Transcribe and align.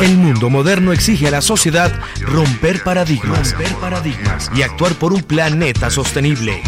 El 0.00 0.16
mundo 0.16 0.50
moderno 0.50 0.92
exige 0.92 1.28
a 1.28 1.30
la 1.30 1.40
sociedad 1.40 1.92
romper 2.20 2.82
paradigmas, 2.82 3.52
romper 3.52 3.74
paradigmas 3.76 4.50
y 4.54 4.62
actuar 4.62 4.94
por 4.94 5.12
un 5.12 5.22
planeta 5.22 5.88
sostenible. 5.88 6.62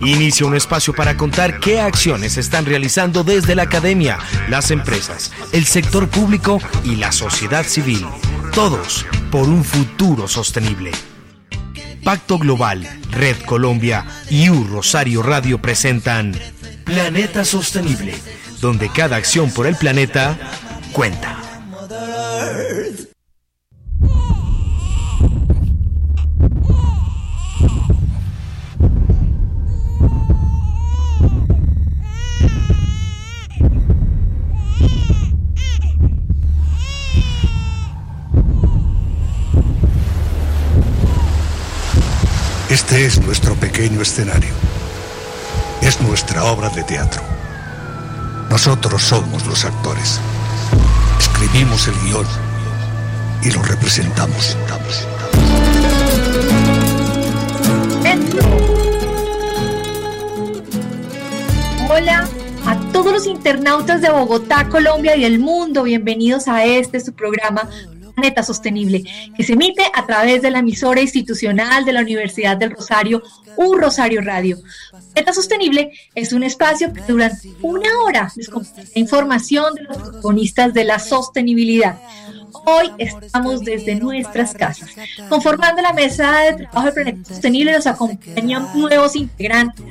Inicia 0.00 0.46
un 0.46 0.56
espacio 0.56 0.92
para 0.92 1.16
contar 1.16 1.60
qué 1.60 1.80
acciones 1.80 2.32
se 2.32 2.40
están 2.40 2.66
realizando 2.66 3.22
desde 3.22 3.54
la 3.54 3.62
academia, 3.62 4.18
las 4.48 4.70
empresas, 4.70 5.32
el 5.52 5.64
sector 5.64 6.08
público 6.08 6.60
y 6.84 6.96
la 6.96 7.12
sociedad 7.12 7.64
civil. 7.64 8.04
Todos 8.52 9.06
por 9.30 9.48
un 9.48 9.64
futuro 9.64 10.26
sostenible. 10.26 10.90
Pacto 12.02 12.36
Global, 12.36 12.86
Red 13.12 13.36
Colombia 13.46 14.04
y 14.28 14.50
U 14.50 14.64
Rosario 14.64 15.22
Radio 15.22 15.62
presentan 15.62 16.34
Planeta 16.84 17.44
Sostenible, 17.44 18.14
donde 18.60 18.88
cada 18.88 19.16
acción 19.16 19.52
por 19.52 19.68
el 19.68 19.76
planeta 19.76 20.36
cuenta. 20.92 21.51
Este 42.92 43.06
es 43.06 43.20
nuestro 43.22 43.54
pequeño 43.54 44.02
escenario. 44.02 44.52
Es 45.80 46.00
nuestra 46.00 46.44
obra 46.44 46.68
de 46.70 46.82
teatro. 46.82 47.22
Nosotros 48.50 49.02
somos 49.02 49.46
los 49.46 49.64
actores. 49.64 50.20
Escribimos 51.22 51.86
el 51.86 51.94
guion 52.04 52.26
y 53.44 53.50
lo 53.52 53.62
representamos. 53.62 54.56
Hola 61.88 62.28
a 62.66 62.76
todos 62.92 63.12
los 63.12 63.26
internautas 63.26 64.00
de 64.02 64.10
Bogotá, 64.10 64.68
Colombia 64.68 65.14
y 65.14 65.24
el 65.24 65.38
mundo. 65.38 65.84
Bienvenidos 65.84 66.48
a 66.48 66.64
este 66.64 66.98
su 66.98 67.12
programa 67.12 67.68
Planeta 68.14 68.42
Sostenible, 68.42 69.02
que 69.36 69.42
se 69.42 69.54
emite 69.54 69.82
a 69.94 70.06
través 70.06 70.42
de 70.42 70.50
la 70.50 70.60
emisora 70.60 71.00
institucional 71.00 71.84
de 71.84 71.92
la 71.92 72.00
Universidad 72.00 72.56
del 72.56 72.70
Rosario, 72.70 73.22
Un 73.56 73.80
Rosario 73.80 74.20
Radio. 74.20 74.58
Planeta 75.12 75.32
Sostenible 75.32 75.92
es 76.14 76.32
un 76.32 76.42
espacio 76.42 76.92
que 76.92 77.02
durante 77.06 77.50
una 77.62 77.88
hora 78.04 78.30
les 78.36 78.48
comparte 78.48 78.98
información 78.98 79.74
de 79.74 79.82
los 79.82 79.96
protagonistas 79.96 80.72
de 80.74 80.84
la 80.84 80.98
sostenibilidad. 80.98 81.98
Hoy 82.64 82.90
estamos 82.98 83.60
desde 83.60 83.94
nuestras 83.94 84.54
casas. 84.54 84.90
Conformando 85.28 85.82
la 85.82 85.92
mesa 85.92 86.40
de 86.40 86.52
trabajo 86.54 86.82
del 86.84 86.94
Planeta 86.94 87.28
Sostenible 87.28 87.72
nos 87.72 87.86
acompañan 87.86 88.68
nuevos 88.74 89.16
integrantes. 89.16 89.84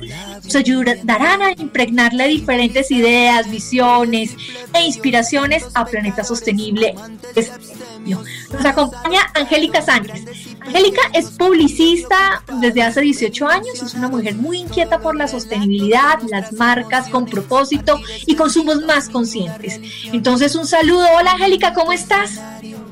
Nos 0.44 0.54
ayudarán 0.54 1.42
a 1.42 1.52
impregnarle 1.52 2.28
diferentes 2.28 2.90
ideas, 2.90 3.50
visiones 3.50 4.34
e 4.72 4.86
inspiraciones 4.86 5.64
a 5.74 5.84
Planeta 5.84 6.24
Sostenible. 6.24 6.94
Nos 8.04 8.64
acompaña 8.64 9.20
Angélica 9.34 9.82
Sánchez. 9.82 10.24
Angélica 10.60 11.02
es 11.12 11.30
publicista 11.30 12.42
desde 12.60 12.82
hace 12.82 13.00
18 13.00 13.46
años, 13.46 13.82
es 13.82 13.94
una 13.94 14.08
mujer 14.08 14.34
muy 14.34 14.58
inquieta 14.58 14.98
por 15.00 15.16
la 15.16 15.28
sostenibilidad, 15.28 16.20
las 16.28 16.52
marcas 16.52 17.08
con 17.08 17.26
propósito 17.26 17.98
y 18.26 18.34
consumos 18.34 18.82
más 18.84 19.08
conscientes. 19.08 19.80
Entonces, 20.12 20.54
un 20.54 20.66
saludo. 20.66 21.06
Hola 21.16 21.32
Angélica, 21.32 21.74
¿cómo 21.74 21.92
estás? 21.92 22.40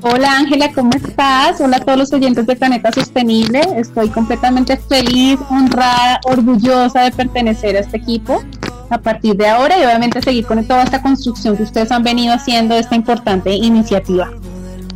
Hola 0.02 0.38
Ángela, 0.38 0.72
¿cómo 0.72 0.90
estás? 0.94 1.60
Hola 1.60 1.76
a 1.76 1.80
todos 1.80 1.98
los 1.98 2.12
oyentes 2.12 2.46
de 2.46 2.56
Planeta 2.56 2.90
Sostenible. 2.92 3.60
Estoy 3.76 4.08
completamente 4.08 4.76
feliz, 4.76 5.38
honrada, 5.50 6.20
orgullosa 6.24 7.02
de 7.02 7.10
pertenecer 7.10 7.76
a 7.76 7.80
este 7.80 7.98
equipo 7.98 8.42
a 8.88 8.98
partir 8.98 9.36
de 9.36 9.48
ahora 9.48 9.78
y 9.78 9.84
obviamente 9.84 10.20
seguir 10.20 10.46
con 10.46 10.64
toda 10.66 10.82
esta 10.82 11.00
construcción 11.00 11.56
que 11.56 11.62
ustedes 11.62 11.92
han 11.92 12.02
venido 12.02 12.34
haciendo 12.34 12.74
de 12.74 12.80
esta 12.80 12.96
importante 12.96 13.52
iniciativa. 13.52 14.30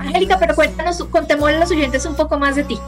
Angélica, 0.07 0.39
pero 0.39 0.55
cuéntanos, 0.55 1.03
contémosle 1.05 1.57
a 1.57 1.61
los 1.61 1.71
oyentes 1.71 2.05
un 2.07 2.15
poco 2.15 2.39
más 2.39 2.57
de 2.57 2.65
ti. 2.65 2.79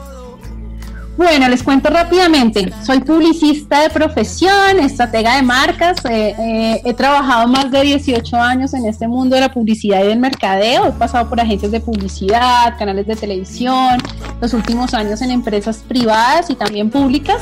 Bueno, 1.17 1.49
les 1.49 1.63
cuento 1.63 1.89
rápidamente. 1.89 2.71
Soy 2.85 3.01
publicista 3.01 3.81
de 3.81 3.89
profesión, 3.89 4.79
estratega 4.79 5.37
de 5.37 5.43
marcas. 5.43 6.05
Eh, 6.05 6.35
eh, 6.39 6.83
he 6.85 6.93
trabajado 6.93 7.49
más 7.49 7.71
de 7.71 7.81
18 7.81 8.37
años 8.37 8.75
en 8.75 8.85
este 8.85 9.09
mundo 9.09 9.35
de 9.35 9.41
la 9.41 9.51
publicidad 9.51 10.05
y 10.05 10.09
del 10.09 10.19
mercadeo. 10.19 10.89
He 10.89 10.93
pasado 10.93 11.27
por 11.27 11.41
agencias 11.41 11.73
de 11.73 11.81
publicidad, 11.81 12.77
canales 12.79 13.07
de 13.07 13.17
televisión, 13.17 13.97
los 14.43 14.53
últimos 14.53 14.93
años 14.93 15.23
en 15.23 15.31
empresas 15.31 15.79
privadas 15.89 16.51
y 16.51 16.55
también 16.55 16.91
públicas. 16.91 17.41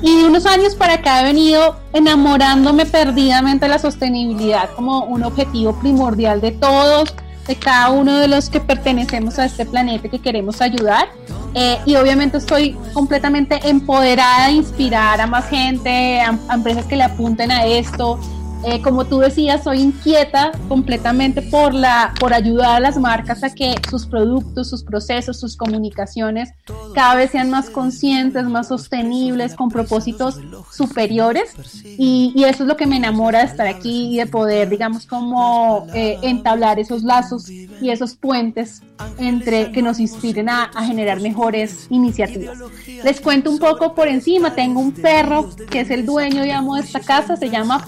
Y 0.00 0.20
de 0.20 0.24
unos 0.24 0.46
años 0.46 0.76
para 0.76 0.94
acá 0.94 1.22
he 1.22 1.24
venido 1.24 1.76
enamorándome 1.92 2.86
perdidamente 2.86 3.64
de 3.64 3.70
la 3.70 3.80
sostenibilidad 3.80 4.70
como 4.76 5.00
un 5.06 5.24
objetivo 5.24 5.76
primordial 5.80 6.40
de 6.40 6.52
todos 6.52 7.12
de 7.48 7.56
cada 7.56 7.90
uno 7.90 8.18
de 8.18 8.28
los 8.28 8.50
que 8.50 8.60
pertenecemos 8.60 9.38
a 9.38 9.46
este 9.46 9.66
planeta 9.66 10.08
que 10.08 10.20
queremos 10.20 10.60
ayudar. 10.60 11.08
Eh, 11.54 11.78
y 11.86 11.96
obviamente 11.96 12.36
estoy 12.36 12.76
completamente 12.92 13.58
empoderada 13.68 14.48
de 14.48 14.52
inspirar 14.52 15.20
a 15.20 15.26
más 15.26 15.48
gente, 15.48 16.20
a, 16.20 16.38
a 16.48 16.54
empresas 16.54 16.84
que 16.84 16.94
le 16.94 17.04
apunten 17.04 17.50
a 17.50 17.64
esto, 17.64 18.20
eh, 18.64 18.82
como 18.82 19.04
tú 19.04 19.18
decías, 19.18 19.64
soy 19.64 19.80
inquieta 19.80 20.52
completamente 20.68 21.42
por, 21.42 21.74
la, 21.74 22.12
por 22.18 22.34
ayudar 22.34 22.76
a 22.76 22.80
las 22.80 22.98
marcas 22.98 23.44
a 23.44 23.54
que 23.54 23.74
sus 23.88 24.06
productos, 24.06 24.68
sus 24.68 24.82
procesos, 24.82 25.38
sus 25.38 25.56
comunicaciones 25.56 26.50
cada 26.94 27.14
vez 27.14 27.30
sean 27.30 27.50
más 27.50 27.70
conscientes, 27.70 28.44
más 28.44 28.68
sostenibles, 28.68 29.54
con 29.54 29.68
propósitos 29.68 30.40
superiores. 30.72 31.54
Y, 31.98 32.34
eso 32.48 32.62
es 32.62 32.68
lo 32.68 32.76
que 32.76 32.86
me 32.86 32.96
enamora 32.96 33.40
de 33.40 33.44
estar 33.44 33.66
aquí 33.66 34.14
y 34.14 34.16
de 34.16 34.26
poder, 34.26 34.70
digamos, 34.70 35.04
como 35.04 35.86
eh, 35.92 36.18
entablar 36.22 36.78
esos 36.78 37.02
lazos 37.02 37.50
y 37.50 37.90
esos 37.90 38.14
puentes 38.14 38.82
entre 39.18 39.70
que 39.72 39.82
nos 39.82 40.00
inspiren 40.00 40.48
a, 40.48 40.70
generar 40.84 41.20
mejores 41.20 41.86
iniciativas. 41.90 42.58
Les 43.04 43.20
cuento 43.20 43.50
un 43.50 43.58
poco 43.58 43.94
por 43.94 44.08
encima, 44.08 44.54
tengo 44.54 44.80
un 44.80 44.92
perro 44.92 45.50
que 45.70 45.80
es 45.80 45.90
el 45.90 46.06
dueño, 46.06 46.42
digamos, 46.42 46.78
de 46.78 46.86
esta 46.86 47.00
casa, 47.00 47.36
se 47.36 47.50
llama 47.50 47.84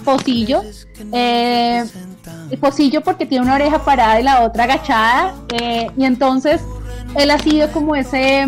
Pocillo 0.63 1.09
eh, 1.13 1.83
Pocillo 2.59 3.01
porque 3.01 3.25
tiene 3.25 3.43
una 3.43 3.55
oreja 3.55 3.83
parada 3.83 4.19
y 4.19 4.23
la 4.23 4.41
otra 4.41 4.65
agachada. 4.65 5.35
Eh, 5.53 5.87
y 5.97 6.05
entonces 6.05 6.61
él 7.15 7.31
ha 7.31 7.39
sido 7.39 7.71
como 7.71 7.95
ese 7.95 8.47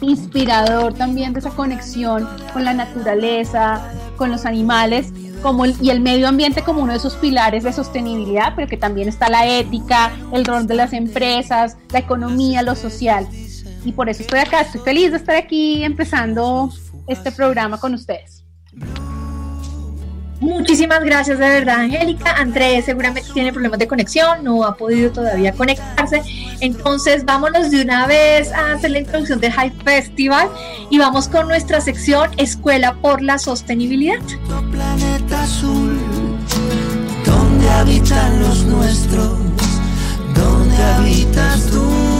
inspirador 0.00 0.94
también 0.94 1.32
de 1.32 1.40
esa 1.40 1.50
conexión 1.50 2.28
con 2.52 2.64
la 2.64 2.74
naturaleza, 2.74 3.92
con 4.16 4.30
los 4.30 4.46
animales, 4.46 5.12
como 5.42 5.66
y 5.66 5.90
el 5.90 6.00
medio 6.00 6.28
ambiente 6.28 6.62
como 6.62 6.82
uno 6.82 6.92
de 6.92 6.98
esos 6.98 7.16
pilares 7.16 7.64
de 7.64 7.72
sostenibilidad, 7.72 8.52
pero 8.56 8.68
que 8.68 8.76
también 8.76 9.08
está 9.08 9.28
la 9.28 9.46
ética, 9.46 10.12
el 10.32 10.44
rol 10.44 10.66
de 10.66 10.74
las 10.74 10.92
empresas, 10.92 11.76
la 11.90 12.00
economía, 12.00 12.62
lo 12.62 12.74
social. 12.74 13.26
Y 13.84 13.92
por 13.92 14.08
eso 14.08 14.22
estoy 14.22 14.40
acá, 14.40 14.62
estoy 14.62 14.80
feliz 14.80 15.10
de 15.10 15.16
estar 15.18 15.36
aquí 15.36 15.84
empezando 15.84 16.70
este 17.06 17.32
programa 17.32 17.78
con 17.78 17.94
ustedes. 17.94 18.37
Muchísimas 20.40 21.02
gracias 21.02 21.38
de 21.38 21.48
verdad, 21.48 21.80
Angélica. 21.80 22.32
Andrés 22.32 22.84
seguramente 22.84 23.28
tiene 23.32 23.52
problemas 23.52 23.78
de 23.78 23.88
conexión, 23.88 24.44
no 24.44 24.64
ha 24.64 24.76
podido 24.76 25.10
todavía 25.10 25.52
conectarse. 25.52 26.22
Entonces, 26.60 27.24
vámonos 27.24 27.70
de 27.70 27.82
una 27.82 28.06
vez 28.06 28.52
a 28.52 28.72
hacer 28.72 28.92
la 28.92 29.00
introducción 29.00 29.40
de 29.40 29.50
High 29.50 29.72
Festival 29.84 30.48
y 30.90 30.98
vamos 30.98 31.28
con 31.28 31.48
nuestra 31.48 31.80
sección 31.80 32.30
Escuela 32.36 32.94
por 32.94 33.20
la 33.22 33.38
Sostenibilidad. 33.38 34.18
Planeta 34.70 35.42
azul, 35.42 35.98
donde 37.24 37.68
habitan 37.70 38.40
los 38.40 38.64
nuestros, 38.64 39.38
donde 40.34 40.76
habitas 40.84 41.66
tú. 41.66 42.17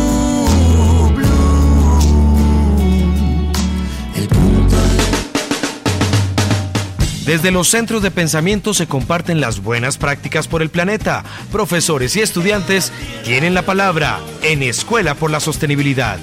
Desde 7.29 7.51
los 7.51 7.69
centros 7.69 8.01
de 8.03 8.11
pensamiento 8.11 8.73
se 8.73 8.87
comparten 8.87 9.39
las 9.39 9.63
buenas 9.63 9.99
prácticas 9.99 10.49
por 10.49 10.63
el 10.63 10.71
planeta. 10.71 11.25
Profesores 11.53 12.17
y 12.17 12.23
estudiantes 12.23 12.91
tienen 13.23 13.53
la 13.53 13.67
palabra 13.67 14.19
en 14.41 14.63
Escuela 14.63 15.15
por 15.15 15.31
la 15.31 15.39
Sostenibilidad. 15.39 16.19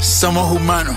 Somos 0.00 0.50
humanos. 0.50 0.96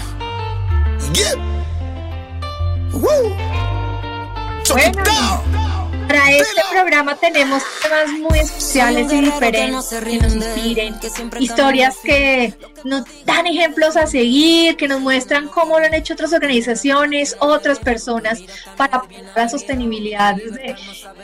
Para 6.10 6.32
este 6.32 6.62
programa 6.72 7.16
tenemos 7.18 7.62
temas 7.84 8.10
muy 8.14 8.40
especiales 8.40 9.14
y 9.14 9.22
diferentes 9.22 9.62
que 9.62 10.18
nos 10.18 10.34
inspiren, 10.34 10.96
historias 11.40 11.98
que 12.04 12.56
nos 12.84 13.04
dan 13.26 13.46
ejemplos 13.46 13.96
a 13.96 14.08
seguir, 14.08 14.76
que 14.76 14.88
nos 14.88 15.02
muestran 15.02 15.48
cómo 15.50 15.78
lo 15.78 15.86
han 15.86 15.94
hecho 15.94 16.16
otras 16.16 16.34
organizaciones, 16.34 17.38
otras 17.40 17.78
personas 17.78 18.42
para 18.76 19.04
la 19.36 19.48
sostenibilidad 19.50 20.34
desde 20.34 20.76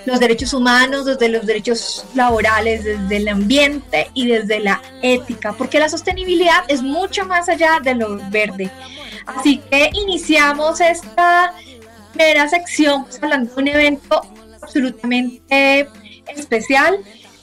los 0.06 0.20
derechos 0.20 0.54
humanos, 0.54 1.06
desde 1.06 1.30
los 1.30 1.48
derechos 1.48 2.06
laborales, 2.14 2.84
desde 2.84 3.18
el 3.18 3.28
ambiente 3.28 4.12
y 4.14 4.28
desde 4.28 4.60
la 4.60 4.80
ética, 5.02 5.54
porque 5.54 5.80
la 5.80 5.90
sostenibilidad 5.90 6.64
es 6.68 6.84
mucho 6.84 7.26
más 7.26 7.50
allá 7.50 7.80
de 7.82 7.96
lo 7.96 8.20
verde. 8.30 8.70
Así 9.26 9.58
que 9.58 9.90
iniciamos 9.94 10.80
esta 10.80 11.56
primera 12.14 12.48
sección 12.48 13.06
pues, 13.06 13.22
hablando 13.24 13.52
de 13.56 13.62
un 13.64 13.68
evento 13.68 14.35
absolutamente 14.66 15.88
especial. 16.36 16.98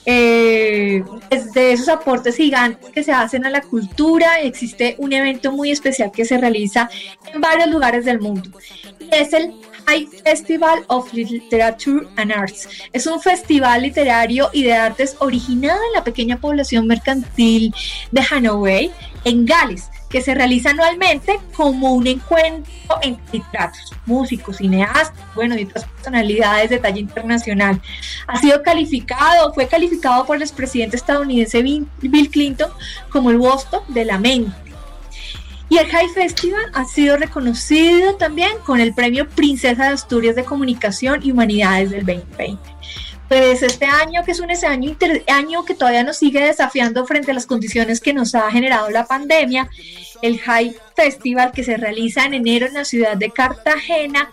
Eh, 0.04 1.04
desde 1.30 1.72
esos 1.72 1.88
aportes 1.88 2.36
gigantes 2.36 2.90
que 2.90 3.04
se 3.04 3.12
hacen 3.12 3.46
a 3.46 3.50
la 3.50 3.60
cultura, 3.60 4.40
existe 4.40 4.96
un 4.98 5.12
evento 5.12 5.52
muy 5.52 5.70
especial 5.70 6.10
que 6.10 6.24
se 6.24 6.38
realiza 6.38 6.90
en 7.32 7.40
varios 7.40 7.68
lugares 7.68 8.04
del 8.04 8.20
mundo. 8.20 8.50
Y 8.98 9.08
es 9.14 9.32
el 9.32 9.54
High 9.86 10.08
Festival 10.24 10.84
of 10.88 11.12
Literature 11.12 12.08
and 12.16 12.32
Arts. 12.32 12.68
Es 12.92 13.06
un 13.06 13.20
festival 13.20 13.82
literario 13.82 14.50
y 14.52 14.64
de 14.64 14.72
artes 14.72 15.16
originado 15.20 15.78
en 15.88 15.92
la 15.94 16.04
pequeña 16.04 16.40
población 16.40 16.86
mercantil 16.86 17.72
de 18.10 18.22
Hanoi, 18.28 18.90
en 19.24 19.46
Gales 19.46 19.88
que 20.12 20.20
se 20.20 20.34
realiza 20.34 20.70
anualmente 20.70 21.40
como 21.56 21.94
un 21.94 22.06
encuentro 22.06 22.70
entre 23.00 23.38
literatos, 23.38 23.94
músicos, 24.04 24.58
cineastas, 24.58 25.14
bueno, 25.34 25.56
y 25.58 25.64
otras 25.64 25.86
personalidades 25.86 26.68
de 26.68 26.78
talla 26.78 26.98
internacional. 26.98 27.80
Ha 28.26 28.38
sido 28.38 28.62
calificado, 28.62 29.54
fue 29.54 29.66
calificado 29.66 30.26
por 30.26 30.36
el 30.36 30.42
expresidente 30.42 30.96
estadounidense 30.96 31.62
Bill 31.62 32.30
Clinton 32.30 32.70
como 33.08 33.30
el 33.30 33.38
Boston 33.38 33.82
de 33.88 34.04
la 34.04 34.18
mente. 34.18 34.52
Y 35.70 35.78
el 35.78 35.86
High 35.86 36.10
Festival 36.10 36.66
ha 36.74 36.84
sido 36.84 37.16
reconocido 37.16 38.16
también 38.16 38.50
con 38.66 38.78
el 38.80 38.92
premio 38.92 39.26
Princesa 39.26 39.84
de 39.84 39.94
Asturias 39.94 40.36
de 40.36 40.44
Comunicación 40.44 41.20
y 41.22 41.32
Humanidades 41.32 41.88
del 41.88 42.04
2020 42.04 42.60
pues 43.32 43.62
este 43.62 43.86
año, 43.86 44.22
que 44.26 44.32
es 44.32 44.40
un 44.40 44.50
año, 44.50 44.94
año 45.28 45.64
que 45.64 45.74
todavía 45.74 46.04
nos 46.04 46.18
sigue 46.18 46.38
desafiando 46.44 47.06
frente 47.06 47.30
a 47.30 47.34
las 47.34 47.46
condiciones 47.46 47.98
que 47.98 48.12
nos 48.12 48.34
ha 48.34 48.50
generado 48.50 48.90
la 48.90 49.06
pandemia, 49.06 49.70
el 50.20 50.38
High 50.38 50.76
Festival 50.94 51.50
que 51.50 51.64
se 51.64 51.78
realiza 51.78 52.26
en 52.26 52.34
enero 52.34 52.66
en 52.66 52.74
la 52.74 52.84
ciudad 52.84 53.16
de 53.16 53.30
Cartagena, 53.30 54.30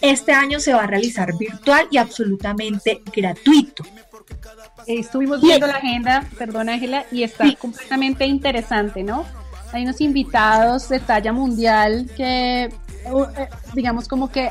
este 0.00 0.32
año 0.32 0.60
se 0.60 0.72
va 0.72 0.84
a 0.84 0.86
realizar 0.86 1.36
virtual 1.36 1.88
y 1.90 1.98
absolutamente 1.98 3.02
gratuito. 3.14 3.84
Estuvimos 4.86 5.42
viendo 5.42 5.66
la 5.66 5.74
agenda, 5.74 6.26
perdón 6.38 6.70
Ángela, 6.70 7.04
y 7.12 7.24
está 7.24 7.54
completamente 7.56 8.24
interesante, 8.24 9.02
¿no? 9.02 9.26
Hay 9.74 9.82
unos 9.82 10.00
invitados 10.00 10.88
de 10.88 11.00
talla 11.00 11.34
mundial 11.34 12.08
que, 12.16 12.62
eh, 12.62 12.70
digamos, 13.74 14.08
como 14.08 14.30
que 14.32 14.50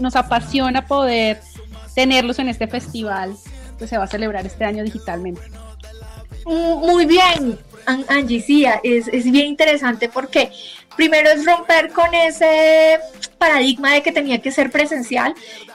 nos 0.00 0.14
apasiona 0.14 0.86
poder 0.86 1.40
tenerlos 1.94 2.38
en 2.38 2.48
este 2.48 2.66
festival 2.66 3.36
que 3.78 3.86
se 3.86 3.98
va 3.98 4.04
a 4.04 4.08
celebrar 4.08 4.46
este 4.46 4.64
año 4.64 4.84
digitalmente. 4.84 5.42
Mm, 6.46 6.78
muy 6.80 7.06
bien, 7.06 7.58
Angie, 8.08 8.40
sí, 8.40 8.66
es, 8.82 9.08
es 9.08 9.24
bien 9.30 9.46
interesante 9.46 10.08
porque 10.08 10.50
primero 10.96 11.30
es 11.30 11.44
romper 11.44 11.90
con 11.90 12.14
ese 12.14 12.98
paradigma 13.38 13.94
de 13.94 14.02
que 14.02 14.12
tenía 14.12 14.40
que 14.40 14.50
ser 14.50 14.70
presencial 14.70 15.34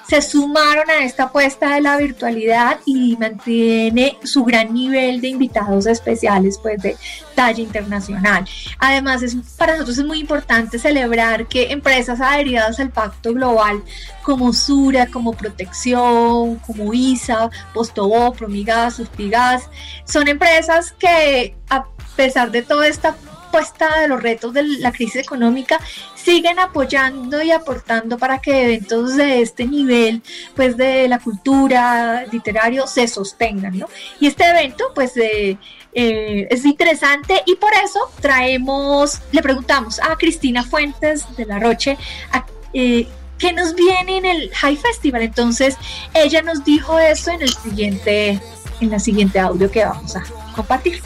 se 0.09 0.23
sumaron 0.23 0.89
a 0.89 1.03
esta 1.03 1.25
apuesta 1.25 1.75
de 1.75 1.81
la 1.81 1.97
virtualidad 1.97 2.79
y 2.83 3.15
mantiene 3.17 4.17
su 4.23 4.43
gran 4.43 4.73
nivel 4.73 5.21
de 5.21 5.27
invitados 5.27 5.85
especiales 5.85 6.57
pues 6.57 6.81
de 6.81 6.97
talla 7.35 7.61
internacional. 7.61 8.43
Además, 8.79 9.21
es, 9.21 9.35
para 9.55 9.73
nosotros 9.73 9.99
es 9.99 10.05
muy 10.05 10.19
importante 10.19 10.79
celebrar 10.79 11.45
que 11.47 11.71
empresas 11.71 12.19
adheridas 12.21 12.79
al 12.79 12.89
Pacto 12.89 13.33
Global 13.35 13.83
como 14.23 14.51
Sura, 14.51 15.05
como 15.05 15.33
Protección, 15.33 16.55
como 16.55 16.91
ISA, 16.91 17.51
Postobo, 17.71 18.33
Promigas, 18.33 18.95
Suspigas, 18.95 19.69
son 20.05 20.27
empresas 20.27 20.91
que 20.91 21.55
a 21.69 21.85
pesar 22.15 22.49
de 22.49 22.63
toda 22.63 22.87
esta 22.87 23.15
puesta 23.51 23.99
de 24.01 24.07
los 24.07 24.21
retos 24.21 24.53
de 24.53 24.63
la 24.63 24.91
crisis 24.91 25.17
económica, 25.17 25.79
siguen 26.15 26.59
apoyando 26.59 27.41
y 27.41 27.51
aportando 27.51 28.17
para 28.17 28.39
que 28.39 28.63
eventos 28.63 29.15
de 29.15 29.41
este 29.41 29.65
nivel, 29.65 30.21
pues 30.55 30.77
de 30.77 31.07
la 31.07 31.19
cultura, 31.19 32.25
literario, 32.31 32.87
se 32.87 33.07
sostengan, 33.07 33.77
¿no? 33.77 33.87
Y 34.19 34.27
este 34.27 34.45
evento, 34.45 34.91
pues, 34.93 35.15
eh, 35.17 35.57
eh, 35.93 36.47
es 36.49 36.65
interesante 36.65 37.41
y 37.45 37.55
por 37.55 37.73
eso 37.73 37.99
traemos, 38.21 39.21
le 39.31 39.41
preguntamos 39.41 39.99
a 39.99 40.15
Cristina 40.17 40.63
Fuentes 40.63 41.25
de 41.35 41.45
La 41.45 41.59
Roche, 41.59 41.97
eh, 42.73 43.07
¿qué 43.39 43.53
nos 43.53 43.73
viene 43.73 44.17
en 44.17 44.25
el 44.25 44.51
High 44.53 44.77
Festival? 44.77 45.23
Entonces, 45.23 45.77
ella 46.13 46.41
nos 46.41 46.63
dijo 46.63 46.99
eso 46.99 47.31
en 47.31 47.41
el 47.41 47.53
siguiente, 47.53 48.39
en 48.81 48.89
la 48.91 48.99
siguiente 48.99 49.39
audio 49.39 49.71
que 49.71 49.83
vamos 49.83 50.15
a 50.15 50.23
compartir. 50.55 51.01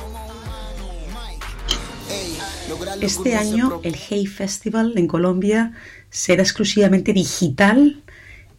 Este 3.02 3.36
año 3.36 3.82
el 3.84 3.96
Hey 3.96 4.26
Festival 4.28 4.94
en 4.96 5.08
Colombia 5.08 5.74
será 6.10 6.42
exclusivamente 6.42 7.14
digital 7.14 8.02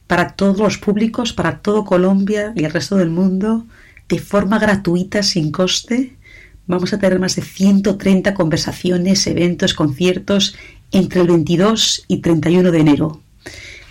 para 0.06 0.34
todos 0.34 0.58
los 0.58 0.78
públicos, 0.78 1.32
para 1.32 1.60
todo 1.60 1.84
Colombia 1.84 2.52
y 2.54 2.64
el 2.64 2.72
resto 2.72 2.96
del 2.96 3.10
mundo, 3.10 3.64
de 4.08 4.18
forma 4.18 4.58
gratuita, 4.58 5.22
sin 5.22 5.50
coste. 5.50 6.16
Vamos 6.66 6.92
a 6.92 6.98
tener 6.98 7.18
más 7.18 7.36
de 7.36 7.42
130 7.42 8.34
conversaciones, 8.34 9.26
eventos, 9.26 9.74
conciertos 9.74 10.56
entre 10.92 11.22
el 11.22 11.28
22 11.28 12.04
y 12.08 12.18
31 12.18 12.70
de 12.70 12.78
enero. 12.78 13.20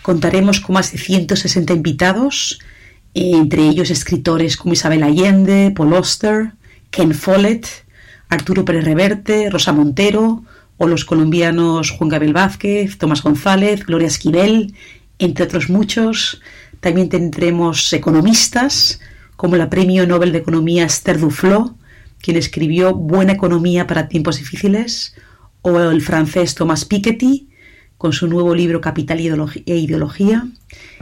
Contaremos 0.01 0.59
con 0.59 0.75
más 0.75 0.91
de 0.91 0.97
160 0.97 1.73
invitados, 1.73 2.59
entre 3.13 3.67
ellos 3.67 3.89
escritores 3.89 4.57
como 4.57 4.73
Isabel 4.73 5.03
Allende, 5.03 5.71
Paul 5.75 5.93
Oster, 5.93 6.53
Ken 6.91 7.13
Follett, 7.13 7.67
Arturo 8.29 8.65
Pérez 8.65 8.85
Reverte, 8.85 9.49
Rosa 9.49 9.73
Montero 9.73 10.43
o 10.77 10.87
los 10.87 11.05
colombianos 11.05 11.91
Juan 11.91 12.09
Gabriel 12.09 12.33
Vázquez, 12.33 12.97
Tomás 12.97 13.21
González, 13.21 13.85
Gloria 13.85 14.07
Esquivel, 14.07 14.73
entre 15.19 15.45
otros 15.45 15.69
muchos. 15.69 16.41
También 16.79 17.09
tendremos 17.09 17.93
economistas 17.93 18.99
como 19.35 19.55
la 19.55 19.69
Premio 19.69 20.07
Nobel 20.07 20.31
de 20.31 20.39
Economía 20.39 20.85
Esther 20.85 21.19
Duflo, 21.19 21.75
quien 22.21 22.37
escribió 22.37 22.93
Buena 22.95 23.33
Economía 23.33 23.87
para 23.87 24.07
Tiempos 24.07 24.37
Difíciles, 24.37 25.15
o 25.61 25.79
el 25.79 26.01
francés 26.01 26.55
Thomas 26.55 26.85
Piketty, 26.85 27.49
con 27.97 28.11
su 28.11 28.27
nuevo 28.27 28.53
libro 28.53 28.81
Capital 28.81 29.19
e 29.19 29.77
Ideología, 29.77 30.45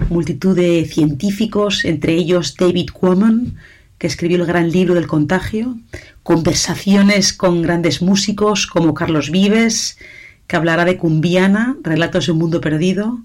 multitud 0.10 0.56
de 0.56 0.86
científicos, 0.86 1.84
entre 1.84 2.14
ellos 2.14 2.56
David 2.56 2.90
Quammen, 2.94 3.56
que 4.02 4.08
escribió 4.08 4.38
el 4.38 4.48
gran 4.48 4.72
libro 4.72 4.96
del 4.96 5.06
contagio, 5.06 5.78
conversaciones 6.24 7.34
con 7.34 7.62
grandes 7.62 8.02
músicos 8.02 8.66
como 8.66 8.96
Carlos 8.96 9.30
Vives, 9.30 10.00
que 10.48 10.56
hablará 10.56 10.86
de 10.86 10.98
Cumbiana, 10.98 11.78
Relatos 11.84 12.26
de 12.26 12.32
un 12.32 12.40
Mundo 12.40 12.62
Perdido, 12.62 13.20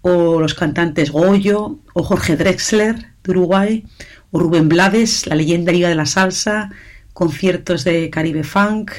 o 0.00 0.40
los 0.40 0.54
cantantes 0.54 1.10
Goyo, 1.10 1.78
o 1.92 2.02
Jorge 2.02 2.38
Drexler 2.38 3.12
de 3.22 3.30
Uruguay, 3.32 3.84
o 4.30 4.38
Rubén 4.38 4.70
Blades, 4.70 5.26
la 5.26 5.34
leyenda 5.34 5.72
Liga 5.72 5.90
de 5.90 5.94
la 5.94 6.06
Salsa, 6.06 6.70
conciertos 7.12 7.84
de 7.84 8.08
Caribe 8.08 8.44
Funk. 8.44 8.92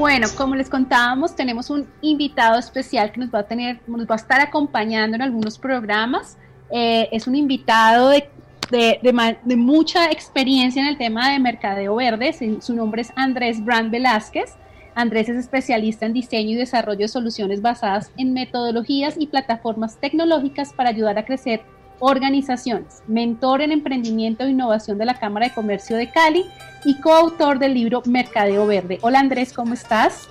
Bueno, 0.00 0.28
como 0.34 0.54
les 0.54 0.70
contábamos, 0.70 1.36
tenemos 1.36 1.68
un 1.68 1.86
invitado 2.00 2.58
especial 2.58 3.12
que 3.12 3.20
nos 3.20 3.28
va 3.28 3.40
a 3.40 3.42
tener, 3.42 3.80
nos 3.86 4.06
va 4.06 4.14
a 4.14 4.16
estar 4.16 4.40
acompañando 4.40 5.14
en 5.14 5.20
algunos 5.20 5.58
programas. 5.58 6.38
Eh, 6.70 7.10
es 7.12 7.26
un 7.26 7.36
invitado 7.36 8.08
de, 8.08 8.30
de, 8.70 9.56
mucha 9.56 10.10
experiencia 10.10 10.80
en 10.80 10.88
el 10.88 10.96
tema 10.96 11.30
de 11.30 11.38
mercadeo 11.38 11.96
verde. 11.96 12.34
Su 12.62 12.74
nombre 12.74 13.02
es 13.02 13.12
Andrés 13.14 13.62
Brand 13.62 13.90
Velázquez. 13.90 14.54
Andrés 14.94 15.28
es 15.28 15.36
especialista 15.36 16.06
en 16.06 16.14
diseño 16.14 16.52
y 16.52 16.54
desarrollo 16.54 17.00
de 17.00 17.08
soluciones 17.08 17.60
basadas 17.60 18.10
en 18.16 18.32
metodologías 18.32 19.16
y 19.18 19.26
plataformas 19.26 19.98
tecnológicas 19.98 20.72
para 20.72 20.88
ayudar 20.88 21.18
a 21.18 21.26
crecer 21.26 21.60
organizaciones, 22.00 23.02
mentor 23.06 23.62
en 23.62 23.72
emprendimiento 23.72 24.44
e 24.44 24.50
innovación 24.50 24.98
de 24.98 25.04
la 25.04 25.18
Cámara 25.18 25.48
de 25.48 25.54
Comercio 25.54 25.96
de 25.96 26.10
Cali 26.10 26.44
y 26.84 27.00
coautor 27.00 27.58
del 27.58 27.74
libro 27.74 28.02
Mercadeo 28.06 28.66
Verde. 28.66 28.98
Hola 29.02 29.20
Andrés, 29.20 29.52
¿cómo 29.52 29.74
estás? 29.74 30.28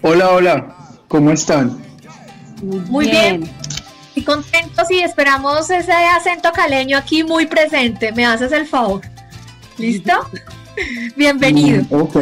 Hola, 0.00 0.30
hola, 0.30 0.76
¿cómo 1.08 1.30
están? 1.30 1.82
Muy, 2.62 3.10
bien. 3.10 3.50
Y 4.14 4.22
contentos 4.22 4.90
y 4.90 5.00
esperamos 5.00 5.68
ese 5.70 5.92
acento 5.92 6.52
caleño 6.52 6.96
aquí 6.96 7.24
muy 7.24 7.46
presente. 7.46 8.12
¿Me 8.12 8.24
haces 8.24 8.52
el 8.52 8.66
favor? 8.66 9.02
¿Listo? 9.76 10.12
Bienvenido. 11.16 11.82
Mm, 11.90 12.02
ok. 12.02 12.16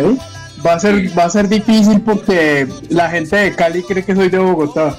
Va 0.64 0.75
a, 0.75 0.80
ser, 0.80 1.18
va 1.18 1.25
a 1.25 1.30
ser 1.30 1.49
difícil 1.49 2.00
porque 2.00 2.68
la 2.88 3.11
gente 3.11 3.34
de 3.37 3.54
Cali 3.54 3.82
cree 3.82 4.04
que 4.04 4.14
soy 4.14 4.28
de 4.28 4.38
Bogotá. 4.38 4.96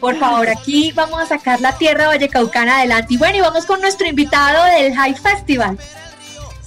Por 0.00 0.16
favor, 0.18 0.48
aquí 0.48 0.92
vamos 0.92 1.20
a 1.20 1.26
sacar 1.26 1.60
la 1.60 1.76
tierra 1.76 2.08
vallecaucana 2.08 2.78
adelante. 2.78 3.14
Y 3.14 3.16
bueno, 3.16 3.36
y 3.36 3.40
vamos 3.40 3.66
con 3.66 3.80
nuestro 3.80 4.06
invitado 4.06 4.64
del 4.64 4.94
High 4.94 5.14
Festival. 5.14 5.78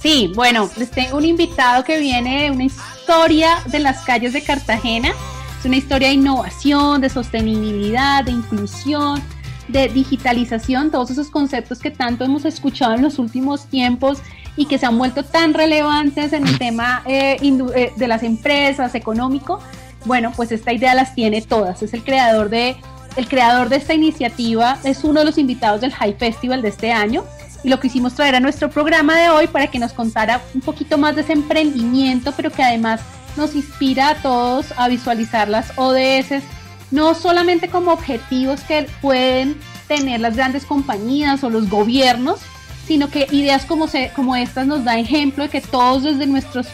Sí, 0.00 0.30
bueno, 0.34 0.70
les 0.76 0.90
tengo 0.90 1.16
un 1.16 1.24
invitado 1.24 1.82
que 1.82 1.98
viene 1.98 2.44
de 2.44 2.50
una 2.52 2.64
historia 2.64 3.58
de 3.66 3.80
las 3.80 4.04
calles 4.04 4.32
de 4.32 4.42
Cartagena. 4.42 5.12
Es 5.58 5.64
una 5.64 5.76
historia 5.76 6.08
de 6.08 6.14
innovación, 6.14 7.00
de 7.00 7.08
sostenibilidad, 7.08 8.24
de 8.24 8.30
inclusión, 8.30 9.20
de 9.66 9.88
digitalización, 9.88 10.90
todos 10.90 11.10
esos 11.10 11.30
conceptos 11.30 11.80
que 11.80 11.90
tanto 11.90 12.24
hemos 12.24 12.44
escuchado 12.44 12.94
en 12.94 13.02
los 13.02 13.18
últimos 13.18 13.66
tiempos 13.66 14.18
y 14.56 14.66
que 14.66 14.78
se 14.78 14.86
han 14.86 14.98
vuelto 14.98 15.24
tan 15.24 15.54
relevantes 15.54 16.32
en 16.32 16.46
el 16.46 16.58
tema 16.58 17.02
eh, 17.06 17.36
eh, 17.40 17.92
de 17.96 18.08
las 18.08 18.22
empresas, 18.22 18.94
económico. 18.94 19.60
Bueno, 20.08 20.32
pues 20.34 20.50
esta 20.52 20.72
idea 20.72 20.94
las 20.94 21.14
tiene 21.14 21.42
todas. 21.42 21.82
Es 21.82 21.92
el 21.92 22.02
creador 22.02 22.48
de, 22.48 22.76
el 23.16 23.28
creador 23.28 23.68
de 23.68 23.76
esta 23.76 23.92
iniciativa, 23.92 24.78
es 24.82 25.04
uno 25.04 25.20
de 25.20 25.26
los 25.26 25.36
invitados 25.36 25.82
del 25.82 25.92
High 25.92 26.14
Festival 26.14 26.62
de 26.62 26.68
este 26.68 26.90
año 26.90 27.24
y 27.62 27.68
lo 27.68 27.78
quisimos 27.78 28.14
traer 28.14 28.34
a 28.34 28.40
nuestro 28.40 28.70
programa 28.70 29.18
de 29.18 29.28
hoy 29.28 29.48
para 29.48 29.66
que 29.66 29.78
nos 29.78 29.92
contara 29.92 30.40
un 30.54 30.62
poquito 30.62 30.96
más 30.96 31.14
de 31.14 31.20
ese 31.20 31.34
emprendimiento, 31.34 32.32
pero 32.34 32.50
que 32.50 32.62
además 32.62 33.02
nos 33.36 33.54
inspira 33.54 34.08
a 34.08 34.14
todos 34.22 34.72
a 34.78 34.88
visualizar 34.88 35.46
las 35.46 35.76
ODS, 35.76 36.42
no 36.90 37.14
solamente 37.14 37.68
como 37.68 37.92
objetivos 37.92 38.62
que 38.62 38.86
pueden 39.02 39.60
tener 39.88 40.20
las 40.20 40.36
grandes 40.36 40.64
compañías 40.64 41.44
o 41.44 41.50
los 41.50 41.68
gobiernos, 41.68 42.40
sino 42.86 43.10
que 43.10 43.26
ideas 43.30 43.66
como, 43.66 43.88
se, 43.88 44.10
como 44.16 44.36
estas 44.36 44.66
nos 44.66 44.84
da 44.84 44.98
ejemplo 44.98 45.44
de 45.44 45.50
que 45.50 45.60
todos 45.60 46.04
desde 46.04 46.26
nuestros 46.26 46.66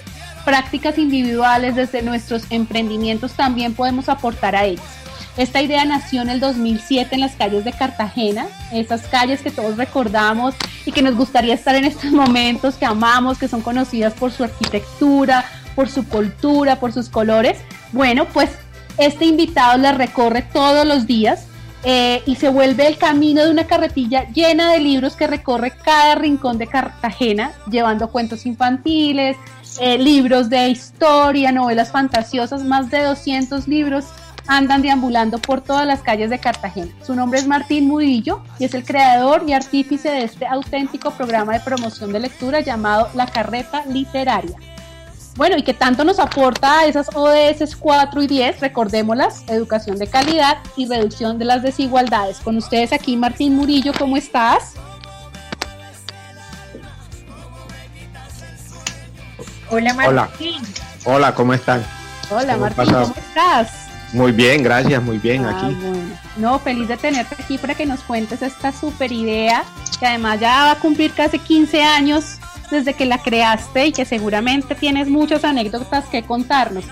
prácticas 0.44 0.98
individuales, 0.98 1.74
desde 1.74 2.02
nuestros 2.02 2.44
emprendimientos, 2.50 3.32
también 3.32 3.74
podemos 3.74 4.08
aportar 4.08 4.54
a 4.56 4.64
ellos. 4.64 4.84
Esta 5.36 5.60
idea 5.60 5.84
nació 5.84 6.22
en 6.22 6.30
el 6.30 6.38
2007 6.38 7.16
en 7.16 7.20
las 7.20 7.34
calles 7.34 7.64
de 7.64 7.72
Cartagena, 7.72 8.46
esas 8.72 9.02
calles 9.08 9.42
que 9.42 9.50
todos 9.50 9.76
recordamos 9.76 10.54
y 10.86 10.92
que 10.92 11.02
nos 11.02 11.16
gustaría 11.16 11.54
estar 11.54 11.74
en 11.74 11.84
estos 11.84 12.12
momentos, 12.12 12.76
que 12.76 12.86
amamos, 12.86 13.38
que 13.38 13.48
son 13.48 13.60
conocidas 13.60 14.12
por 14.14 14.30
su 14.30 14.44
arquitectura, 14.44 15.44
por 15.74 15.88
su 15.88 16.06
cultura, 16.06 16.76
por 16.76 16.92
sus 16.92 17.08
colores. 17.08 17.58
Bueno, 17.90 18.26
pues 18.26 18.50
este 18.96 19.24
invitado 19.24 19.76
la 19.78 19.92
recorre 19.92 20.42
todos 20.42 20.86
los 20.86 21.06
días 21.06 21.46
eh, 21.82 22.22
y 22.26 22.36
se 22.36 22.48
vuelve 22.48 22.86
el 22.86 22.96
camino 22.96 23.44
de 23.44 23.50
una 23.50 23.66
carretilla 23.66 24.28
llena 24.30 24.72
de 24.72 24.78
libros 24.78 25.16
que 25.16 25.26
recorre 25.26 25.72
cada 25.72 26.14
rincón 26.14 26.58
de 26.58 26.68
Cartagena, 26.68 27.52
llevando 27.68 28.08
cuentos 28.08 28.46
infantiles, 28.46 29.36
eh, 29.80 29.98
libros 29.98 30.48
de 30.50 30.68
historia, 30.68 31.52
novelas 31.52 31.90
fantasiosas, 31.90 32.64
más 32.64 32.90
de 32.90 33.02
200 33.02 33.68
libros 33.68 34.06
andan 34.46 34.82
deambulando 34.82 35.38
por 35.38 35.62
todas 35.62 35.86
las 35.86 36.00
calles 36.00 36.30
de 36.30 36.38
Cartagena. 36.38 36.92
Su 37.02 37.14
nombre 37.14 37.38
es 37.38 37.46
Martín 37.46 37.88
Murillo 37.88 38.42
y 38.58 38.64
es 38.64 38.74
el 38.74 38.84
creador 38.84 39.44
y 39.46 39.52
artífice 39.52 40.10
de 40.10 40.24
este 40.24 40.46
auténtico 40.46 41.10
programa 41.10 41.54
de 41.54 41.60
promoción 41.60 42.12
de 42.12 42.20
lectura 42.20 42.60
llamado 42.60 43.08
La 43.14 43.26
Carreta 43.26 43.84
Literaria. 43.86 44.56
Bueno, 45.36 45.56
y 45.56 45.62
que 45.62 45.74
tanto 45.74 46.04
nos 46.04 46.20
aporta 46.20 46.80
a 46.80 46.86
esas 46.86 47.08
ODS 47.12 47.74
4 47.74 48.22
y 48.22 48.26
10, 48.28 48.60
recordémoslas, 48.60 49.42
educación 49.48 49.98
de 49.98 50.06
calidad 50.06 50.58
y 50.76 50.86
reducción 50.86 51.38
de 51.38 51.44
las 51.44 51.62
desigualdades. 51.62 52.38
Con 52.38 52.56
ustedes 52.56 52.92
aquí, 52.92 53.16
Martín 53.16 53.56
Murillo, 53.56 53.92
¿cómo 53.98 54.16
estás? 54.16 54.74
Hola 59.74 59.92
Martín. 59.92 60.62
Hola, 61.04 61.34
¿cómo 61.34 61.52
están? 61.52 61.84
Hola 62.30 62.56
Martín, 62.56 62.84
¿cómo 62.84 63.14
estás? 63.16 63.88
Muy 64.12 64.30
bien, 64.30 64.62
gracias, 64.62 65.02
muy 65.02 65.18
bien 65.18 65.44
ah, 65.44 65.50
aquí. 65.50 65.76
No, 66.36 66.60
feliz 66.60 66.86
de 66.86 66.96
tenerte 66.96 67.34
aquí 67.36 67.58
para 67.58 67.74
que 67.74 67.84
nos 67.84 67.98
cuentes 68.02 68.40
esta 68.40 68.70
super 68.70 69.10
idea, 69.10 69.64
que 69.98 70.06
además 70.06 70.38
ya 70.38 70.66
va 70.66 70.70
a 70.70 70.78
cumplir 70.78 71.12
casi 71.12 71.40
15 71.40 71.82
años 71.82 72.38
desde 72.70 72.94
que 72.94 73.04
la 73.04 73.18
creaste 73.18 73.86
y 73.86 73.92
que 73.92 74.04
seguramente 74.04 74.76
tienes 74.76 75.08
muchas 75.08 75.42
anécdotas 75.42 76.04
que 76.04 76.22
contarnos. 76.22 76.84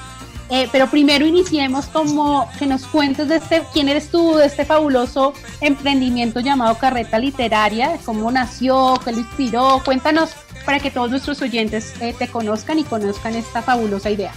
Eh, 0.50 0.68
pero 0.72 0.88
primero 0.88 1.24
iniciemos 1.24 1.86
como 1.86 2.50
que 2.58 2.66
nos 2.66 2.84
cuentes 2.86 3.28
de 3.28 3.36
este, 3.36 3.62
quién 3.72 3.88
eres 3.88 4.10
tú, 4.10 4.34
de 4.34 4.46
este 4.46 4.64
fabuloso 4.64 5.34
emprendimiento 5.60 6.40
llamado 6.40 6.74
Carreta 6.74 7.20
Literaria, 7.20 7.96
cómo 8.04 8.28
nació, 8.32 9.00
qué 9.04 9.12
lo 9.12 9.18
inspiró. 9.18 9.80
Cuéntanos 9.84 10.34
para 10.64 10.80
que 10.80 10.90
todos 10.90 11.10
nuestros 11.10 11.40
oyentes 11.42 11.94
eh, 12.00 12.14
te 12.18 12.28
conozcan 12.28 12.78
y 12.78 12.84
conozcan 12.84 13.34
esta 13.34 13.62
fabulosa 13.62 14.10
idea. 14.10 14.32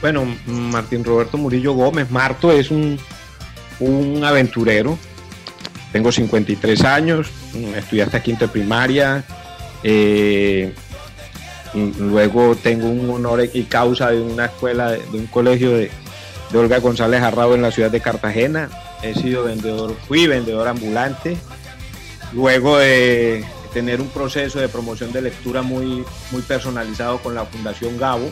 Bueno, 0.00 0.26
Martín 0.46 1.04
Roberto 1.04 1.36
Murillo 1.36 1.74
Gómez, 1.74 2.10
Marto 2.10 2.50
es 2.52 2.70
un, 2.70 2.98
un 3.80 4.24
aventurero. 4.24 4.98
Tengo 5.92 6.12
53 6.12 6.84
años, 6.84 7.30
estudié 7.76 8.04
hasta 8.04 8.22
quinto 8.22 8.46
de 8.46 8.52
primaria. 8.52 9.24
Eh, 9.82 10.72
luego 11.74 12.56
tengo 12.56 12.88
un 12.88 13.10
honor 13.10 13.48
y 13.52 13.64
causa 13.64 14.10
de 14.10 14.20
una 14.20 14.46
escuela, 14.46 14.92
de 14.92 15.18
un 15.18 15.26
colegio 15.26 15.72
de, 15.72 15.90
de 16.50 16.58
Olga 16.58 16.78
González 16.78 17.22
Arrao 17.22 17.54
en 17.54 17.62
la 17.62 17.70
ciudad 17.70 17.90
de 17.90 18.00
Cartagena. 18.00 18.70
He 19.02 19.14
sido 19.14 19.44
vendedor, 19.44 19.96
fui 20.06 20.26
vendedor 20.26 20.68
ambulante. 20.68 21.36
Luego 22.32 22.78
de 22.78 23.44
tener 23.72 24.00
un 24.00 24.08
proceso 24.08 24.58
de 24.60 24.68
promoción 24.68 25.12
de 25.12 25.22
lectura 25.22 25.62
muy, 25.62 26.04
muy 26.30 26.42
personalizado 26.42 27.18
con 27.18 27.34
la 27.34 27.44
Fundación 27.44 27.98
Gabo. 27.98 28.30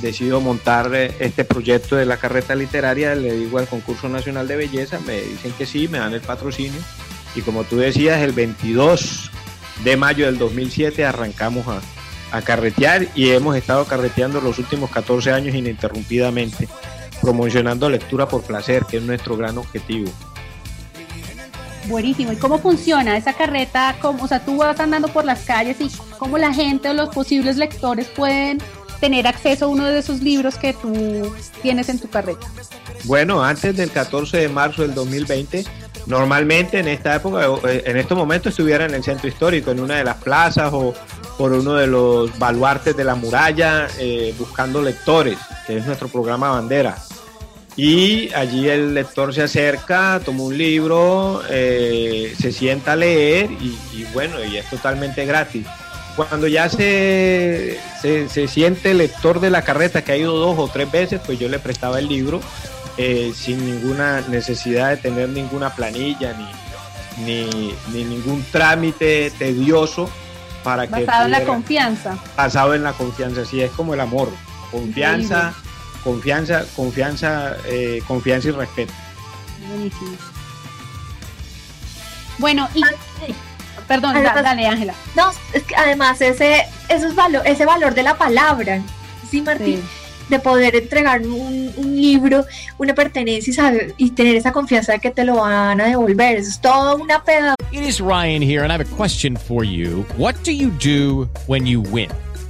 Decido 0.00 0.40
montar 0.40 0.90
eh, 0.94 1.14
este 1.20 1.44
proyecto 1.44 1.96
de 1.96 2.04
la 2.04 2.18
carreta 2.18 2.54
literaria, 2.54 3.14
le 3.14 3.32
digo 3.32 3.58
al 3.58 3.66
concurso 3.66 4.08
nacional 4.08 4.46
de 4.46 4.56
belleza, 4.56 5.00
me 5.00 5.20
dicen 5.20 5.52
que 5.52 5.64
sí, 5.64 5.88
me 5.88 5.98
dan 5.98 6.12
el 6.12 6.20
patrocinio 6.20 6.80
y 7.34 7.42
como 7.42 7.64
tú 7.64 7.76
decías, 7.76 8.20
el 8.22 8.32
22 8.32 9.30
de 9.84 9.96
mayo 9.96 10.26
del 10.26 10.38
2007 10.38 11.04
arrancamos 11.04 11.66
a, 11.68 11.80
a 12.36 12.42
carretear 12.42 13.08
y 13.14 13.30
hemos 13.30 13.56
estado 13.56 13.84
carreteando 13.84 14.40
los 14.40 14.58
últimos 14.58 14.90
14 14.90 15.32
años 15.32 15.54
ininterrumpidamente, 15.54 16.68
promocionando 17.20 17.90
lectura 17.90 18.26
por 18.26 18.42
placer, 18.42 18.84
que 18.86 18.96
es 18.96 19.02
nuestro 19.02 19.36
gran 19.36 19.58
objetivo. 19.58 20.10
Buenísimo. 21.88 22.32
¿Y 22.32 22.36
cómo 22.36 22.58
funciona 22.58 23.16
esa 23.16 23.32
carreta? 23.32 23.96
¿Cómo, 24.00 24.24
o 24.24 24.28
sea, 24.28 24.44
tú 24.44 24.56
vas 24.56 24.78
andando 24.80 25.08
por 25.08 25.24
las 25.24 25.40
calles 25.40 25.80
y 25.80 25.90
cómo 26.18 26.38
la 26.38 26.52
gente 26.52 26.88
o 26.88 26.94
los 26.94 27.10
posibles 27.10 27.56
lectores 27.56 28.08
pueden 28.08 28.58
tener 29.00 29.26
acceso 29.26 29.66
a 29.66 29.68
uno 29.68 29.84
de 29.84 29.98
esos 29.98 30.20
libros 30.22 30.56
que 30.56 30.72
tú 30.72 31.30
tienes 31.62 31.88
en 31.90 31.98
tu 31.98 32.08
carreta. 32.08 32.46
Bueno, 33.04 33.42
antes 33.42 33.76
del 33.76 33.90
14 33.90 34.38
de 34.38 34.48
marzo 34.48 34.82
del 34.82 34.94
2020 34.94 35.64
normalmente 36.06 36.78
en 36.78 36.88
esta 36.88 37.16
época, 37.16 37.46
eh, 37.68 37.82
en 37.84 37.96
estos 37.96 38.16
momentos 38.16 38.50
estuviera 38.50 38.86
en 38.86 38.94
el 38.94 39.02
centro 39.02 39.28
histórico, 39.28 39.70
en 39.72 39.80
una 39.80 39.96
de 39.96 40.04
las 40.04 40.16
plazas 40.16 40.70
o 40.72 40.94
por 41.36 41.52
uno 41.52 41.74
de 41.74 41.86
los 41.86 42.36
baluartes 42.38 42.96
de 42.96 43.04
la 43.04 43.14
muralla, 43.14 43.88
eh, 43.98 44.34
buscando 44.38 44.80
lectores, 44.80 45.38
que 45.66 45.78
es 45.78 45.86
nuestro 45.86 46.08
programa 46.08 46.50
bandera. 46.50 46.96
Y 47.76 48.32
allí 48.32 48.68
el 48.68 48.94
lector 48.94 49.34
se 49.34 49.42
acerca, 49.42 50.20
toma 50.24 50.44
un 50.44 50.56
libro, 50.56 51.42
eh, 51.50 52.34
se 52.38 52.50
sienta 52.50 52.92
a 52.92 52.96
leer 52.96 53.50
y, 53.50 54.04
bueno, 54.14 54.42
y 54.42 54.56
es 54.56 54.68
totalmente 54.70 55.26
gratis. 55.26 55.66
Cuando 56.16 56.46
ya 56.46 56.70
se, 56.70 57.78
se, 58.00 58.30
se, 58.30 58.48
siente 58.48 58.92
el 58.92 58.98
lector 58.98 59.40
de 59.40 59.50
la 59.50 59.60
carreta 59.60 60.02
que 60.02 60.12
ha 60.12 60.16
ido 60.16 60.34
dos 60.38 60.58
o 60.58 60.68
tres 60.68 60.90
veces, 60.90 61.20
pues 61.26 61.38
yo 61.38 61.50
le 61.50 61.58
prestaba 61.58 61.98
el 61.98 62.08
libro 62.08 62.40
eh, 62.96 63.32
sin 63.36 63.62
ninguna 63.66 64.22
necesidad 64.22 64.88
de 64.88 64.96
tener 64.96 65.28
ninguna 65.28 65.74
planilla 65.74 66.34
ni, 67.18 67.26
ni, 67.26 67.74
ni 67.92 68.04
ningún 68.04 68.42
trámite 68.50 69.30
tedioso 69.38 70.08
para 70.64 70.86
que... 70.86 71.04
Basado 71.04 71.26
en 71.26 71.30
la 71.32 71.44
confianza. 71.44 72.18
Basado 72.34 72.74
en 72.74 72.82
la 72.82 72.94
confianza, 72.94 73.44
sí, 73.44 73.60
es 73.60 73.70
como 73.72 73.92
el 73.92 74.00
amor. 74.00 74.30
Confianza, 74.70 75.54
confianza, 76.06 76.64
confianza, 76.76 77.56
eh, 77.66 78.00
confianza 78.06 78.48
y 78.48 78.50
respeto. 78.52 78.92
Buenísimo. 79.68 80.16
Bueno, 82.38 82.68
y... 82.74 82.82
Perdón, 83.88 84.14
dale, 84.22 84.66
Ángela. 84.66 84.94
No, 85.16 85.30
es 85.52 85.64
que 85.64 85.74
además 85.74 86.20
ese, 86.20 86.64
ese 86.88 87.64
valor 87.64 87.94
de 87.94 88.02
la 88.04 88.16
palabra, 88.16 88.82
sí, 89.28 89.42
Martín 89.42 89.82
de 90.28 90.40
poder 90.40 90.74
entregar 90.74 91.22
un, 91.22 91.72
un 91.76 91.96
libro, 91.96 92.44
una 92.78 92.94
pertenencia 92.94 93.50
y, 93.50 93.54
saber, 93.54 93.94
y 93.96 94.10
tener 94.10 94.34
esa 94.34 94.50
confianza 94.52 94.92
de 94.92 94.98
que 94.98 95.10
te 95.10 95.24
lo 95.24 95.36
van 95.36 95.80
a 95.80 95.86
devolver. 95.86 96.36
Eso 96.36 96.50
es 96.50 96.60
todo 96.60 96.96
una 96.96 97.22
peda. 97.22 97.54
It 97.70 97.82
is 97.82 98.00
Ryan 98.00 98.42
here 98.42 98.64
and 98.64 98.72
I 98.72 98.74
have 98.74 98.80
a 98.80 98.96
question 98.96 99.36
for 99.36 99.64
you. 99.64 100.04
What 100.16 100.34
do 100.44 100.50
you 100.50 100.70
do 100.80 101.28
when 101.46 101.64
you 101.64 101.80
win? 101.80 102.10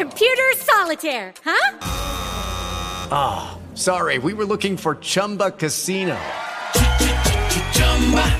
Computer 0.00 0.50
solitaire, 0.56 1.34
huh? 1.44 1.78
Ah, 3.12 3.50
oh, 3.52 3.76
sorry, 3.76 4.16
we 4.16 4.32
were 4.32 4.46
looking 4.46 4.78
for 4.78 4.94
Chumba 4.94 5.50
Casino. 5.50 6.18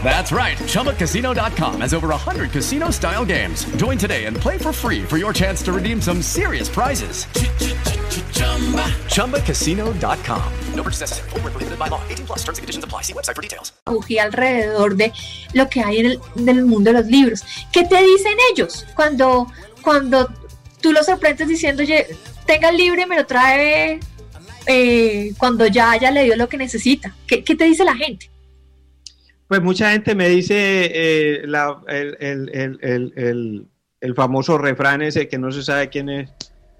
That's 0.02 0.32
right. 0.32 0.56
ChumbaCasino.com 0.56 1.82
has 1.82 1.92
over 1.92 2.08
100 2.08 2.50
casino 2.50 2.88
style 2.88 3.26
games. 3.26 3.66
Join 3.76 3.98
today 3.98 4.24
and 4.24 4.38
play 4.38 4.56
for 4.56 4.72
free 4.72 5.02
for 5.02 5.18
your 5.18 5.34
chance 5.34 5.60
to 5.64 5.72
redeem 5.72 6.00
some 6.00 6.22
serious 6.22 6.66
prizes. 6.66 7.26
ChumbaCasino.com. 9.10 10.52
No 10.74 10.82
purchase 10.82 11.00
necessary. 11.00 11.28
Forward, 11.28 11.52
prohibited 11.52 11.78
by 11.78 11.88
law. 11.88 12.00
18 12.08 12.24
plus 12.24 12.38
terms 12.38 12.56
and 12.56 12.62
conditions 12.62 12.84
apply. 12.86 13.02
See 13.02 13.12
website 13.12 13.36
for 13.36 13.42
details. 13.42 13.72
alrededor 13.86 14.96
de 14.96 15.12
lo 15.52 15.68
que 15.68 15.82
hay 15.82 15.98
en 15.98 16.06
el 16.06 16.20
del 16.36 16.64
mundo 16.64 16.90
de 16.90 17.02
los 17.02 17.06
libros. 17.10 17.42
¿Qué 17.70 17.84
te 17.84 18.02
dicen 18.02 18.32
ellos 18.50 18.86
cuando, 18.96 19.46
cuando 19.82 20.26
tú 20.80 20.92
los 20.92 21.06
sorprendes 21.06 21.48
diciendo, 21.48 21.82
oye, 21.82 22.06
tenga 22.46 22.70
el 22.70 22.76
libro 22.76 23.00
y 23.00 23.06
me 23.06 23.16
lo 23.16 23.26
trae 23.26 24.00
eh, 24.66 25.32
cuando 25.38 25.66
ya 25.66 25.92
haya 25.92 26.10
leído 26.10 26.36
lo 26.36 26.48
que 26.48 26.56
necesita? 26.56 27.14
¿Qué, 27.26 27.42
¿Qué 27.44 27.54
te 27.54 27.64
dice 27.64 27.84
la 27.84 27.96
gente? 27.96 28.30
Pues 29.50 29.60
mucha 29.62 29.90
gente 29.90 30.14
me 30.14 30.28
dice 30.28 30.54
eh, 30.54 31.42
la, 31.44 31.76
el, 31.88 32.16
el, 32.20 32.78
el, 32.82 33.66
el, 34.00 34.14
famoso 34.14 34.58
refrán 34.58 35.02
ese 35.02 35.26
que 35.26 35.38
no 35.38 35.50
se 35.50 35.64
sabe 35.64 35.88
quién 35.88 36.08
es 36.08 36.30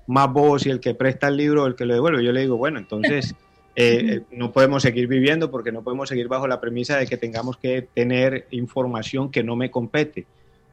más 0.07 0.33
vos 0.33 0.67
y 0.67 0.71
el 0.71 0.79
que 0.79 0.95
presta 0.95 1.27
el 1.27 1.37
libro 1.37 1.65
o 1.65 1.67
el 1.67 1.75
que 1.75 1.85
lo 1.85 1.95
devuelve. 1.95 2.25
Yo 2.25 2.31
le 2.31 2.43
digo, 2.43 2.57
bueno, 2.57 2.79
entonces 2.79 3.35
eh, 3.75 4.05
eh, 4.09 4.21
no 4.31 4.53
podemos 4.53 4.85
seguir 4.85 5.09
viviendo 5.09 5.51
porque 5.51 5.73
no 5.73 5.83
podemos 5.83 6.09
seguir 6.09 6.29
bajo 6.29 6.47
la 6.47 6.61
premisa 6.61 6.97
de 6.97 7.09
que 7.09 7.17
tengamos 7.17 7.57
que 7.57 7.83
tener 7.83 8.47
información 8.53 9.33
que 9.33 9.43
no 9.43 9.57
me 9.57 9.73
compete. 9.73 10.27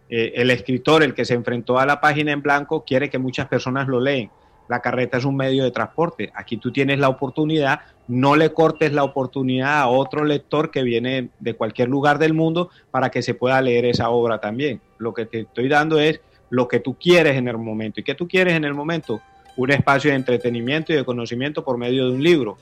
El 0.09 0.49
escritor, 0.51 1.03
el 1.03 1.13
que 1.13 1.25
se 1.25 1.33
enfrentó 1.33 1.79
a 1.79 1.85
la 1.85 1.99
página 1.99 2.31
en 2.31 2.41
blanco, 2.41 2.83
quiere 2.85 3.09
que 3.09 3.17
muchas 3.17 3.47
personas 3.47 3.87
lo 3.87 3.99
leen 3.99 4.29
la 4.67 4.81
carreta 4.81 5.17
es 5.17 5.25
un 5.25 5.35
medio 5.35 5.63
de 5.63 5.71
transporte. 5.71 6.31
Aquí 6.35 6.57
tú 6.57 6.71
tienes 6.71 6.99
la 6.99 7.09
oportunidad, 7.09 7.81
no 8.07 8.35
le 8.35 8.53
cortes 8.53 8.91
la 8.91 9.03
oportunidad 9.03 9.79
a 9.79 9.87
otro 9.87 10.25
lector 10.25 10.71
que 10.71 10.83
viene 10.83 11.29
de 11.39 11.53
cualquier 11.55 11.89
lugar 11.89 12.19
del 12.19 12.33
mundo 12.33 12.69
para 12.91 13.09
que 13.09 13.21
se 13.21 13.33
pueda 13.33 13.61
leer 13.61 13.85
esa 13.85 14.09
obra 14.09 14.39
también. 14.39 14.81
Lo 14.97 15.13
que 15.13 15.25
te 15.25 15.41
estoy 15.41 15.67
dando 15.67 15.99
es 15.99 16.21
lo 16.49 16.67
que 16.67 16.79
tú 16.79 16.97
quieres 16.99 17.35
en 17.35 17.47
el 17.47 17.57
momento. 17.57 17.99
¿Y 17.99 18.03
qué 18.03 18.15
tú 18.15 18.27
quieres 18.27 18.53
en 18.53 18.65
el 18.65 18.73
momento? 18.73 19.21
Un 19.55 19.71
espacio 19.71 20.11
de 20.11 20.17
entretenimiento 20.17 20.93
y 20.93 20.95
de 20.95 21.05
conocimiento 21.05 21.63
por 21.63 21.77
medio 21.77 22.07
de 22.07 22.13
un 22.13 22.23
libro. 22.23 22.57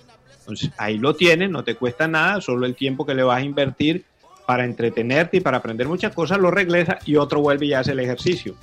Ahí 0.77 0.99
lo 0.99 1.15
tienes, 1.15 1.49
no 1.49 1.63
te 1.63 1.75
cuesta 1.75 2.07
nada, 2.07 2.39
solo 2.39 2.67
el 2.67 2.75
tiempo 2.75 3.05
que 3.05 3.15
le 3.15 3.23
vas 3.23 3.39
a 3.39 3.41
invertir 3.41 4.05
para 4.45 4.65
entretenerte 4.65 5.37
y 5.37 5.39
para 5.39 5.57
aprender 5.57 5.87
muchas 5.87 6.13
cosas 6.13 6.37
lo 6.37 6.51
regresa 6.51 6.99
y 7.05 7.15
otro 7.15 7.41
vuelve 7.41 7.67
y 7.67 7.73
hace 7.73 7.91
el 7.91 7.99
ejercicio. 7.99 8.55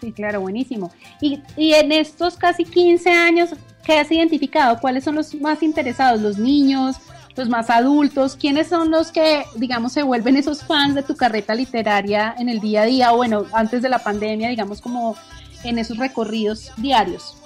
Sí, 0.00 0.12
claro, 0.12 0.40
buenísimo. 0.40 0.92
Y, 1.20 1.42
y 1.56 1.72
en 1.74 1.92
estos 1.92 2.36
casi 2.36 2.64
15 2.64 3.10
años, 3.10 3.50
¿qué 3.84 3.98
has 3.98 4.10
identificado? 4.10 4.78
¿Cuáles 4.78 5.04
son 5.04 5.14
los 5.14 5.34
más 5.34 5.62
interesados? 5.62 6.20
¿Los 6.20 6.38
niños? 6.38 6.96
¿Los 7.34 7.48
más 7.48 7.70
adultos? 7.70 8.36
¿Quiénes 8.36 8.68
son 8.68 8.90
los 8.90 9.10
que, 9.10 9.44
digamos, 9.56 9.92
se 9.92 10.02
vuelven 10.02 10.36
esos 10.36 10.62
fans 10.64 10.94
de 10.94 11.02
tu 11.02 11.16
carreta 11.16 11.54
literaria 11.54 12.34
en 12.38 12.48
el 12.48 12.60
día 12.60 12.82
a 12.82 12.86
día 12.86 13.12
o, 13.12 13.16
bueno, 13.16 13.46
antes 13.52 13.82
de 13.82 13.88
la 13.88 13.98
pandemia, 13.98 14.48
digamos, 14.48 14.80
como 14.80 15.16
en 15.64 15.78
esos 15.78 15.98
recorridos 15.98 16.72
diarios? 16.76 17.36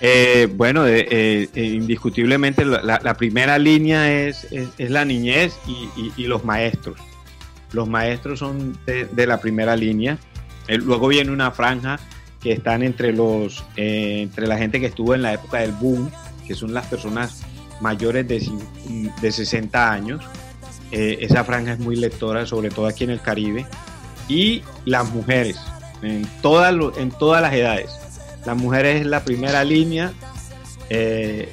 Eh, 0.00 0.48
bueno, 0.54 0.86
eh, 0.86 1.48
eh, 1.54 1.64
indiscutiblemente 1.64 2.64
la, 2.64 3.14
primera 3.16 3.58
línea 3.58 4.12
es, 4.12 4.46
es, 4.52 4.90
la 4.90 5.04
niñez 5.04 5.58
y, 6.16 6.24
los 6.24 6.44
maestros. 6.44 6.98
Los 7.72 7.88
maestros 7.88 8.38
son 8.38 8.78
de 8.86 9.26
la 9.26 9.40
primera 9.40 9.76
línea. 9.76 10.18
Luego 10.68 11.08
viene 11.08 11.30
una 11.30 11.50
franja 11.50 11.98
que 12.40 12.52
están 12.52 12.82
entre 12.82 13.12
los 13.12 13.64
eh, 13.76 14.20
entre 14.22 14.46
la 14.46 14.58
gente 14.58 14.80
que 14.80 14.86
estuvo 14.86 15.14
en 15.14 15.22
la 15.22 15.34
época 15.34 15.58
del 15.58 15.72
boom, 15.72 16.10
que 16.46 16.54
son 16.54 16.72
las 16.72 16.86
personas 16.86 17.42
mayores 17.80 18.26
de, 18.28 18.48
de 19.20 19.32
60 19.32 19.92
años. 19.92 20.24
Eh, 20.90 21.18
esa 21.20 21.44
franja 21.44 21.72
es 21.72 21.78
muy 21.78 21.96
lectora, 21.96 22.46
sobre 22.46 22.70
todo 22.70 22.86
aquí 22.86 23.04
en 23.04 23.10
el 23.10 23.20
Caribe. 23.20 23.66
Y 24.28 24.62
las 24.84 25.10
mujeres, 25.10 25.58
en, 26.02 26.26
todas 26.42 26.74
en 26.98 27.10
todas 27.10 27.42
las 27.42 27.54
edades. 27.54 27.90
Las 28.44 28.56
mujeres 28.56 29.00
es 29.00 29.06
la 29.06 29.24
primera 29.24 29.64
línea 29.64 30.12
eh, 30.90 31.50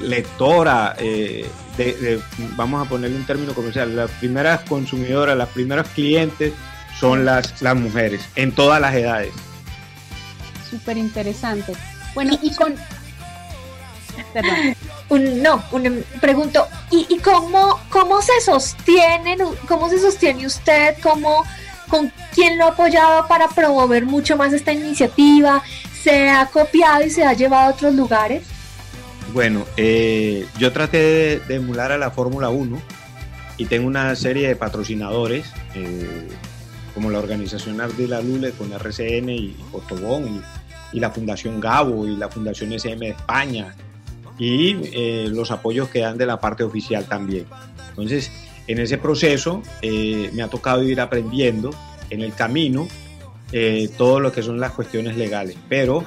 lectora, 0.00 0.96
vamos 2.56 2.86
a 2.86 2.88
ponerle 2.88 3.16
un 3.16 3.26
término 3.26 3.54
comercial, 3.54 3.94
las 3.94 4.10
primeras 4.12 4.60
consumidoras, 4.60 5.36
las 5.36 5.48
primeros 5.50 5.88
clientes 5.88 6.52
son 6.98 7.24
las, 7.24 7.60
las 7.60 7.76
mujeres, 7.76 8.22
en 8.34 8.52
todas 8.52 8.80
las 8.80 8.94
edades. 8.94 9.32
Súper 10.70 10.96
interesante. 10.96 11.74
Bueno, 12.14 12.38
y 12.40 12.54
con... 12.54 12.74
Perdón. 14.32 14.76
no, 15.42 15.62
un, 15.72 16.04
pregunto, 16.20 16.66
¿y, 16.90 17.06
y 17.10 17.18
cómo, 17.18 17.78
cómo 17.90 18.22
se 18.22 18.40
sostienen, 18.40 19.38
cómo 19.68 19.90
se 19.90 19.98
sostiene 19.98 20.46
usted, 20.46 20.96
cómo, 21.02 21.44
con 21.88 22.10
quién 22.34 22.56
lo 22.56 22.66
ha 22.66 22.68
apoyado 22.68 23.28
para 23.28 23.48
promover 23.48 24.06
mucho 24.06 24.36
más 24.36 24.52
esta 24.52 24.72
iniciativa? 24.72 25.62
¿Se 26.02 26.28
ha 26.28 26.46
copiado 26.46 27.04
y 27.04 27.10
se 27.10 27.24
ha 27.24 27.32
llevado 27.32 27.68
a 27.68 27.74
otros 27.74 27.94
lugares? 27.94 28.42
Bueno, 29.32 29.64
eh, 29.76 30.46
yo 30.58 30.72
traté 30.72 31.40
de, 31.46 31.54
emular 31.54 31.92
a 31.92 31.98
la 31.98 32.10
Fórmula 32.10 32.48
1 32.50 32.82
y 33.56 33.66
tengo 33.66 33.86
una 33.86 34.14
serie 34.16 34.48
de 34.48 34.56
patrocinadores. 34.56 35.46
Eh, 35.74 36.28
como 36.94 37.10
la 37.10 37.20
organización 37.20 37.80
Ardila 37.80 38.20
Lule 38.20 38.50
con 38.50 38.70
RCN 38.70 39.30
y 39.30 39.56
Cotobón 39.70 40.42
y, 40.92 41.00
la 41.00 41.10
Fundación 41.10 41.58
Gabo 41.58 42.06
y 42.06 42.16
la 42.16 42.28
Fundación 42.28 42.70
SM 42.74 43.08
España 43.08 43.74
y 44.38 44.76
eh, 44.92 45.28
los 45.30 45.50
apoyos 45.50 45.88
que 45.88 46.00
dan 46.00 46.18
de 46.18 46.26
la 46.26 46.38
parte 46.38 46.64
oficial 46.64 47.06
también. 47.06 47.46
Entonces, 47.88 48.30
en 48.66 48.78
ese 48.78 48.98
proceso 48.98 49.62
me 49.82 50.42
ha 50.42 50.48
tocado 50.48 50.82
ir 50.82 51.00
aprendiendo 51.00 51.70
en 52.10 52.20
el 52.20 52.34
camino 52.34 52.88
eh, 53.52 53.88
todo 53.96 54.18
lo 54.20 54.32
que 54.32 54.42
son 54.42 54.58
las 54.60 54.72
cuestiones 54.72 55.16
legales, 55.16 55.56
pero 55.68 56.04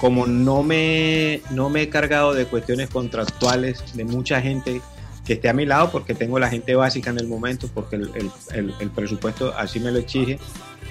como 0.00 0.26
no 0.26 0.62
me, 0.62 1.40
no 1.50 1.68
me 1.70 1.82
he 1.82 1.88
cargado 1.88 2.32
de 2.32 2.44
cuestiones 2.46 2.88
contractuales 2.88 3.82
de 3.94 4.04
mucha 4.04 4.40
gente 4.40 4.80
que 5.26 5.34
esté 5.34 5.48
a 5.48 5.52
mi 5.52 5.66
lado, 5.66 5.90
porque 5.90 6.14
tengo 6.14 6.38
la 6.38 6.48
gente 6.48 6.74
básica 6.74 7.10
en 7.10 7.18
el 7.18 7.26
momento, 7.26 7.68
porque 7.74 7.96
el, 7.96 8.10
el- 8.54 8.90
presupuesto 8.90 9.52
así 9.58 9.78
me 9.80 9.90
lo 9.90 9.98
exige, 9.98 10.38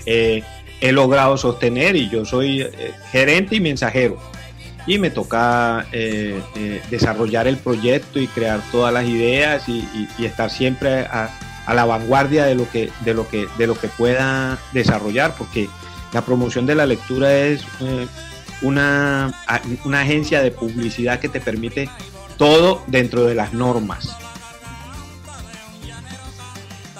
eh, 0.05 0.43
he 0.81 0.91
logrado 0.91 1.37
sostener 1.37 1.95
y 1.95 2.09
yo 2.09 2.23
soy 2.25 2.61
eh, 2.61 2.91
gerente 3.11 3.55
y 3.55 3.59
mensajero. 3.61 4.19
Y 4.85 4.99
me 4.99 5.09
toca 5.09 5.87
eh, 5.91 6.39
eh, 6.55 6.81
desarrollar 6.89 7.47
el 7.47 7.57
proyecto 7.57 8.19
y 8.19 8.27
crear 8.27 8.61
todas 8.71 8.93
las 8.93 9.05
ideas 9.05 9.67
y- 9.67 9.85
y 10.17 10.25
estar 10.25 10.49
siempre 10.51 10.99
a, 11.01 11.29
a 11.67 11.73
la 11.73 11.85
vanguardia 11.85 12.45
de 12.45 12.55
lo, 12.55 12.69
que, 12.69 12.89
de, 13.01 13.13
lo 13.13 13.27
que, 13.27 13.47
de 13.57 13.67
lo 13.67 13.79
que 13.79 13.89
pueda 13.89 14.57
desarrollar, 14.73 15.35
porque 15.37 15.69
la 16.13 16.21
promoción 16.21 16.65
de 16.65 16.75
la 16.75 16.85
lectura 16.85 17.31
es 17.33 17.61
eh, 17.81 18.07
una, 18.61 19.33
una 19.83 20.01
agencia 20.01 20.41
de 20.41 20.49
publicidad 20.49 21.19
que 21.19 21.29
te 21.29 21.41
permite 21.41 21.89
todo 22.37 22.83
dentro 22.87 23.25
de 23.25 23.35
las 23.35 23.53
normas. 23.53 24.15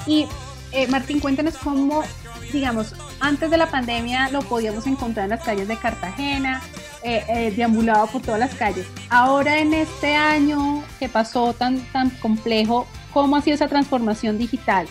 Y 0.06 0.28
eh, 0.72 0.88
Martín, 0.88 1.20
cuéntanos 1.20 1.58
cómo, 1.58 2.04
digamos, 2.52 2.94
antes 3.20 3.50
de 3.50 3.58
la 3.58 3.70
pandemia 3.70 4.30
lo 4.30 4.42
podíamos 4.42 4.86
encontrar 4.86 5.26
en 5.26 5.32
las 5.32 5.44
calles 5.44 5.68
de 5.68 5.78
Cartagena, 5.78 6.62
eh, 7.04 7.24
eh, 7.28 7.54
deambulado 7.56 8.08
por 8.08 8.22
todas 8.22 8.40
las 8.40 8.54
calles. 8.56 8.86
Ahora 9.10 9.60
en 9.60 9.74
este 9.74 10.16
año 10.16 10.84
que 11.00 11.10
pasó 11.10 11.54
tan, 11.54 11.80
tan 11.92 12.10
complejo, 12.10 12.88
¿cómo 13.22 13.36
ha 13.36 13.42
sido 13.42 13.56
esa 13.56 13.68
transformación 13.68 14.38
digital? 14.38 14.86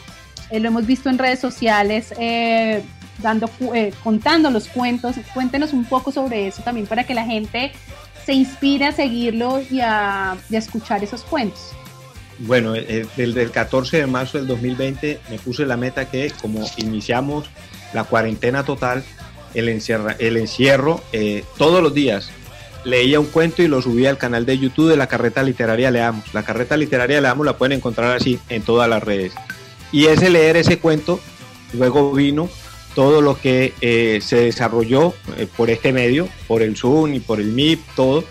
Eh, 0.50 0.58
lo 0.58 0.66
hemos 0.66 0.84
visto 0.84 1.08
en 1.08 1.16
redes 1.16 1.38
sociales, 1.38 2.12
eh, 2.18 2.82
dando, 3.22 3.48
eh, 3.72 3.92
contando 4.02 4.50
los 4.50 4.66
cuentos. 4.66 5.14
Cuéntenos 5.32 5.72
un 5.72 5.84
poco 5.84 6.10
sobre 6.10 6.48
eso 6.48 6.60
también 6.64 6.88
para 6.88 7.04
que 7.04 7.14
la 7.14 7.24
gente 7.24 7.70
se 8.24 8.32
inspire 8.32 8.86
a 8.86 8.92
seguirlo 8.92 9.62
y 9.70 9.78
a, 9.80 10.36
y 10.50 10.56
a 10.56 10.58
escuchar 10.58 11.04
esos 11.04 11.22
cuentos. 11.22 11.70
Bueno, 12.40 12.72
desde 12.72 13.42
el 13.42 13.50
14 13.52 13.98
de 13.98 14.06
marzo 14.08 14.38
del 14.38 14.48
2020 14.48 15.20
me 15.30 15.38
puse 15.38 15.64
la 15.64 15.76
meta 15.76 16.10
que 16.10 16.32
como 16.42 16.68
iniciamos 16.78 17.48
la 17.94 18.02
cuarentena 18.02 18.64
total, 18.64 19.04
el, 19.54 19.68
encierra- 19.68 20.16
el 20.18 20.36
encierro, 20.36 21.00
eh, 21.12 21.44
todos 21.56 21.80
los 21.80 21.94
días 21.94 22.28
leía 22.86 23.18
un 23.18 23.26
cuento 23.26 23.62
y 23.62 23.68
lo 23.68 23.82
subía 23.82 24.10
al 24.10 24.16
canal 24.16 24.46
de 24.46 24.58
YouTube 24.58 24.88
de 24.88 24.96
la 24.96 25.08
carreta 25.08 25.42
literaria 25.42 25.90
Leamos. 25.90 26.32
La 26.32 26.44
carreta 26.44 26.76
literaria 26.76 27.20
Leamos 27.20 27.44
la 27.44 27.58
pueden 27.58 27.78
encontrar 27.78 28.16
así 28.16 28.38
en 28.48 28.62
todas 28.62 28.88
las 28.88 29.02
redes. 29.02 29.32
Y 29.90 30.06
ese 30.06 30.30
leer 30.30 30.56
ese 30.56 30.78
cuento, 30.78 31.20
luego 31.72 32.12
vino 32.12 32.48
todo 32.94 33.20
lo 33.20 33.38
que 33.38 33.74
eh, 33.80 34.20
se 34.22 34.36
desarrolló 34.36 35.14
eh, 35.36 35.48
por 35.56 35.68
este 35.68 35.92
medio, 35.92 36.28
por 36.46 36.62
el 36.62 36.76
Zoom 36.76 37.14
y 37.14 37.20
por 37.20 37.40
el 37.40 37.48
MIP, 37.48 37.80
todo. 37.96 38.24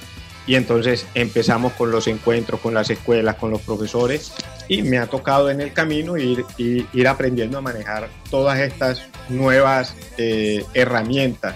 Y 0.48 0.56
entonces 0.56 1.06
empezamos 1.16 1.74
con 1.74 1.92
los 1.92 2.08
encuentros 2.08 2.62
con 2.62 2.74
las 2.74 2.90
escuelas, 2.90 3.36
con 3.36 3.52
los 3.52 3.62
profesores, 3.62 4.32
y 4.70 4.84
me 4.84 5.00
ha 5.00 5.08
tocado 5.08 5.50
en 5.50 5.60
el 5.60 5.74
camino 5.74 6.18
ir, 6.18 6.46
ir, 6.58 6.86
ir 6.94 7.08
aprendiendo 7.08 7.58
a 7.58 7.62
manejar 7.62 8.10
todas 8.30 8.60
estas 8.60 9.02
nuevas 9.28 9.96
eh, 10.18 10.64
herramientas. 10.74 11.56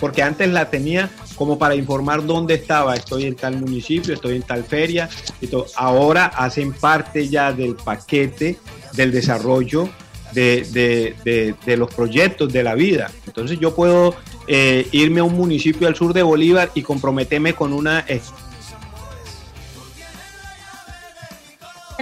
Porque 0.00 0.22
antes 0.22 0.48
la 0.48 0.70
tenía 0.70 1.10
como 1.36 1.58
para 1.58 1.74
informar 1.74 2.24
dónde 2.24 2.54
estaba, 2.54 2.94
estoy 2.94 3.24
en 3.24 3.36
tal 3.36 3.56
municipio, 3.56 4.14
estoy 4.14 4.36
en 4.36 4.42
tal 4.42 4.64
feria, 4.64 5.08
y 5.40 5.46
todo. 5.46 5.66
ahora 5.76 6.26
hacen 6.26 6.72
parte 6.72 7.28
ya 7.28 7.52
del 7.52 7.74
paquete 7.76 8.58
del 8.94 9.10
desarrollo 9.12 9.88
de, 10.32 10.66
de- 10.72 11.14
de- 11.24 11.54
de 11.64 11.76
los 11.76 11.92
proyectos 11.94 12.52
de 12.52 12.62
la 12.62 12.74
vida. 12.74 13.10
Entonces 13.26 13.58
yo 13.60 13.74
puedo 13.74 14.14
eh, 14.48 14.86
irme 14.92 15.20
a 15.20 15.24
un 15.24 15.34
municipio 15.34 15.86
al 15.86 15.94
sur 15.94 16.12
de 16.14 16.22
Bolívar 16.22 16.70
y 16.74 16.82
comprometerme 16.82 17.54
con 17.54 17.72
una 17.72 18.04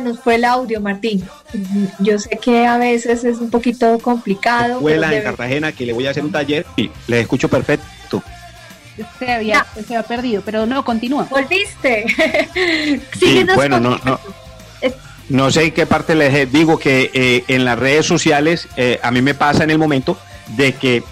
Nos 0.03 0.19
fue 0.21 0.37
el 0.37 0.45
audio, 0.45 0.81
Martín. 0.81 1.23
Yo 1.99 2.19
sé 2.19 2.31
que 2.43 2.67
a 2.67 2.79
veces 2.79 3.23
es 3.25 3.39
un 3.39 3.51
poquito 3.51 3.99
complicado. 3.99 4.77
escuela 4.77 5.15
en 5.15 5.23
Cartagena 5.23 5.73
que 5.73 5.85
le 5.85 5.93
voy 5.93 6.07
a 6.07 6.11
hacer 6.11 6.25
un 6.25 6.33
taller 6.33 6.65
y 6.77 6.91
les 7.07 7.21
escucho 7.23 7.49
perfecto. 7.49 8.23
Se 9.19 9.33
había, 9.33 9.67
se 9.75 9.81
había 9.81 10.03
perdido, 10.03 10.43
pero 10.45 10.67
no, 10.67 10.85
continúa. 10.85 11.27
Volviste. 11.31 12.07
Sí, 13.19 13.47
bueno, 13.55 13.79
no, 13.79 13.99
no, 14.05 14.19
no 15.29 15.51
sé 15.51 15.65
en 15.65 15.73
qué 15.73 15.87
parte 15.87 16.15
les 16.15 16.51
digo 16.51 16.79
que 16.79 17.11
eh, 17.13 17.45
en 17.49 17.65
las 17.65 17.79
redes 17.79 18.07
sociales 18.07 18.69
eh, 18.77 18.99
a 19.03 19.11
mí 19.11 19.23
me 19.23 19.35
pasa 19.35 19.65
en 19.65 19.71
el 19.71 19.79
momento 19.79 20.19
de 20.57 20.73
que 20.73 21.03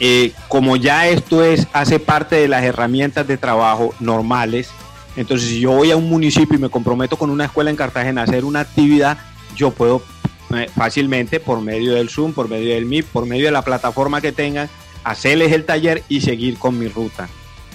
eh, 0.00 0.32
como 0.48 0.76
ya 0.76 1.08
esto 1.08 1.44
es 1.44 1.66
hace 1.72 1.98
parte 1.98 2.36
de 2.36 2.48
las 2.48 2.64
herramientas 2.64 3.26
de 3.26 3.36
trabajo 3.36 3.94
normales, 4.00 4.68
entonces 5.16 5.48
si 5.48 5.60
yo 5.60 5.72
voy 5.72 5.90
a 5.90 5.96
un 5.96 6.08
municipio 6.08 6.56
y 6.56 6.60
me 6.60 6.68
comprometo 6.68 7.16
con 7.16 7.30
una 7.30 7.44
escuela 7.44 7.70
en 7.70 7.76
Cartagena 7.76 8.22
a 8.22 8.24
hacer 8.24 8.44
una 8.44 8.60
actividad, 8.60 9.18
yo 9.56 9.70
puedo 9.70 10.02
eh, 10.54 10.68
fácilmente 10.76 11.40
por 11.40 11.60
medio 11.60 11.94
del 11.94 12.10
Zoom, 12.10 12.32
por 12.32 12.48
medio 12.48 12.74
del 12.74 12.86
MIP, 12.86 13.06
por 13.06 13.26
medio 13.26 13.46
de 13.46 13.52
la 13.52 13.62
plataforma 13.62 14.20
que 14.20 14.32
tengan, 14.32 14.68
hacerles 15.04 15.52
el 15.52 15.64
taller 15.64 16.02
y 16.08 16.20
seguir 16.22 16.58
con 16.58 16.78
mi 16.78 16.88
ruta. 16.88 17.28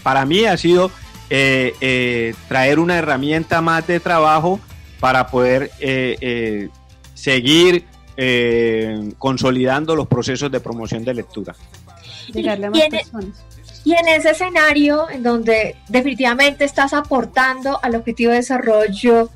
Para 0.04 0.26
mí 0.26 0.46
ha 0.46 0.58
sido 0.58 0.92
eh, 1.30 1.74
eh, 1.82 2.34
traer 2.48 2.80
una 2.80 2.98
herramienta 2.98 3.62
más 3.62 3.86
de 3.88 4.00
trabajo 4.00 4.60
para 5.00 5.28
poder 5.28 5.72
eh, 5.80 6.18
eh, 6.20 6.70
seguir 7.14 7.86
eh, 8.18 9.12
consolidando 9.18 9.96
los 9.96 10.08
procesos 10.08 10.52
de 10.52 10.60
promoción 10.60 11.06
de 11.06 11.14
lectura. 11.14 11.56
Llegarle 12.34 12.66
a 12.66 12.70
Y 12.70 12.72
más 12.72 12.82
en- 12.82 12.90
personas. 12.92 13.46
Y 13.86 13.94
en 13.94 14.08
ese 14.10 14.32
escenario 14.32 15.10
en 15.10 15.24
donde 15.24 15.78
definitivamente 15.88 16.66
estás 16.66 16.92
aportando 16.94 17.80
al 17.82 17.96
objetivo 17.96 18.32
de 18.32 18.38
desarrollo 18.38 19.30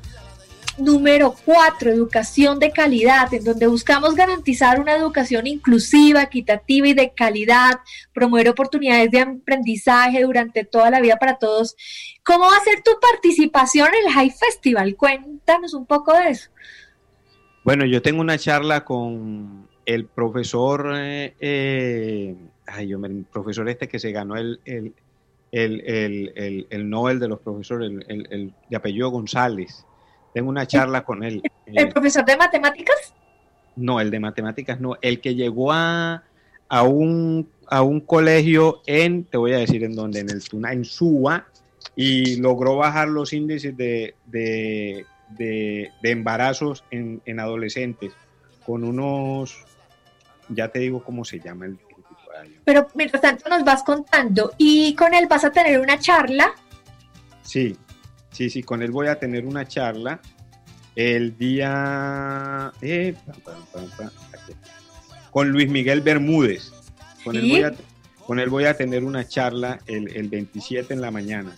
número 0.78 1.34
cuatro, 1.44 1.90
educación 1.90 2.58
de 2.58 2.70
calidad, 2.70 3.32
en 3.32 3.44
donde 3.44 3.66
buscamos 3.66 4.14
garantizar 4.14 4.80
una 4.80 4.96
educación 4.96 5.46
inclusiva, 5.46 6.22
equitativa 6.22 6.88
y 6.88 6.94
de 6.94 7.12
calidad, 7.14 7.80
promover 8.12 8.48
oportunidades 8.48 9.10
de 9.10 9.20
aprendizaje 9.20 10.22
durante 10.22 10.64
toda 10.64 10.90
la 10.90 11.00
vida 11.00 11.16
para 11.16 11.38
todos. 11.38 11.76
¿Cómo 12.24 12.44
va 12.46 12.56
a 12.56 12.64
ser 12.64 12.82
tu 12.82 12.92
participación 13.00 13.88
en 13.88 14.06
el 14.08 14.12
High 14.12 14.30
Festival? 14.30 14.96
Cuéntanos 14.96 15.74
un 15.74 15.86
poco 15.86 16.12
de 16.16 16.30
eso. 16.30 16.50
Bueno, 17.64 17.86
yo 17.86 18.02
tengo 18.02 18.20
una 18.20 18.36
charla 18.38 18.84
con 18.84 19.68
el 19.86 20.06
profesor, 20.06 20.92
eh, 20.96 21.34
eh, 21.40 22.34
ay, 22.66 22.88
yo 22.88 22.98
el 23.04 23.24
profesor 23.24 23.68
este 23.68 23.88
que 23.88 23.98
se 23.98 24.12
ganó 24.12 24.36
el, 24.36 24.60
el, 24.64 24.92
el, 25.52 25.80
el, 25.86 26.32
el- 26.36 26.66
el 26.68 26.90
Nobel 26.90 27.20
de 27.20 27.28
los 27.28 27.40
profesores, 27.40 27.90
el 28.08 28.52
de 28.68 28.76
apellido 28.76 29.08
González. 29.10 29.86
Tengo 30.34 30.50
una 30.50 30.66
charla 30.66 31.04
con 31.04 31.22
él. 31.24 31.42
¿El 31.64 31.86
Eh, 31.86 31.90
profesor 31.90 32.24
de 32.24 32.36
matemáticas? 32.36 33.14
no, 33.76 34.00
el 34.00 34.10
de 34.10 34.20
matemáticas 34.20 34.78
no, 34.80 34.96
el 35.00 35.20
que 35.20 35.34
llegó 35.34 35.72
a, 35.72 36.22
a, 36.68 36.82
un, 36.82 37.48
a 37.68 37.82
un 37.82 38.00
colegio 38.00 38.82
en, 38.86 39.24
te 39.24 39.36
voy 39.36 39.52
a 39.52 39.58
decir 39.58 39.82
en 39.84 39.94
dónde, 39.96 40.20
en 40.20 40.30
el 40.30 40.46
Tuna, 40.46 40.72
en 40.72 40.84
Suba, 40.84 41.46
y 41.96 42.36
logró 42.36 42.76
bajar 42.76 43.08
los 43.08 43.32
índices 43.32 43.76
de, 43.76 44.14
de, 44.26 45.06
de- 45.30 45.90
de 46.02 46.10
embarazos 46.10 46.84
en, 46.90 47.20
en 47.24 47.40
adolescentes 47.40 48.12
con 48.66 48.84
unos, 48.84 49.56
ya 50.48 50.68
te 50.68 50.78
digo 50.80 51.02
cómo 51.02 51.24
se 51.24 51.40
llama 51.40 51.66
el, 51.66 51.72
el. 51.72 52.60
Pero 52.64 52.86
mientras 52.94 53.22
tanto 53.22 53.48
nos 53.48 53.64
vas 53.64 53.82
contando 53.82 54.52
y 54.58 54.94
con 54.94 55.14
él 55.14 55.26
vas 55.28 55.44
a 55.44 55.50
tener 55.50 55.80
una 55.80 55.98
charla. 55.98 56.52
Sí, 57.42 57.76
sí, 58.34 58.50
sí, 58.50 58.62
con 58.62 58.82
él 58.82 58.90
voy 58.90 59.06
a 59.06 59.18
tener 59.18 59.46
una 59.46 59.66
charla 59.66 60.20
el 60.96 61.36
día... 61.38 62.72
eh, 62.82 63.14
pam, 63.26 63.40
pam, 63.42 63.64
pam, 63.72 63.90
pam, 63.96 64.10
aquí. 64.32 64.52
con 65.30 65.48
Luis 65.50 65.68
Miguel 65.70 66.00
Bermúdez. 66.02 66.70
Con, 67.24 67.36
él 67.36 67.48
voy 67.48 67.62
a, 67.62 67.72
con 68.26 68.38
él 68.38 68.48
voy 68.50 68.64
a 68.64 68.76
tener 68.76 69.02
una 69.04 69.26
charla 69.26 69.78
el, 69.86 70.14
el 70.14 70.28
27 70.28 70.92
en 70.94 71.00
la 71.00 71.10
mañana. 71.10 71.56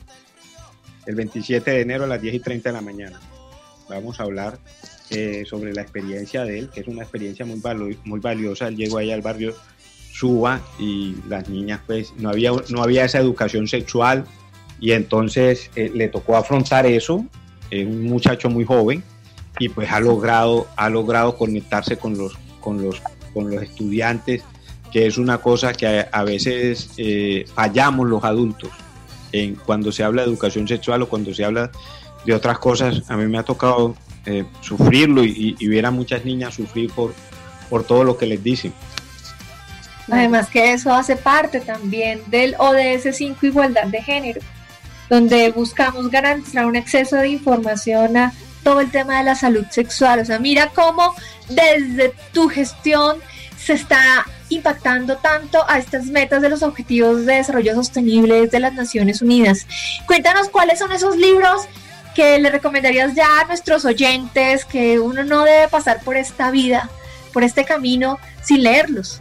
El 1.07 1.15
27 1.17 1.71
de 1.71 1.81
enero 1.81 2.05
a 2.05 2.07
las 2.07 2.21
10 2.23 2.35
y 2.35 2.41
30 2.41 2.69
de 2.69 2.73
la 2.73 2.81
mañana. 2.81 3.21
Vamos 3.89 4.19
a 4.19 4.25
hablar 4.25 4.59
eh, 5.11 5.45
sobre 5.47 5.73
la 5.73 5.83
experiencia 5.83 6.45
de 6.45 6.59
él, 6.61 6.71
que 6.71 6.81
es 6.81 6.89
una 6.89 7.03
experiencia 7.03 7.45
muy, 7.45 7.61
valo- 7.61 7.97
muy 8.05 8.21
valiosa. 8.21 8.69
Él 8.69 8.77
llegó 8.77 8.99
ahí 8.99 9.11
al 9.13 9.23
barrio 9.23 9.55
Suba 10.13 10.61
y 10.79 11.15
las 11.29 11.49
niñas, 11.49 11.81
pues, 11.87 12.15
no 12.17 12.31
había, 12.31 12.51
no 12.71 12.83
había 12.83 13.05
esa 13.05 13.19
educación 13.19 13.69
sexual 13.69 14.25
y 14.81 14.93
entonces 14.93 15.71
eh, 15.77 15.91
le 15.95 16.09
tocó 16.09 16.37
afrontar 16.37 16.87
eso. 16.87 17.25
Es 17.71 17.87
un 17.87 18.05
muchacho 18.05 18.49
muy 18.51 18.65
joven 18.65 19.03
y 19.59 19.69
pues 19.69 19.91
ha 19.91 20.01
logrado, 20.01 20.69
ha 20.77 20.89
logrado 20.89 21.37
conectarse 21.37 21.97
con 21.97 22.17
los, 22.17 22.37
con 22.61 22.83
los, 22.83 23.03
con 23.33 23.51
los 23.51 23.63
estudiantes, 23.63 24.43
que 24.93 25.07
es 25.07 25.19
una 25.19 25.39
cosa 25.39 25.73
que 25.73 26.07
a, 26.11 26.25
veces 26.25 26.91
eh, 26.97 27.45
fallamos 27.55 28.09
los 28.09 28.23
adultos 28.23 28.71
en 29.33 29.57
cuando 29.57 29.91
se 29.93 30.05
habla 30.05 30.23
de 30.23 30.29
educación 30.29 30.69
sexual 30.69 31.03
o 31.03 31.09
cuando 31.09 31.35
se 31.35 31.45
habla 31.45 31.71
de 32.25 32.35
otras 32.35 32.59
cosas. 32.59 33.03
A 33.11 33.17
mí 33.17 33.27
me 33.27 33.39
ha 33.39 33.43
tocado 33.43 33.97
eh, 34.27 34.45
sufrirlo 34.61 35.25
y, 35.25 35.57
y 35.59 35.69
ver 35.69 35.87
a 35.87 35.91
muchas 35.91 36.25
niñas 36.25 36.55
sufrir 36.55 36.91
por, 36.93 37.15
por 37.69 37.85
todo 37.85 38.05
lo 38.05 38.17
que 38.17 38.27
les 38.27 38.43
dicen. 38.43 38.73
Además 40.11 40.49
que 40.49 40.73
eso 40.73 40.93
hace 40.93 41.17
parte 41.17 41.61
también 41.61 42.21
del 42.29 42.55
ODS 42.59 43.17
5 43.17 43.47
Igualdad 43.47 43.87
de 43.87 44.03
Género, 44.03 44.41
donde 45.09 45.51
buscamos 45.51 46.11
garantizar 46.11 46.67
un 46.67 46.77
exceso 46.77 47.17
de 47.17 47.29
información 47.29 48.17
a 48.17 48.33
todo 48.63 48.81
el 48.81 48.91
tema 48.91 49.19
de 49.19 49.25
la 49.25 49.35
salud 49.35 49.65
sexual. 49.71 50.21
O 50.21 50.25
sea, 50.25 50.39
mira 50.39 50.71
cómo 50.75 51.15
desde 51.49 52.13
tu 52.33 52.49
gestión 52.49 53.19
se 53.57 53.75
está 53.75 54.27
impactando 54.49 55.17
tanto 55.17 55.65
a 55.69 55.79
estas 55.79 56.07
metas 56.07 56.43
de 56.43 56.49
los 56.49 56.63
Objetivos 56.63 57.27
de 57.27 57.35
Desarrollo 57.35 57.75
Sostenible 57.75 58.47
de 58.47 58.61
las 58.61 58.75
Naciones 58.75 59.23
Unidas. 59.23 59.67
Cuéntanos 60.07 60.49
cuáles 60.49 60.79
son 60.79 60.93
esos 60.93 61.17
libros 61.17 61.69
que 62.15 62.39
le 62.39 62.51
recomendarías 62.51 63.15
ya 63.15 63.41
a 63.41 63.45
nuestros 63.45 63.85
oyentes 63.85 64.65
que 64.65 64.99
uno 64.99 65.23
no 65.25 65.45
debe 65.45 65.69
pasar 65.69 66.01
por 66.03 66.17
esta 66.17 66.51
vida, 66.51 66.89
por 67.33 67.45
este 67.45 67.65
camino 67.65 68.19
sin 68.43 68.63
leerlos. 68.63 69.21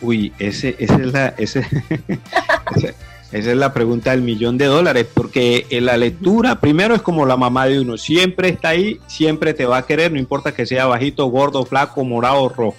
Uy, 0.00 0.32
ese, 0.38 0.76
esa 0.78 0.94
es 0.94 1.12
la, 1.12 1.34
ese, 1.36 1.60
esa 2.76 2.94
es 3.32 3.44
la 3.56 3.74
pregunta 3.74 4.12
del 4.12 4.22
millón 4.22 4.56
de 4.56 4.66
dólares, 4.66 5.06
porque 5.12 5.66
en 5.70 5.84
la 5.86 5.96
lectura, 5.96 6.60
primero 6.60 6.94
es 6.94 7.02
como 7.02 7.26
la 7.26 7.36
mamá 7.36 7.66
de 7.66 7.80
uno, 7.80 7.98
siempre 7.98 8.48
está 8.48 8.70
ahí, 8.70 9.00
siempre 9.06 9.52
te 9.52 9.66
va 9.66 9.78
a 9.78 9.86
querer, 9.86 10.12
no 10.12 10.18
importa 10.18 10.52
que 10.52 10.66
sea 10.66 10.86
bajito, 10.86 11.26
gordo, 11.26 11.64
flaco, 11.66 12.04
morado 12.04 12.48
rojo. 12.48 12.76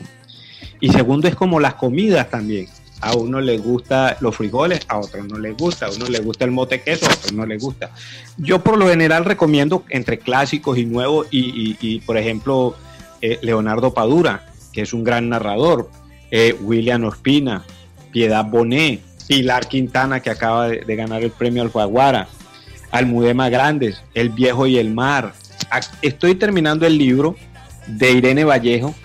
Y 0.79 0.89
segundo 0.89 1.27
es 1.27 1.35
como 1.35 1.59
las 1.59 1.75
comidas 1.75 2.29
también. 2.29 2.67
A 3.01 3.15
uno 3.15 3.39
le 3.39 3.57
gusta 3.57 4.17
los 4.19 4.35
frijoles, 4.35 4.81
a 4.87 4.99
otro 4.99 5.23
no 5.23 5.37
le 5.37 5.51
gusta, 5.51 5.85
a 5.85 5.91
uno 5.91 6.07
le 6.07 6.19
gusta 6.19 6.45
el 6.45 6.51
mote 6.51 6.81
queso, 6.81 7.05
a 7.05 7.13
otro 7.13 7.35
no 7.35 7.45
le 7.45 7.57
gusta. 7.57 7.91
Yo 8.37 8.61
por 8.61 8.77
lo 8.77 8.89
general 8.89 9.25
recomiendo 9.25 9.83
entre 9.89 10.19
clásicos 10.19 10.77
y 10.77 10.85
nuevos 10.85 11.27
y, 11.31 11.99
por 11.99 12.17
ejemplo, 12.17 12.75
eh, 13.21 13.39
Leonardo 13.41 13.93
Padura, 13.93 14.51
que 14.73 14.81
es 14.81 14.93
un 14.93 15.03
gran 15.03 15.29
narrador, 15.29 15.89
eh, 16.31 16.55
William 16.61 17.05
Ospina, 17.05 17.63
Piedad 18.11 18.43
Bonet, 18.43 19.01
Pilar 19.29 19.67
Quintana, 19.67 20.21
que 20.21 20.31
acaba 20.31 20.69
de, 20.69 20.95
ganar 20.95 21.21
el 21.21 21.29
premio 21.29 21.61
Alfaguara, 21.61 22.27
Almudema 22.89 23.47
Grandes, 23.47 24.01
El 24.15 24.31
Viejo 24.31 24.65
y 24.65 24.79
el 24.79 24.89
Mar. 24.89 25.33
Estoy 26.01 26.33
terminando 26.33 26.87
el 26.87 26.97
libro 26.97 27.35
de 27.85 28.09
Irene 28.09 28.43
Vallejo, 28.43 28.95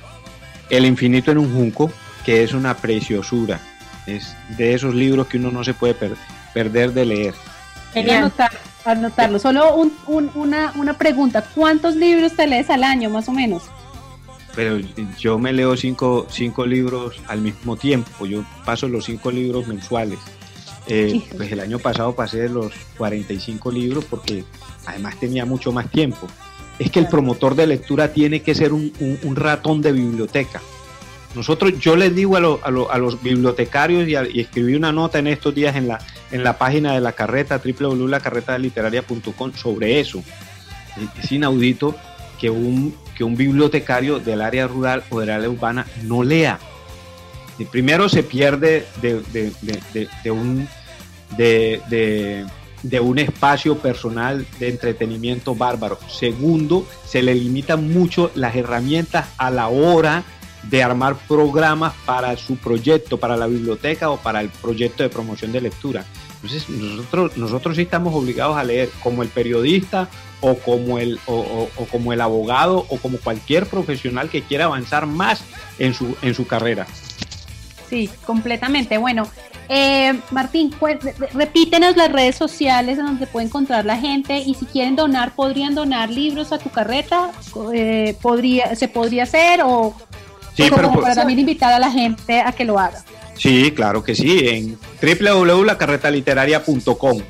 El 0.71 0.87
Infinito 0.87 1.31
en 1.31 1.37
un 1.37 1.55
Junco, 1.55 1.93
que 2.25 2.43
es 2.43 2.55
una 2.55 2.75
preciosura. 2.75 3.61
Es 4.07 4.35
de 4.57 4.73
esos 4.73 4.95
libros 4.95 5.27
que 5.27 5.37
uno 5.37 5.51
no 5.51 5.63
se 5.63 5.75
puede 5.75 5.95
perder 6.55 6.95
de 6.95 7.05
leer. 7.05 7.35
Quería 7.93 8.17
anotar, 8.17 8.51
anotarlo. 8.87 9.39
Solo 9.39 9.75
una, 10.07 10.73
una 10.75 10.95
pregunta. 10.95 11.45
¿Cuántos 11.55 11.97
libros 11.97 12.35
te 12.35 12.47
lees 12.47 12.71
al 12.71 12.83
año, 12.83 13.11
más 13.11 13.29
o 13.29 13.33
menos? 13.33 13.65
Pero 14.55 14.79
yo 15.19 15.39
me 15.39 15.53
leo 15.53 15.77
cinco, 15.77 16.27
cinco 16.31 16.67
libros 16.67 17.21
al 17.27 17.41
mismo 17.41 17.77
tiempo, 17.77 18.27
yo 18.27 18.45
paso 18.65 18.89
los 18.89 19.05
cinco 19.05 19.31
libros 19.31 19.67
mensuales. 19.67 20.19
Eh, 20.87 21.23
pues 21.37 21.51
el 21.51 21.61
año 21.61 21.79
pasado 21.79 22.15
pasé 22.15 22.49
los 22.49 22.73
45 22.99 23.73
libros 23.73 24.05
porque 24.05 24.45
además 24.85 25.19
tenía 25.19 25.47
mucho 25.47 25.73
más 25.73 25.91
tiempo. 25.91 26.27
Es 26.79 26.91
que 26.91 26.99
el 26.99 27.09
promotor 27.09 27.55
de 27.55 27.67
lectura 27.67 28.13
tiene 28.13 28.43
que 28.43 28.55
ser 28.55 28.73
un, 28.73 28.93
ratón 29.35 29.81
de 29.81 29.93
biblioteca. 29.93 30.61
Nosotros, 31.35 31.79
yo 31.81 31.97
les 31.97 32.15
digo 32.15 32.37
a, 32.37 32.61
a, 32.93 32.99
los 32.99 33.23
bibliotecarios 33.23 34.07
y, 34.09 34.41
escribí 34.41 34.75
una 34.75 34.93
nota 34.93 35.19
en 35.19 35.27
estos 35.27 35.55
días 35.55 35.75
en 35.75 35.89
la, 35.89 35.99
en 36.31 36.45
la 36.45 36.59
página 36.59 36.93
de 36.93 37.01
la 37.01 37.13
carreta, 37.13 37.61
www.lacarretaliteraria.com 37.65 39.53
sobre 39.55 40.01
eso. 40.01 40.23
Es 41.21 41.33
inaudito 41.33 41.97
que 42.39 42.51
un 42.51 42.95
que 43.15 43.25
un 43.25 43.37
bibliotecario 43.37 44.19
del 44.19 44.43
área 44.43 44.67
rural 44.67 45.05
o 45.11 45.21
del 45.21 45.31
área 45.31 45.49
urbana 45.49 45.87
no 46.03 46.23
lea. 46.23 46.59
Primero 47.71 48.09
se 48.09 48.25
pierde 48.25 48.87
de, 49.01 50.31
un, 50.31 50.69
de, 51.37 53.01
un 53.01 53.19
espacio 53.19 53.79
personal 53.79 54.45
de 54.59 54.69
entretenimiento 54.71 55.55
bárbaro. 55.55 55.99
Segundo, 56.09 56.87
se 57.07 57.23
le 57.23 57.35
limitan 57.35 57.93
mucho 57.93 58.33
las 58.35 58.57
herramientas 58.57 59.29
a 59.39 59.51
la 59.51 59.69
hora 59.69 60.25
de 60.65 60.83
armar 60.83 61.17
programas 61.29 61.93
para 62.05 62.37
su 62.37 62.57
proyecto, 62.57 63.19
para 63.19 63.37
la 63.37 63.47
biblioteca 63.47 64.11
o 64.11 64.17
para 64.17 64.41
el 64.41 64.49
proyecto 64.49 65.03
de 65.03 65.11
promoción 65.11 65.53
de 65.53 65.61
lectura. 65.61 66.05
Entonces 66.43 66.69
nosotros, 66.69 67.37
nosotros 67.37 67.77
sí 67.77 67.83
estamos 67.83 68.15
obligados 68.15 68.57
a 68.57 68.65
leer 68.65 68.91
como 69.03 69.23
el 69.23 69.29
periodista 69.29 70.09
o 70.45 70.55
como 70.57 70.99
el, 70.99 71.19
o, 71.27 71.69
como 71.91 72.13
el 72.13 72.21
abogado 72.21 72.85
o 72.91 72.99
como 72.99 73.17
cualquier 73.19 73.67
profesional 73.67 74.29
que 74.29 74.43
quiera 74.43 74.67
avanzar 74.67 75.07
más 75.07 75.43
en 75.79 75.95
su, 75.95 76.15
en 76.21 76.35
su 76.35 76.47
carrera. 76.47 76.87
Sí, 77.89 78.11
completamente. 78.27 78.99
Bueno, 78.99 79.27
eh, 79.71 80.13
Martín, 80.31 80.75
repítenos 81.33 81.97
las 81.97 82.13
redes 82.13 82.37
sociales 82.37 82.99
en 82.99 83.07
donde 83.07 83.27
puede 83.27 83.47
encontrar 83.47 83.87
la 83.87 83.97
gente 83.97 84.37
y 84.39 84.53
si 84.55 84.67
quieren 84.67 84.97
donar, 84.97 85.35
¿podrían 85.35 85.75
donar 85.75 86.11
libros 86.11 86.53
a 86.53 86.59
tu 86.59 86.69
carreta? 86.69 87.31
Eh, 87.73 88.15
podría, 88.21 88.77
¿Se 88.77 88.89
podría 88.89 89.23
hacer 89.23 89.63
o, 89.65 89.95
sí, 90.55 90.69
como 90.69 90.89
para 90.89 91.01
pues- 91.01 91.15
también 91.15 91.39
invitar 91.39 91.73
a 91.73 91.79
la 91.79 91.91
gente 91.91 92.43
a 92.43 92.53
que 92.53 92.67
lo 92.67 92.79
haga? 92.79 93.03
Sí, 93.39 93.73
claro 93.73 94.05
que 94.05 94.15
sí, 94.15 94.47
en 94.47 94.79
www.lacarretaliteraria.com 95.01 97.23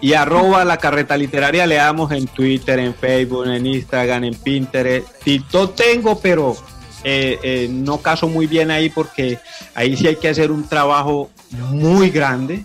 y 0.00 0.12
arroba 0.12 0.64
la 0.64 0.76
carreta 0.76 1.16
literaria 1.16 1.66
le 1.66 1.76
damos 1.76 2.12
en 2.12 2.26
Twitter, 2.26 2.78
en 2.78 2.94
Facebook, 2.94 3.46
en 3.46 3.66
Instagram, 3.66 4.24
en 4.24 4.34
Pinterest. 4.34 5.06
TikTok 5.24 5.74
tengo, 5.74 6.20
pero 6.20 6.56
eh, 7.04 7.38
eh, 7.42 7.68
no 7.70 7.98
caso 7.98 8.28
muy 8.28 8.46
bien 8.46 8.70
ahí 8.70 8.90
porque 8.90 9.38
ahí 9.74 9.96
sí 9.96 10.06
hay 10.06 10.16
que 10.16 10.28
hacer 10.28 10.50
un 10.52 10.68
trabajo 10.68 11.30
muy 11.70 12.10
grande, 12.10 12.64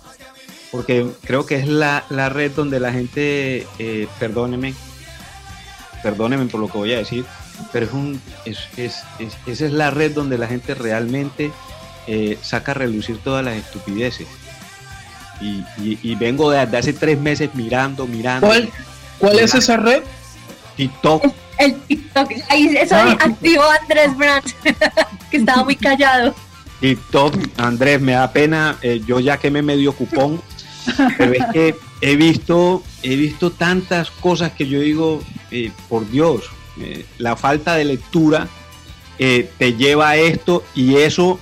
porque 0.71 1.07
creo 1.23 1.45
que 1.45 1.55
es 1.55 1.67
la, 1.67 2.03
red 2.09 2.51
donde 2.51 2.79
la 2.79 2.91
gente, 2.91 3.67
eh, 3.79 4.07
perdóneme, 4.19 4.75
perdónenme 6.03 6.45
por 6.45 6.59
lo 6.59 6.67
que 6.67 6.77
voy 6.77 6.93
a 6.93 6.99
decir, 6.99 7.25
pero 7.71 7.85
es 7.87 7.93
un, 7.93 8.21
es, 8.45 8.59
esa 8.77 9.65
es 9.65 9.71
la 9.71 9.89
red 9.89 10.11
donde 10.11 10.37
la 10.37 10.47
gente 10.47 10.75
realmente 10.75 11.51
saca 12.41 12.71
a 12.71 12.75
relucir 12.75 13.17
todas 13.19 13.45
las 13.45 13.55
estupideces 13.55 14.27
y, 15.43 16.15
vengo 16.15 16.51
desde 16.51 16.77
hace 16.77 16.93
tres 16.93 17.19
meses 17.19 17.49
mirando, 17.53 18.07
mirando. 18.07 18.47
¿Cuál, 18.47 18.69
cuál 19.19 19.39
es 19.39 19.53
esa 19.53 19.77
red? 19.77 20.03
TikTok. 20.77 21.25
El, 21.57 21.75
TikTok, 21.81 22.31
ahí 22.49 22.75
eso 22.75 22.95
ah. 22.95 23.17
activó 23.19 23.63
Andrés 23.81 24.17
Brandt, 24.17 24.51
que 25.31 25.37
estaba 25.37 25.63
muy 25.63 25.75
callado. 25.75 26.33
TikTok, 26.79 27.35
Andrés, 27.57 28.01
me 28.01 28.13
da 28.13 28.31
pena, 28.31 28.77
eh, 28.81 29.01
yo 29.05 29.19
ya 29.19 29.37
que 29.37 29.51
me 29.51 29.61
medio 29.61 29.93
cupón, 29.93 30.41
pero 31.17 31.33
es 31.33 31.45
que 31.53 31.75
he 32.01 32.15
visto, 32.15 32.83
he 33.03 33.15
visto 33.15 33.51
tantas 33.51 34.11
cosas 34.11 34.51
que 34.51 34.67
yo 34.67 34.79
digo, 34.81 35.21
eh, 35.51 35.71
por 35.87 36.09
Dios, 36.09 36.43
eh, 36.79 37.05
la 37.19 37.35
falta 37.35 37.75
de 37.75 37.85
lectura 37.85 38.47
te 39.17 39.75
lleva 39.77 40.09
a 40.09 40.17
esto 40.17 40.65
y 40.75 40.95
eso 40.97 41.39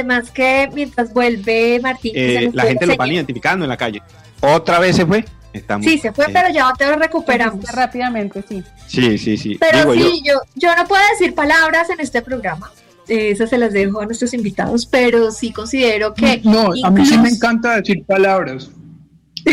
Además 0.00 0.30
que 0.30 0.70
mientras 0.72 1.12
vuelve 1.12 1.78
Martín... 1.80 2.12
Eh, 2.14 2.50
la 2.54 2.64
gente 2.64 2.86
lo 2.86 2.96
van 2.96 3.12
identificando 3.12 3.66
en 3.66 3.68
la 3.68 3.76
calle. 3.76 4.02
¿Otra 4.40 4.78
vez 4.78 4.96
se 4.96 5.04
fue? 5.04 5.26
Estamos, 5.52 5.84
sí, 5.84 5.98
se 5.98 6.10
fue, 6.12 6.26
pero 6.32 6.48
ya 6.48 6.72
te 6.78 6.86
lo 6.86 6.96
recuperamos. 6.96 7.62
Rápidamente, 7.70 8.42
sí. 8.48 8.62
Sí, 8.86 9.18
sí, 9.18 9.36
sí. 9.36 9.58
Pero 9.60 9.92
sí, 9.92 10.22
yo... 10.24 10.40
yo, 10.54 10.74
no 10.74 10.86
puedo 10.86 11.02
decir 11.10 11.34
palabras 11.34 11.90
en 11.90 12.00
este 12.00 12.22
programa. 12.22 12.72
Esas 13.08 13.50
se 13.50 13.58
las 13.58 13.74
dejo 13.74 14.00
a 14.00 14.06
nuestros 14.06 14.32
invitados, 14.32 14.86
pero 14.86 15.30
sí 15.32 15.52
considero 15.52 16.14
que... 16.14 16.40
No, 16.44 16.70
a 16.82 16.90
mí 16.90 17.04
sí 17.04 17.18
me 17.18 17.28
encanta 17.28 17.76
decir 17.76 18.02
palabras. 18.06 18.70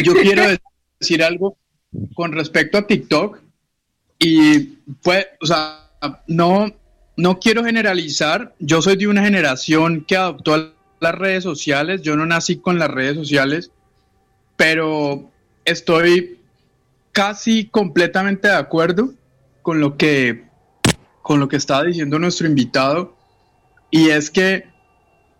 Yo 0.01 0.13
quiero 0.13 0.43
decir 0.99 1.23
algo 1.23 1.57
con 2.15 2.31
respecto 2.31 2.77
a 2.77 2.87
TikTok 2.87 3.39
y 4.19 4.59
pues, 5.01 5.25
o 5.41 5.45
sea, 5.45 5.89
no, 6.27 6.71
no 7.17 7.39
quiero 7.39 7.65
generalizar, 7.65 8.55
yo 8.59 8.81
soy 8.81 8.95
de 8.95 9.07
una 9.07 9.23
generación 9.23 10.05
que 10.07 10.15
adoptó 10.15 10.73
las 10.99 11.15
redes 11.15 11.43
sociales, 11.43 12.03
yo 12.03 12.15
no 12.15 12.25
nací 12.25 12.57
con 12.57 12.77
las 12.77 12.89
redes 12.89 13.15
sociales, 13.15 13.71
pero 14.55 15.29
estoy 15.65 16.39
casi 17.11 17.65
completamente 17.65 18.47
de 18.47 18.55
acuerdo 18.55 19.13
con 19.63 19.81
lo 19.81 19.97
que 19.97 20.45
con 21.23 21.41
lo 21.41 21.49
que 21.49 21.57
estaba 21.57 21.83
diciendo 21.83 22.19
nuestro 22.19 22.47
invitado 22.47 23.17
y 23.91 24.09
es 24.09 24.29
que 24.29 24.65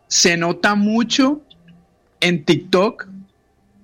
se 0.07 0.35
nota 0.35 0.75
mucho 0.75 1.41
en 2.19 2.43
TikTok 2.43 3.07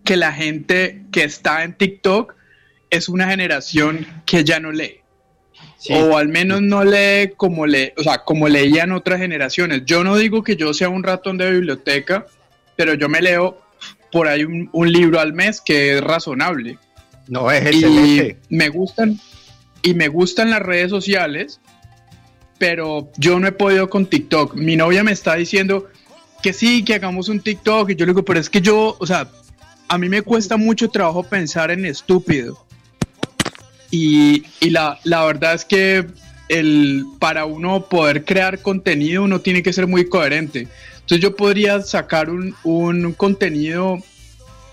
que 0.03 0.17
la 0.17 0.33
gente 0.33 1.05
que 1.11 1.23
está 1.23 1.63
en 1.63 1.77
TikTok 1.77 2.35
es 2.89 3.07
una 3.07 3.27
generación 3.27 4.05
que 4.25 4.43
ya 4.43 4.59
no 4.59 4.71
lee. 4.71 5.02
O 5.89 6.17
al 6.17 6.29
menos 6.29 6.61
no 6.61 6.83
lee 6.83 7.33
como 7.35 7.65
le, 7.65 7.93
o 7.97 8.03
sea, 8.03 8.19
como 8.19 8.47
leían 8.47 8.91
otras 8.91 9.19
generaciones. 9.19 9.83
Yo 9.85 10.03
no 10.03 10.15
digo 10.15 10.43
que 10.43 10.55
yo 10.55 10.73
sea 10.73 10.89
un 10.89 11.03
ratón 11.03 11.37
de 11.37 11.51
biblioteca, 11.51 12.25
pero 12.75 12.93
yo 12.93 13.09
me 13.09 13.21
leo 13.21 13.61
por 14.11 14.27
ahí 14.27 14.43
un, 14.43 14.91
libro 14.91 15.19
al 15.19 15.33
mes 15.33 15.59
que 15.59 15.97
es 15.97 16.01
razonable. 16.01 16.77
No, 17.27 17.51
es 17.51 17.65
excelente. 17.65 18.37
Y 18.49 18.55
me 18.55 18.69
gustan, 18.69 19.19
y 19.81 19.93
me 19.93 20.07
gustan 20.07 20.51
las 20.51 20.61
redes 20.61 20.89
sociales, 20.89 21.59
pero 22.57 23.11
yo 23.17 23.39
no 23.39 23.47
he 23.47 23.51
podido 23.51 23.89
con 23.89 24.05
TikTok. 24.05 24.55
Mi 24.55 24.75
novia 24.75 25.03
me 25.03 25.11
está 25.11 25.35
diciendo 25.35 25.89
que 26.41 26.53
sí, 26.53 26.83
que 26.83 26.95
hagamos 26.95 27.27
un 27.27 27.41
TikTok, 27.41 27.89
y 27.89 27.95
yo 27.95 28.05
le 28.05 28.11
digo, 28.11 28.23
pero 28.23 28.39
es 28.39 28.49
que 28.49 28.61
yo, 28.61 28.95
o 28.99 29.05
sea, 29.05 29.27
a 29.87 29.97
mí 29.97 30.09
me 30.09 30.21
cuesta 30.21 30.57
mucho 30.57 30.89
trabajo 30.89 31.23
pensar 31.23 31.71
en 31.71 31.85
estúpido. 31.85 32.65
Y, 33.95 34.43
la, 34.71 34.99
la 35.03 35.23
verdad 35.23 35.53
es 35.53 35.65
que 35.65 36.07
el, 36.49 37.05
para 37.19 37.45
uno 37.45 37.85
poder 37.85 38.25
crear 38.25 38.59
contenido 38.59 39.21
uno 39.21 39.41
tiene 39.41 39.61
que 39.61 39.71
ser 39.71 39.85
muy 39.85 40.09
coherente. 40.09 40.67
Entonces 40.95 41.19
yo 41.19 41.35
podría 41.35 41.79
sacar 41.81 42.31
un, 42.31 42.55
un 42.63 43.13
contenido 43.13 43.99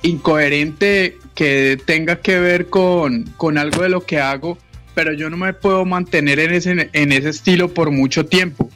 incoherente 0.01 1.19
que 1.35 1.79
tenga 1.85 2.23
que 2.23 2.39
ver 2.41 2.71
con, 2.71 3.25
con, 3.37 3.59
algo 3.59 3.83
de 3.83 3.91
lo 3.91 4.07
que 4.07 4.21
hago, 4.21 4.57
pero 4.95 5.13
yo 5.13 5.29
no 5.29 5.37
me 5.37 5.53
puedo 5.53 5.85
mantener 5.85 6.39
en 6.39 6.55
ese, 6.55 6.89
en 6.91 7.13
ese 7.13 7.29
estilo 7.29 7.75
por 7.75 7.91
mucho 7.91 8.25
tiempo. 8.25 8.71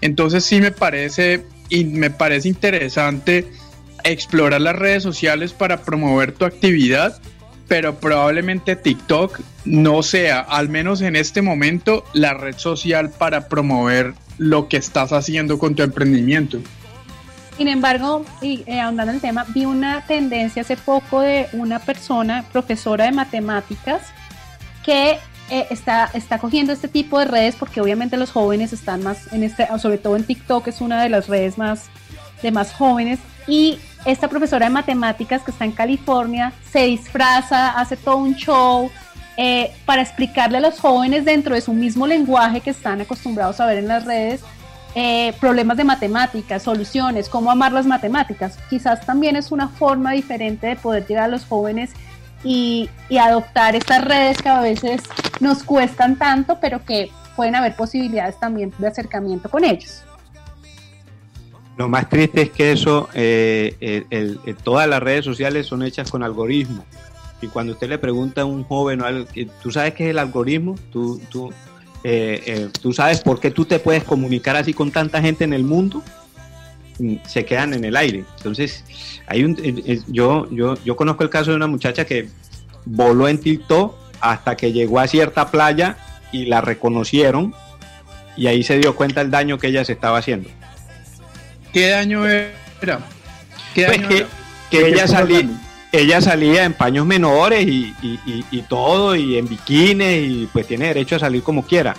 Entonces 0.00 0.44
sí 0.44 0.60
me 0.60 0.72
parece, 0.72 1.44
me 1.70 2.10
parece 2.10 2.48
interesante 2.48 3.46
explorar 4.02 4.60
las 4.60 4.74
redes 4.74 5.04
sociales 5.04 5.52
para 5.52 5.82
promover 5.82 6.32
tu 6.32 6.44
actividad, 6.46 7.16
pero 7.68 7.96
probablemente 7.96 8.76
TikTok 8.76 9.40
no 9.64 10.02
sea, 10.02 10.40
al 10.40 10.68
menos 10.68 11.00
en 11.00 11.16
este 11.16 11.42
momento, 11.42 12.04
la 12.12 12.34
red 12.34 12.56
social 12.56 13.10
para 13.10 13.48
promover 13.48 14.14
lo 14.38 14.68
que 14.68 14.76
estás 14.76 15.12
haciendo 15.12 15.58
con 15.58 15.74
tu 15.74 15.82
emprendimiento. 15.82 16.58
Sin 17.56 17.68
embargo, 17.68 18.24
y 18.42 18.64
eh, 18.66 18.80
ahondando 18.80 19.12
en 19.12 19.16
el 19.16 19.20
tema, 19.22 19.46
vi 19.54 19.64
una 19.64 20.04
tendencia 20.06 20.62
hace 20.62 20.76
poco 20.76 21.20
de 21.20 21.46
una 21.52 21.78
persona, 21.78 22.44
profesora 22.52 23.04
de 23.04 23.12
matemáticas, 23.12 24.02
que 24.84 25.18
eh, 25.50 25.66
está, 25.70 26.10
está 26.14 26.38
cogiendo 26.38 26.72
este 26.72 26.88
tipo 26.88 27.18
de 27.18 27.26
redes 27.26 27.54
porque 27.54 27.80
obviamente 27.80 28.16
los 28.16 28.30
jóvenes 28.30 28.72
están 28.72 29.02
más 29.02 29.32
en 29.32 29.44
este, 29.44 29.68
sobre 29.78 29.98
todo 29.98 30.16
en 30.16 30.24
TikTok 30.24 30.66
es 30.68 30.80
una 30.80 31.02
de 31.02 31.10
las 31.10 31.28
redes 31.28 31.58
más 31.58 31.84
de 32.42 32.50
más 32.50 32.72
jóvenes 32.72 33.18
y 33.46 33.78
esta 34.04 34.28
profesora 34.28 34.66
de 34.66 34.70
matemáticas 34.70 35.42
que 35.42 35.50
está 35.50 35.64
en 35.64 35.72
California 35.72 36.52
se 36.70 36.84
disfraza, 36.84 37.70
hace 37.70 37.96
todo 37.96 38.16
un 38.16 38.34
show 38.34 38.90
eh, 39.36 39.72
para 39.86 40.02
explicarle 40.02 40.58
a 40.58 40.60
los 40.60 40.78
jóvenes 40.78 41.24
dentro 41.24 41.54
de 41.54 41.60
su 41.60 41.72
mismo 41.72 42.06
lenguaje 42.06 42.60
que 42.60 42.70
están 42.70 43.00
acostumbrados 43.00 43.60
a 43.60 43.66
ver 43.66 43.78
en 43.78 43.88
las 43.88 44.04
redes 44.04 44.42
eh, 44.94 45.32
problemas 45.40 45.76
de 45.76 45.82
matemáticas, 45.82 46.62
soluciones, 46.62 47.28
cómo 47.28 47.50
amar 47.50 47.72
las 47.72 47.84
matemáticas. 47.84 48.58
Quizás 48.70 49.04
también 49.04 49.34
es 49.34 49.50
una 49.50 49.68
forma 49.68 50.12
diferente 50.12 50.68
de 50.68 50.76
poder 50.76 51.04
llegar 51.06 51.24
a 51.24 51.28
los 51.28 51.44
jóvenes 51.46 51.90
y, 52.44 52.88
y, 53.08 53.18
adoptar 53.18 53.74
estas 53.74 54.04
redes 54.04 54.36
que 54.40 54.50
a 54.50 54.60
veces 54.60 55.02
nos 55.40 55.64
cuestan 55.64 56.16
tanto, 56.16 56.58
pero 56.60 56.84
que 56.84 57.10
pueden 57.34 57.56
haber 57.56 57.74
posibilidades 57.74 58.38
también 58.38 58.72
de 58.78 58.86
acercamiento 58.86 59.48
con 59.48 59.64
ellos. 59.64 60.04
Lo 61.76 61.88
más 61.88 62.08
triste 62.08 62.42
es 62.42 62.50
que 62.50 62.72
eso, 62.72 63.08
eh, 63.14 64.04
el, 64.10 64.38
todas 64.62 64.88
las 64.88 65.02
redes 65.02 65.24
sociales 65.24 65.66
son 65.66 65.82
hechas 65.82 66.10
con 66.10 66.22
algoritmos. 66.22 66.84
Y 67.42 67.48
cuando 67.48 67.72
usted 67.72 67.88
le 67.88 67.98
pregunta 67.98 68.42
a 68.42 68.44
un 68.44 68.64
joven, 68.64 69.02
¿tú 69.62 69.70
sabes 69.70 69.94
qué 69.94 70.04
es 70.04 70.10
el 70.10 70.18
algoritmo? 70.18 70.76
¿Tú, 70.92 71.20
tú, 71.30 71.50
eh, 72.04 72.42
eh, 72.46 72.68
¿Tú 72.80 72.92
sabes 72.92 73.20
por 73.20 73.40
qué 73.40 73.50
tú 73.50 73.64
te 73.64 73.80
puedes 73.80 74.04
comunicar 74.04 74.56
así 74.56 74.72
con 74.72 74.90
tanta 74.92 75.20
gente 75.20 75.44
en 75.44 75.52
el 75.52 75.64
mundo? 75.64 76.02
Mm, 76.98 77.16
se 77.26 77.44
quedan 77.44 77.74
en 77.74 77.84
el 77.84 77.96
aire. 77.96 78.24
Entonces, 78.36 78.84
hay 79.26 79.44
un, 79.44 79.56
yo, 80.06 80.48
yo, 80.50 80.74
yo 80.84 80.96
conozco 80.96 81.24
el 81.24 81.30
caso 81.30 81.50
de 81.50 81.56
una 81.56 81.66
muchacha 81.66 82.04
que 82.04 82.28
voló 82.84 83.28
en 83.28 83.38
TikTok 83.38 83.94
hasta 84.20 84.56
que 84.56 84.72
llegó 84.72 85.00
a 85.00 85.08
cierta 85.08 85.50
playa 85.50 85.96
y 86.32 86.46
la 86.46 86.60
reconocieron 86.60 87.52
y 88.36 88.46
ahí 88.46 88.62
se 88.62 88.78
dio 88.78 88.94
cuenta 88.96 89.20
el 89.20 89.30
daño 89.30 89.58
que 89.58 89.68
ella 89.68 89.84
se 89.84 89.92
estaba 89.92 90.18
haciendo. 90.18 90.48
¿Qué 91.74 91.88
daño 91.88 92.24
era? 92.24 93.00
¿Qué 93.74 93.86
pues 93.86 94.06
que, 94.06 94.26
que 94.70 94.86
ella, 94.86 95.08
salía, 95.08 95.44
ella 95.90 96.20
salía 96.20 96.64
en 96.64 96.72
paños 96.72 97.04
menores 97.04 97.66
y, 97.66 97.92
y, 98.00 98.20
y, 98.24 98.44
y, 98.52 98.62
todo, 98.62 99.16
y 99.16 99.36
en 99.36 99.48
bikini, 99.48 100.04
y 100.04 100.48
pues 100.52 100.68
tiene 100.68 100.86
derecho 100.86 101.16
a 101.16 101.18
salir 101.18 101.42
como 101.42 101.66
quiera. 101.66 101.96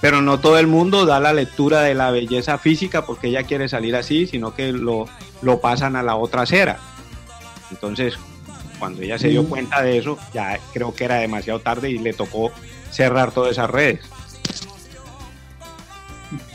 Pero 0.00 0.22
no 0.22 0.40
todo 0.40 0.58
el 0.58 0.66
mundo 0.66 1.04
da 1.04 1.20
la 1.20 1.34
lectura 1.34 1.82
de 1.82 1.94
la 1.94 2.10
belleza 2.10 2.56
física 2.56 3.04
porque 3.04 3.28
ella 3.28 3.42
quiere 3.42 3.68
salir 3.68 3.94
así, 3.96 4.26
sino 4.26 4.54
que 4.54 4.72
lo, 4.72 5.04
lo 5.42 5.60
pasan 5.60 5.94
a 5.94 6.02
la 6.02 6.16
otra 6.16 6.42
acera. 6.42 6.78
Entonces, 7.70 8.14
cuando 8.78 9.02
ella 9.02 9.18
se 9.18 9.28
dio 9.28 9.44
cuenta 9.44 9.82
de 9.82 9.98
eso, 9.98 10.18
ya 10.32 10.58
creo 10.72 10.94
que 10.94 11.04
era 11.04 11.16
demasiado 11.16 11.60
tarde 11.60 11.90
y 11.90 11.98
le 11.98 12.14
tocó 12.14 12.50
cerrar 12.90 13.30
todas 13.30 13.52
esas 13.52 13.68
redes. 13.68 14.00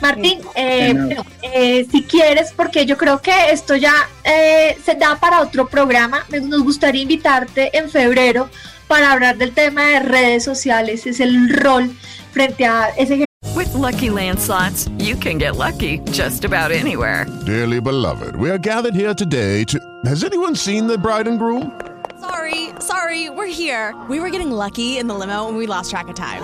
Martín, 0.01 0.39
eh, 0.55 1.17
eh, 1.41 1.87
si 1.89 2.03
quieres, 2.03 2.53
porque 2.55 2.85
yo 2.85 2.97
creo 2.97 3.21
que 3.21 3.51
esto 3.51 3.75
ya 3.75 3.93
eh, 4.23 4.77
se 4.83 4.95
da 4.95 5.17
para 5.19 5.41
otro 5.41 5.67
programa, 5.67 6.25
nos 6.41 6.63
gustaría 6.63 7.01
invitarte 7.01 7.77
en 7.77 7.89
febrero 7.89 8.49
para 8.87 9.11
hablar 9.11 9.37
del 9.37 9.53
tema 9.53 9.83
de 9.87 9.99
redes 9.99 10.43
sociales, 10.43 11.05
es 11.05 11.19
el 11.19 11.49
rol 11.49 11.95
frente 12.31 12.65
a 12.65 12.89
ese 12.97 13.25
With 13.55 13.73
lucky 13.73 14.09
landslots, 14.09 14.87
you 14.99 15.15
can 15.15 15.37
get 15.39 15.55
lucky 15.55 15.99
just 16.11 16.45
about 16.45 16.71
anywhere. 16.71 17.25
Dearly 17.45 17.79
beloved, 17.79 18.35
we 18.35 18.51
are 18.51 18.59
gathered 18.59 18.93
here 18.93 19.13
today 19.13 19.63
to. 19.65 19.79
Has 20.05 20.23
anyone 20.23 20.55
seen 20.55 20.87
the 20.87 20.97
bride 20.97 21.27
and 21.27 21.39
groom? 21.39 21.71
Sorry, 22.19 22.69
sorry, 22.79 23.29
we're 23.29 23.47
here. 23.47 23.95
We 24.09 24.19
were 24.19 24.29
getting 24.29 24.51
lucky 24.51 24.97
in 24.97 25.07
the 25.07 25.15
limo 25.15 25.47
and 25.47 25.57
we 25.57 25.65
lost 25.65 25.89
track 25.91 26.07
of 26.07 26.15
time. 26.15 26.43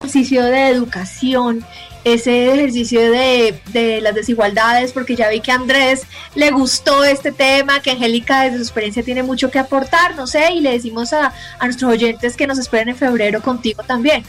Ejercicio 0.00 0.44
de 0.44 0.68
educación, 0.68 1.64
ese 2.04 2.52
ejercicio 2.52 3.00
de, 3.10 4.00
las 4.02 4.14
desigualdades, 4.14 4.92
porque 4.92 5.16
ya 5.16 5.30
vi 5.30 5.40
que 5.40 5.52
Andrés 5.52 6.02
le 6.34 6.50
gustó 6.50 7.02
este 7.02 7.32
tema, 7.32 7.80
que 7.80 7.92
Angélica 7.92 8.42
desde 8.42 8.58
su 8.58 8.64
experiencia 8.64 9.02
tiene 9.02 9.22
mucho 9.22 9.50
que 9.50 9.58
aportar, 9.58 10.14
no 10.14 10.26
sé, 10.26 10.52
y 10.52 10.60
le 10.60 10.72
decimos 10.72 11.14
a, 11.14 11.32
nuestros 11.62 11.90
oyentes 11.90 12.36
que 12.36 12.46
nos 12.46 12.58
esperen 12.58 12.90
en 12.90 12.96
febrero 12.96 13.40
contigo 13.40 13.82
también 13.84 14.22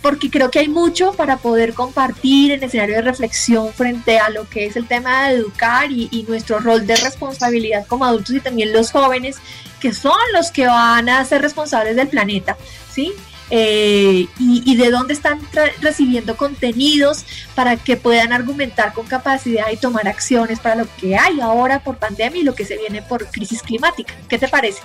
porque 0.00 0.30
creo 0.30 0.48
que 0.48 0.60
hay 0.60 0.68
mucho 0.68 1.12
para 1.12 1.38
poder 1.38 1.74
compartir 1.74 2.52
en 2.52 2.62
escenario 2.62 2.94
de 2.94 3.02
reflexión 3.02 3.72
frente 3.72 4.20
a 4.20 4.30
lo 4.30 4.48
que 4.48 4.66
es 4.66 4.76
el 4.76 4.86
tema 4.86 5.26
de 5.26 5.34
educar 5.34 5.90
y, 5.90 6.24
nuestro 6.28 6.60
rol 6.60 6.86
de 6.86 6.94
responsabilidad 6.94 7.84
como 7.84 8.04
adultos 8.04 8.36
y 8.36 8.40
también 8.40 8.72
los 8.72 8.92
jóvenes 8.92 9.38
que 9.80 9.92
son 9.92 10.16
los 10.32 10.52
que 10.52 10.66
van 10.66 11.08
a 11.08 11.24
ser 11.24 11.42
responsables 11.42 11.96
del 11.96 12.06
planeta, 12.06 12.56
¿sí? 12.88 13.12
Eh, 13.50 14.26
y, 14.38 14.62
y, 14.70 14.76
de 14.76 14.90
dónde 14.90 15.14
están 15.14 15.40
recibiendo 15.80 16.36
contenidos 16.36 17.24
para 17.54 17.76
que 17.76 17.96
puedan 17.96 18.32
argumentar 18.32 18.92
con 18.92 19.06
capacidad 19.06 19.70
y 19.72 19.78
tomar 19.78 20.06
acciones 20.06 20.60
para 20.60 20.74
lo 20.74 20.86
que 20.96 21.16
hay 21.16 21.40
ahora 21.40 21.82
por 21.82 21.96
pandemia 21.96 22.42
y 22.42 22.44
lo 22.44 22.54
que 22.54 22.66
se 22.66 22.76
viene 22.76 23.00
por 23.00 23.26
crisis 23.26 23.62
climática. 23.62 24.14
¿Qué 24.28 24.38
te 24.38 24.48
parece? 24.48 24.82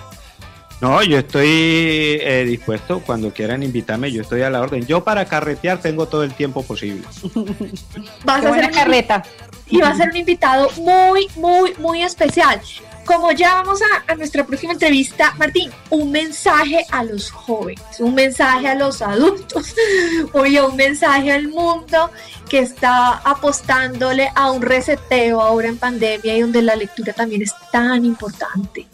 No, 0.80 1.02
yo 1.02 1.18
estoy 1.18 1.48
eh, 1.48 2.44
dispuesto 2.46 3.00
cuando 3.00 3.32
quieran 3.32 3.62
invitarme, 3.62 4.12
yo 4.12 4.22
estoy 4.22 4.42
a 4.42 4.50
la 4.50 4.60
orden. 4.60 4.84
Yo 4.86 5.02
para 5.02 5.24
carretear 5.24 5.80
tengo 5.80 6.06
todo 6.06 6.22
el 6.24 6.34
tiempo 6.34 6.62
posible. 6.62 7.02
Vas 8.24 8.44
a 8.44 8.50
hacer 8.50 8.70
carreta. 8.70 9.22
Y 9.66 9.80
va 9.80 9.88
a 9.88 9.96
ser 9.96 10.10
un 10.10 10.16
invitado 10.16 10.70
muy, 10.76 11.26
muy, 11.36 11.72
muy 11.78 12.02
especial 12.02 12.60
como 13.04 13.32
ya 13.32 13.54
vamos 13.54 13.80
a, 13.82 14.12
a, 14.12 14.14
nuestra 14.14 14.44
próxima 14.44 14.72
entrevista, 14.72 15.34
Martín, 15.36 15.70
un 15.90 16.10
mensaje 16.10 16.84
a 16.90 17.04
los 17.04 17.30
jóvenes, 17.30 17.82
un 17.98 18.14
mensaje 18.14 18.68
a 18.68 18.74
los 18.74 19.02
adultos, 19.02 19.74
oye, 20.32 20.62
un 20.62 20.76
mensaje 20.76 21.32
al 21.32 21.48
mundo 21.48 22.10
que 22.48 22.60
está 22.60 23.18
apostándole 23.18 24.30
a 24.34 24.50
un 24.50 24.62
reseteo 24.62 25.40
ahora 25.40 25.68
en 25.68 25.76
pandemia 25.76 26.36
y 26.36 26.40
donde 26.40 26.62
la 26.62 26.76
lectura 26.76 27.12
también 27.12 27.42
es 27.42 27.52
tan 27.70 28.04
importante. 28.04 28.86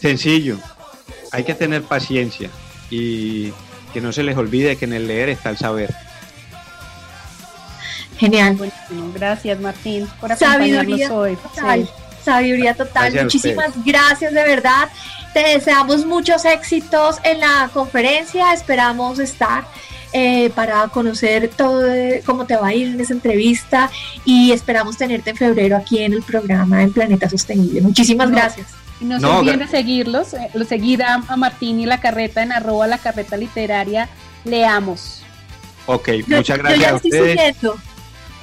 Sencillo, 0.00 0.58
hay 1.32 1.44
que 1.44 1.54
tener 1.54 1.82
paciencia 1.82 2.50
y 2.90 3.52
que 3.92 4.00
no 4.00 4.12
se 4.12 4.22
les 4.22 4.36
olvide 4.36 4.76
que 4.76 4.84
en 4.84 4.92
el 4.92 5.06
leer 5.08 5.28
está 5.28 5.50
el 5.50 5.58
saber. 5.58 5.94
Genial. 8.18 8.58
gracias 9.14 9.60
Martín 9.60 10.08
por 10.20 10.32
acompañarnos 10.32 11.10
hoy. 11.10 11.36
Total, 11.36 11.88
Sabiduría 12.24 12.74
total. 12.74 13.14
Muchísimas 13.22 13.72
gracias 13.84 14.32
de 14.32 14.42
verdad. 14.42 14.88
Te 15.32 15.40
deseamos 15.40 16.04
muchos 16.04 16.44
éxitos 16.44 17.16
en 17.22 17.40
la 17.40 17.70
conferencia. 17.72 18.52
Esperamos 18.52 19.18
estar 19.18 19.64
eh, 20.12 20.50
para 20.54 20.88
conocer 20.88 21.48
todo 21.48 21.86
cómo 22.24 22.44
te 22.44 22.56
va 22.56 22.68
a 22.68 22.74
ir 22.74 22.88
en 22.88 23.00
esa 23.00 23.12
entrevista 23.12 23.90
y 24.24 24.52
esperamos 24.52 24.96
tenerte 24.96 25.30
en 25.30 25.36
febrero 25.36 25.76
aquí 25.76 25.98
en 25.98 26.14
el 26.14 26.22
programa 26.22 26.82
en 26.82 26.92
Planeta 26.92 27.28
Sostenible. 27.28 27.82
Muchísimas 27.82 28.30
gracias. 28.30 28.77
Y 29.00 29.04
no, 29.04 29.20
se 29.20 29.26
olviden 29.26 29.60
de 29.60 29.68
seguirlos, 29.68 30.34
eh, 30.34 30.50
lo 30.54 30.64
seguir 30.64 31.02
a, 31.02 31.18
Martín 31.36 31.80
y 31.80 31.86
la 31.86 32.00
carreta 32.00 32.42
en 32.42 32.52
arroba 32.52 32.86
la 32.86 32.98
carreta 32.98 33.36
literaria. 33.36 34.08
Leamos. 34.44 35.22
Ok, 35.86 36.08
muchas 36.26 36.58
gracias 36.58 36.92
a 36.92 36.94
ustedes. 36.96 37.56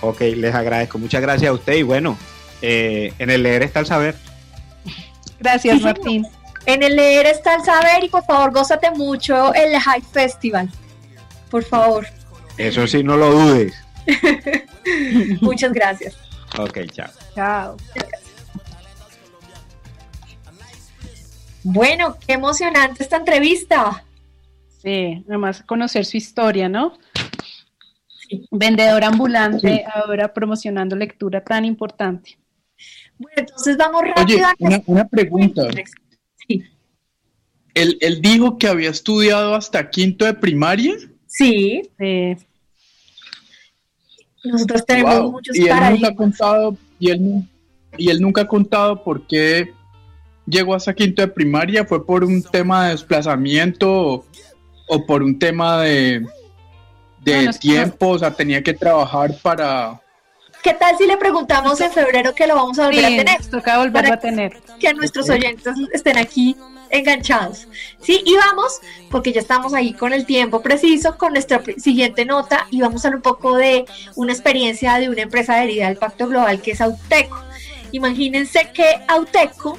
Ok, 0.02 0.22
les 0.22 0.54
agradezco. 0.54 0.98
Muchas 0.98 1.22
gracias 1.22 1.50
a 1.50 1.54
usted 1.54 1.74
y 1.74 1.84
bueno, 1.84 2.18
eh, 2.62 3.14
en 3.20 3.30
el 3.30 3.44
leer 3.44 3.64
está 3.64 3.80
el 3.80 3.86
saber. 3.86 4.16
Gracias, 5.40 5.82
Martín. 5.82 6.26
En 6.66 6.82
el 6.82 6.96
leer 6.96 7.28
está 7.28 7.56
el 7.56 7.64
saber 7.64 8.04
y 8.04 8.10
por 8.10 8.26
favor, 8.26 8.52
gózate 8.52 8.90
mucho 8.92 9.54
el 9.54 9.78
High 9.80 10.02
Festival. 10.02 10.70
Por 11.50 11.64
favor. 11.64 12.08
Eso 12.58 12.88
sí, 12.88 13.04
no 13.04 13.18
lo 13.18 13.32
dudes. 13.32 13.74
Muchas 15.42 15.74
gracias. 15.74 16.16
Ok, 16.58 16.80
chao. 16.92 17.10
Chao. 17.36 17.78
Bueno, 21.68 22.16
qué 22.20 22.34
emocionante 22.34 23.02
esta 23.02 23.18
entrevista. 23.18 24.06
Sí, 24.84 25.24
además 25.28 25.64
conocer 25.64 26.06
su 26.06 26.16
historia, 26.16 26.70
¿no? 26.70 26.96
Vendedor 28.52 29.04
ambulante, 29.04 29.84
ahora 29.92 30.32
promocionando 30.32 30.96
lectura 30.96 31.44
tan 31.44 31.66
importante. 31.66 32.38
Bueno, 33.18 33.36
entonces 33.38 33.78
vamos 33.78 34.04
rápido. 34.04 34.48
Oye, 34.60 34.84
una, 34.86 35.08
pregunta. 35.08 35.64
Sí. 36.48 36.64
¿Él, 37.74 38.22
dijo 38.22 38.60
que 38.60 38.68
había 38.68 38.92
estudiado 38.92 39.56
hasta 39.56 39.90
quinto 39.90 40.26
de 40.26 40.36
primaria? 40.36 40.94
Sí. 41.26 41.82
Nosotros 44.44 44.86
tenemos 44.86 45.32
muchos 45.32 45.58
y 45.58 45.64
él 45.68 45.76
nunca 45.90 46.10
ha 46.10 46.16
contado 46.16 46.78
y 47.00 47.10
él, 47.10 47.44
y 47.98 48.10
él 48.12 48.22
nunca 48.22 48.42
ha 48.42 48.48
contado 48.48 49.04
por 49.04 49.26
qué 49.26 49.74
llegó 50.46 50.76
hasta 50.76 50.94
quinto 50.94 51.22
de 51.22 51.28
primaria. 51.28 51.86
¿Fue 51.86 52.06
por 52.06 52.24
un 52.24 52.44
tema 52.44 52.86
de 52.86 52.92
desplazamiento 52.92 54.26
o 54.88 55.06
por 55.06 55.24
un 55.24 55.38
tema 55.40 55.82
de, 55.82 56.26
de 57.26 57.50
tiempo, 57.60 58.10
o 58.10 58.20
sea, 58.20 58.32
tenía 58.32 58.62
que 58.64 58.74
trabajar 58.74 59.36
para... 59.42 60.00
¿Qué 60.62 60.74
tal 60.74 60.98
si 60.98 61.06
le 61.06 61.18
preguntamos 61.18 61.80
en 61.82 61.92
febrero 61.92 62.34
que 62.34 62.48
lo 62.48 62.56
vamos 62.56 62.80
a 62.80 62.88
volver 62.88 63.06
a 63.06 63.10
tener? 63.10 63.46
Toca 63.52 63.78
volverlo 63.78 64.14
a 64.14 64.20
tener. 64.20 64.62
Que 64.80 64.94
nuestros 64.96 65.30
oyentes 65.30 65.76
estén 65.94 66.18
aquí 66.18 66.56
enganchados. 66.90 67.68
Sí, 68.02 68.24
y 68.26 68.36
vamos, 68.36 68.80
porque 69.12 69.32
ya 69.32 69.42
estamos 69.42 69.76
ahí 69.76 69.94
con 69.94 70.12
el 70.12 70.26
tiempo 70.26 70.62
preciso, 70.62 71.18
con 71.18 71.34
nuestra 71.34 71.62
siguiente 71.78 72.26
nota 72.26 72.68
y 72.72 72.82
vamos 72.82 73.06
a 73.06 73.10
hablar 73.10 73.18
un 73.18 73.22
poco 73.22 73.56
de 73.58 73.86
una 74.16 74.34
experiencia 74.34 74.96
de 74.96 75.10
una 75.10 75.22
empresa 75.22 75.54
adherida 75.56 75.88
al 75.88 75.98
Pacto 75.98 76.28
Global 76.28 76.62
que 76.62 76.72
es 76.72 76.82
Auteco. 76.82 77.44
Imagínense 77.92 78.72
que 78.74 78.86
Auteco, 79.08 79.78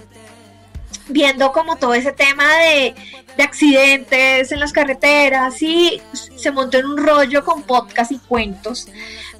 viendo 1.08 1.52
como 1.52 1.76
todo 1.76 1.94
ese 1.94 2.12
tema 2.12 2.56
de 2.58 2.94
de 3.36 3.42
accidentes 3.42 4.50
en 4.50 4.60
las 4.60 4.72
carreteras 4.72 5.60
y 5.60 6.00
se 6.36 6.50
montó 6.50 6.78
en 6.78 6.86
un 6.86 6.96
rollo 6.96 7.44
con 7.44 7.62
podcast 7.62 8.12
y 8.12 8.18
cuentos 8.18 8.88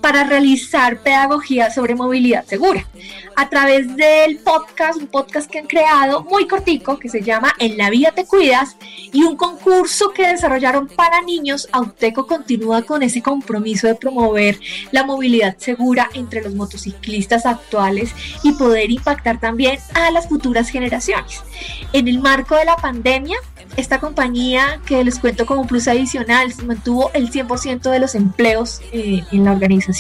para 0.07 0.23
realizar 0.23 1.01
pedagogía 1.01 1.69
sobre 1.69 1.97
movilidad 1.97 2.45
segura. 2.45 2.87
A 3.35 3.49
través 3.49 3.97
del 3.97 4.39
podcast, 4.39 5.01
un 5.01 5.09
podcast 5.09 5.51
que 5.51 5.59
han 5.59 5.67
creado 5.67 6.23
muy 6.23 6.47
cortico 6.47 6.97
que 6.97 7.09
se 7.09 7.23
llama 7.23 7.53
En 7.59 7.77
la 7.77 7.91
vida 7.91 8.13
te 8.13 8.25
cuidas 8.25 8.77
y 9.13 9.25
un 9.25 9.37
concurso 9.37 10.13
que 10.13 10.29
desarrollaron 10.29 10.87
para 10.87 11.23
niños, 11.23 11.69
Auteco 11.73 12.29
continúa 12.29 12.83
con 12.83 13.03
ese 13.03 13.21
compromiso 13.21 13.89
de 13.89 13.97
promover 13.97 14.61
la 14.93 15.03
movilidad 15.03 15.57
segura 15.59 16.09
entre 16.15 16.41
los 16.41 16.55
motociclistas 16.55 17.45
actuales 17.45 18.13
y 18.45 18.53
poder 18.53 18.93
impactar 18.93 19.41
también 19.41 19.81
a 19.95 20.13
las 20.13 20.29
futuras 20.29 20.69
generaciones. 20.69 21.43
En 21.93 22.07
el 22.07 22.21
marco 22.21 22.55
de 22.55 22.65
la 22.65 22.77
pandemia, 22.77 23.39
esta 23.77 24.01
compañía 24.01 24.81
que 24.87 25.05
les 25.05 25.19
cuento 25.19 25.45
como 25.45 25.67
plus 25.67 25.89
adicional 25.89 26.53
mantuvo 26.65 27.11
el 27.13 27.31
100% 27.31 27.91
de 27.91 27.99
los 27.99 28.15
empleos 28.15 28.81
eh, 28.93 29.23
en 29.33 29.45
la 29.45 29.53
organización, 29.53 29.96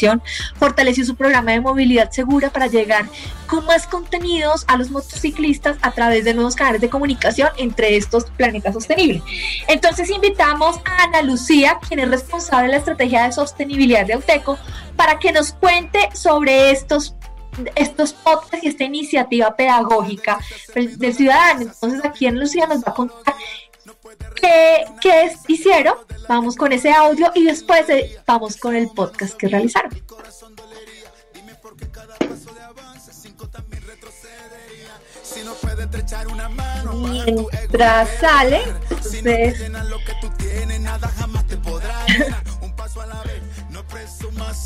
fortaleció 0.57 1.05
su 1.05 1.16
programa 1.16 1.53
de 1.53 1.61
movilidad 1.61 2.11
segura 2.11 2.51
para 2.51 2.66
llegar 2.66 3.07
con 3.47 3.64
más 3.66 3.86
contenidos 3.86 4.64
a 4.68 4.76
los 4.76 4.90
motociclistas 4.90 5.76
a 5.82 5.92
través 5.92 6.24
de 6.24 6.34
nuevos 6.34 6.57
canales 6.57 6.80
de 6.80 6.88
comunicación 6.88 7.49
entre 7.59 7.97
estos 7.97 8.24
planetas 8.24 8.74
sostenibles. 8.74 9.22
Entonces 9.68 10.11
invitamos 10.11 10.76
a 10.84 11.05
Ana 11.05 11.22
Lucía, 11.22 11.78
quien 11.86 12.01
es 12.01 12.11
responsable 12.11 12.66
de 12.66 12.72
la 12.72 12.78
estrategia 12.78 13.24
de 13.24 13.32
sostenibilidad 13.32 14.07
de 14.07 14.14
Auteco, 14.14 14.59
para 14.97 15.18
que 15.18 15.32
nos 15.32 15.53
cuente 15.53 16.09
sobre 16.14 16.70
estos 16.70 17.14
estos 17.74 18.12
podcasts 18.12 18.64
y 18.64 18.68
esta 18.68 18.84
iniciativa 18.84 19.57
pedagógica 19.57 20.38
del 20.74 21.14
ciudadano. 21.14 21.62
Entonces 21.62 22.05
aquí 22.05 22.26
en 22.26 22.38
Lucía 22.38 22.66
nos 22.66 22.78
va 22.78 22.90
a 22.90 22.94
contar 22.94 23.34
qué, 24.41 24.85
qué 25.01 25.33
hicieron, 25.49 25.97
vamos 26.29 26.57
con 26.57 26.73
ese 26.73 26.91
audio 26.91 27.31
y 27.35 27.45
después 27.45 27.87
vamos 28.27 28.57
con 28.57 28.75
el 28.75 28.89
podcast 28.91 29.35
que 29.35 29.49
realizaron. 29.49 29.91
Mientras 36.95 38.09
sale, 38.21 38.62
ustedes 38.91 39.71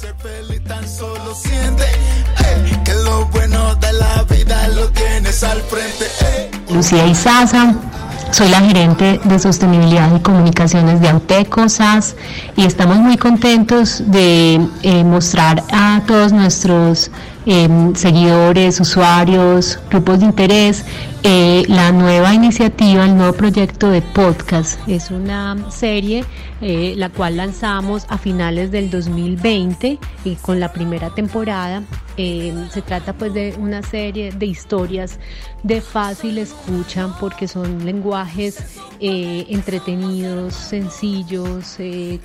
ser 0.00 0.14
feliz, 0.16 0.62
que. 0.62 1.44
Lucía 6.68 7.06
soy 8.30 8.48
la 8.48 8.60
gerente 8.60 9.20
de 9.24 9.38
sostenibilidad 9.38 10.14
y 10.14 10.20
comunicaciones 10.20 11.00
de 11.00 11.08
Auteco 11.08 11.68
SAS 11.68 12.16
y 12.56 12.64
estamos 12.64 12.98
muy 12.98 13.16
contentos 13.16 14.02
de 14.06 14.60
eh, 14.82 15.04
mostrar 15.04 15.62
a 15.72 16.02
todos 16.06 16.32
nuestros 16.32 17.10
Em, 17.46 17.94
seguidores, 17.94 18.80
usuarios, 18.80 19.78
grupos 19.88 20.20
de 20.20 20.26
interés, 20.26 20.84
eh, 21.22 21.64
la 21.68 21.90
nueva 21.90 22.34
iniciativa, 22.34 23.06
el 23.06 23.16
nuevo 23.16 23.32
proyecto 23.32 23.90
de 23.90 24.02
podcast. 24.02 24.78
Es 24.86 25.10
una 25.10 25.56
serie 25.70 26.26
eh, 26.60 26.92
la 26.98 27.08
cual 27.08 27.38
lanzamos 27.38 28.04
a 28.10 28.18
finales 28.18 28.70
del 28.70 28.90
2020 28.90 29.98
y 30.26 30.34
con 30.36 30.60
la 30.60 30.70
primera 30.72 31.14
temporada. 31.14 31.82
Em, 32.16 32.68
se 32.70 32.82
trata 32.82 33.12
pues 33.12 33.32
de 33.32 33.54
una 33.58 33.82
serie 33.82 34.32
de 34.32 34.46
historias 34.46 35.18
de 35.62 35.80
fácil 35.80 36.38
escucha 36.38 37.08
porque 37.20 37.46
son 37.46 37.84
lenguajes 37.84 38.58
eh, 39.00 39.46
entretenidos, 39.48 40.54
sencillos 40.54 41.76
em, 41.78 42.20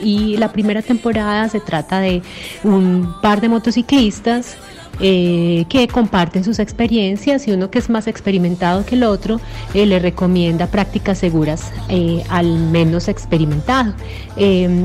y 0.00 0.36
la 0.36 0.52
primera 0.52 0.82
temporada 0.82 1.48
se 1.48 1.60
trata 1.60 2.00
de 2.00 2.22
un 2.64 3.14
par 3.22 3.40
de 3.40 3.48
motociclistas 3.48 4.56
eh, 5.00 5.64
que 5.68 5.88
comparten 5.88 6.44
sus 6.44 6.58
experiencias 6.58 7.48
y 7.48 7.52
uno 7.52 7.70
que 7.70 7.78
es 7.78 7.88
más 7.88 8.06
experimentado 8.06 8.84
que 8.84 8.94
el 8.94 9.04
otro 9.04 9.40
eh, 9.74 9.86
le 9.86 9.98
recomienda 9.98 10.66
prácticas 10.66 11.18
seguras 11.18 11.72
eh, 11.88 12.22
al 12.28 12.58
menos 12.58 13.08
experimentado. 13.08 13.94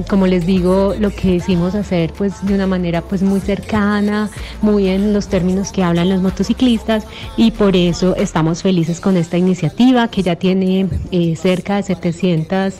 como 0.10 0.28
les 0.28 0.45
digo, 0.45 0.95
lo 0.99 1.12
que 1.12 1.36
hicimos 1.36 1.76
hacer 1.76 2.14
pues 2.14 2.34
de 2.45 2.53
una 2.53 2.68
manera 2.68 3.01
pues 3.01 3.22
muy 3.22 3.39
cercana, 3.39 4.30
muy 4.62 4.88
en 4.88 5.14
los 5.14 5.28
términos 5.28 5.72
que 5.72 5.84
hablan 5.84 6.10
los 6.10 6.22
motociclistas 6.22 7.05
y 7.36 7.51
por 7.51 7.76
eso 7.76 8.16
estamos 8.16 8.64
felices 8.64 8.99
con 8.99 9.18
esta 9.18 9.38
iniciativa 9.38 10.08
que 10.08 10.24
ya 10.24 10.36
tiene 10.36 10.88
cerca 11.36 11.78
de 11.78 11.84
700 11.84 12.74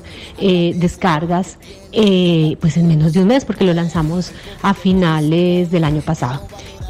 descargas 0.75 1.57
pues 1.91 2.78
en 2.78 2.88
menos 2.88 3.13
de 3.13 3.21
un 3.21 3.28
mes 3.28 3.45
porque 3.45 3.65
lo 3.65 3.73
lanzamos 3.73 4.32
a 4.61 4.73
finales 4.73 5.71
del 5.71 5.84
año 5.84 6.01
pasado. 6.01 6.41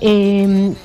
Em, 0.02 0.76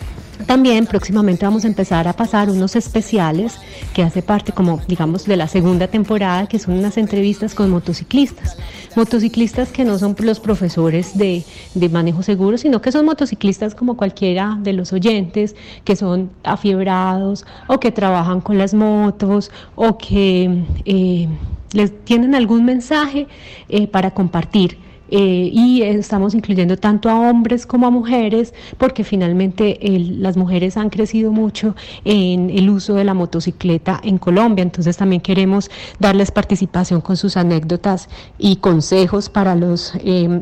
también 0.47 0.87
próximamente 0.87 1.45
vamos 1.45 1.65
a 1.65 1.69
empezar 1.69 2.09
a 2.09 2.13
pasar 2.15 2.51
unos 2.51 2.75
especiales 2.75 3.59
que 3.95 4.03
hace 4.03 4.23
parte 4.23 4.53
como 4.53 4.81
digamos 4.89 5.25
de 5.25 5.37
la 5.37 5.47
segunda 5.47 5.87
temporada 5.87 6.47
que 6.47 6.59
son 6.59 6.75
unas 6.75 6.97
entrevistas 6.97 7.55
con 7.55 7.71
motociclistas. 7.71 8.57
Motociclistas 8.97 9.71
que 9.71 9.85
no 9.85 9.99
son 9.99 10.17
los 10.19 10.41
profesores 10.41 11.17
de, 11.17 11.45
manejo 11.91 12.23
seguro, 12.23 12.59
sino 12.59 12.83
que 12.83 12.93
son 12.93 13.07
motociclistas 13.07 13.75
como 13.75 13.97
cualquiera 13.97 14.59
de 14.61 14.73
los 14.73 14.93
oyentes, 14.93 15.55
que 15.85 15.97
son 15.97 16.31
afiebrados 16.45 17.47
o 17.69 17.79
que 17.79 17.93
trabajan 17.93 18.41
con 18.41 18.59
las 18.59 18.75
motos 18.75 19.51
o 19.75 19.97
que... 19.99 20.65
Eh, 20.85 21.29
les 21.73 22.05
tienen 22.05 22.35
algún 22.35 22.67
mensaje 22.67 23.27
eh, 23.71 23.87
para 23.87 24.11
compartir. 24.11 24.79
Eh, 25.15 25.51
y 25.53 25.83
estamos 25.83 26.35
incluyendo 26.35 26.79
tanto 26.79 27.11
a 27.11 27.21
hombres 27.21 27.67
como 27.67 27.87
a 27.87 27.91
mujeres 27.91 28.55
porque 28.79 29.05
finalmente 29.05 29.79
las 30.19 30.39
mujeres 30.39 30.79
han 30.79 30.89
crecido 30.89 31.31
mucho 31.31 31.77
en 32.07 32.49
el 32.49 32.71
uso 32.71 32.95
de 32.95 33.05
la 33.05 33.13
motocicleta 33.13 34.01
en 34.03 34.17
Colombia, 34.17 34.63
entonces 34.63 34.97
también 34.97 35.21
queremos 35.21 35.71
darles 35.99 36.31
participación 36.31 37.03
con 37.03 37.19
sus 37.19 37.37
anécdotas 37.37 38.09
y 38.39 38.57
consejos 38.57 39.29
para 39.29 39.55
los 39.55 39.93
eh, 39.97 40.41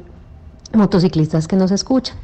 motociclistas 0.73 1.49
que 1.49 1.57
nos 1.57 1.73
escuchan. 1.73 2.17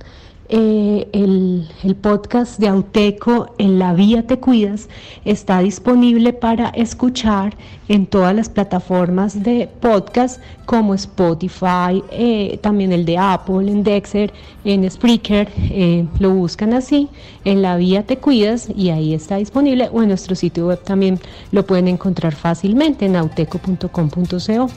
Eh, 0.49 1.09
el, 1.12 1.97
podcast 1.97 2.61
de 2.61 2.68
Auteco 2.68 3.55
en 3.59 3.80
la 3.80 3.94
vía 3.94 4.24
Te 4.26 4.38
Cuidas 4.38 4.88
está 5.24 5.59
disponible 5.59 6.32
para 6.32 6.68
escuchar 6.68 7.57
en 7.88 8.07
todas 8.07 8.32
las 8.34 8.49
plataformas 8.49 9.42
de 9.42 9.68
podcast 9.80 10.40
como 10.64 10.94
Spotify, 10.94 12.03
eh, 12.12 12.59
también 12.62 12.92
el 12.92 13.05
de 13.05 13.18
Apple, 13.18 13.70
en 13.70 13.82
Dexter, 13.82 14.32
en 14.64 14.88
Spreaker, 14.88 15.49
eh, 15.57 16.07
lo 16.20 16.30
buscan 16.30 16.74
así, 16.74 17.09
en 17.44 17.62
la 17.62 17.76
vía 17.76 18.07
Te 18.07 18.18
Cuidas 18.18 18.68
y 18.76 18.90
ahí 18.90 19.14
está 19.14 19.36
disponible 19.36 19.88
o 19.92 20.03
en 20.03 20.09
nuestro 20.09 20.36
sitio 20.36 20.68
web 20.68 20.80
también 20.84 21.18
lo 21.51 21.66
pueden 21.66 21.88
encontrar 21.88 22.36
fácilmente 22.36 23.07
en 23.07 23.16
auteco.com.co. 23.16 24.70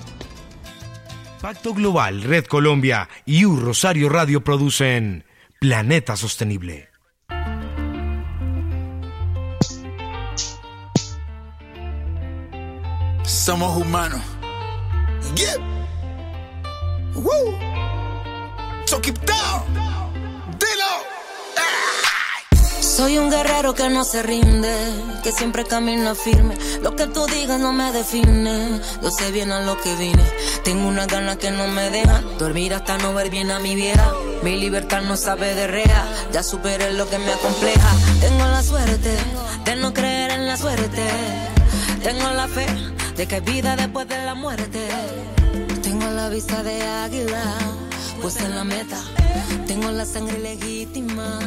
Pacto 1.41 1.73
Global, 1.73 2.23
Red 2.23 2.45
Colombia 2.45 3.07
y 3.25 3.45
U 3.45 3.55
Rosario 3.55 4.09
Radio 4.09 4.43
producen 4.43 5.28
Planeta 5.59 6.15
Sostenible. 6.15 6.87
Somos 13.25 13.75
humanos. 13.75 14.21
Yeah. 15.35 15.57
Woo. 17.15 17.57
So 18.85 19.01
keep 19.01 19.19
down. 19.25 19.65
Dilo. 20.57 20.93
Soy 22.79 23.17
un 23.17 23.29
guerrero 23.29 23.73
que 23.75 23.89
no 23.89 24.05
se 24.05 24.23
rinde, 24.23 24.73
que 25.23 25.33
siempre 25.33 25.65
camina 25.65 26.15
firme. 26.15 26.55
Lo 26.81 26.95
que 26.95 27.07
tú 27.07 27.25
digas 27.25 27.59
no 27.59 27.73
me 27.73 27.91
define, 27.91 28.79
yo 29.03 29.11
sé 29.11 29.29
bien 29.33 29.51
a 29.51 29.59
lo 29.59 29.77
que 29.81 29.93
vine. 29.95 30.23
Tengo 30.63 30.87
una 30.87 31.05
gana 31.05 31.35
que 31.35 31.51
no 31.51 31.67
me 31.67 31.89
deja 31.89 32.21
dormir 32.37 32.73
hasta 32.73 32.97
no 32.97 33.13
ver 33.13 33.29
bien 33.29 33.51
a 33.51 33.59
mi 33.59 33.75
vieja. 33.75 34.13
Mi 34.43 34.55
libertad 34.57 35.01
no 35.01 35.17
sabe 35.17 35.53
de 35.53 35.67
rea, 35.67 36.07
ya 36.31 36.43
superé 36.43 36.93
lo 36.93 37.09
que 37.09 37.19
me 37.19 37.31
acompleja. 37.33 37.89
Tengo 38.21 38.45
la 38.45 38.63
suerte 38.63 39.17
de 39.65 39.75
no 39.75 39.93
creer 39.93 40.31
en 40.31 40.47
la 40.47 40.55
suerte. 40.55 41.07
Tengo 42.03 42.29
la 42.31 42.47
fe 42.47 42.65
de 43.17 43.27
que 43.27 43.35
hay 43.35 43.41
vida 43.41 43.75
después 43.75 44.07
de 44.07 44.23
la 44.23 44.35
muerte. 44.35 44.87
Tengo 45.83 46.09
la 46.11 46.29
vista 46.29 46.63
de 46.63 46.81
águila, 46.81 47.43
pues 48.21 48.37
en 48.37 48.55
la 48.55 48.63
meta. 48.63 49.01
Tengo 49.67 49.91
la 49.91 50.05
sangre 50.05 50.39
legítima 50.39 51.39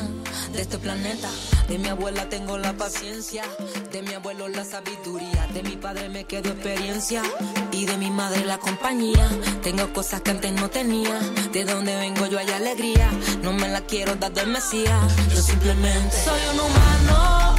de 0.52 0.62
este 0.62 0.78
planeta. 0.78 1.28
De 1.68 1.78
mi 1.78 1.88
abuela 1.88 2.28
tengo 2.28 2.58
la 2.58 2.72
paciencia, 2.74 3.44
de 3.92 4.02
mi 4.02 4.12
abuelo 4.14 4.48
la 4.48 4.64
sabiduría, 4.64 5.46
de 5.54 5.62
mi 5.62 5.76
padre 5.76 6.08
me 6.08 6.24
quedó 6.24 6.50
experiencia 6.50 7.22
y 7.70 7.86
de 7.86 7.96
mi 7.96 8.10
madre 8.10 8.44
la 8.44 8.58
compañía. 8.58 9.28
Tengo 9.62 9.92
cosas 9.92 10.20
que 10.20 10.32
antes 10.32 10.52
no 10.52 10.68
tenía, 10.68 11.18
de 11.52 11.64
donde 11.64 11.96
vengo 11.96 12.26
yo 12.26 12.38
hay 12.38 12.50
alegría. 12.50 13.10
No 13.42 13.52
me 13.52 13.68
la 13.68 13.80
quiero 13.82 14.14
dar 14.16 14.32
del 14.32 14.48
Mesías, 14.48 15.00
yo 15.34 15.40
simplemente 15.42 16.16
soy 16.24 16.40
un 16.52 16.60
humano. 16.60 17.54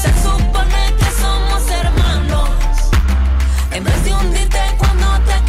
Se 0.00 0.08
supone 0.22 0.94
que 0.98 1.10
somos 1.20 1.70
hermanos. 1.70 2.50
En 3.72 3.84
vez 3.84 4.04
de 4.04 4.14
hundirte 4.14 4.60
cuando 4.78 5.06
te 5.26 5.41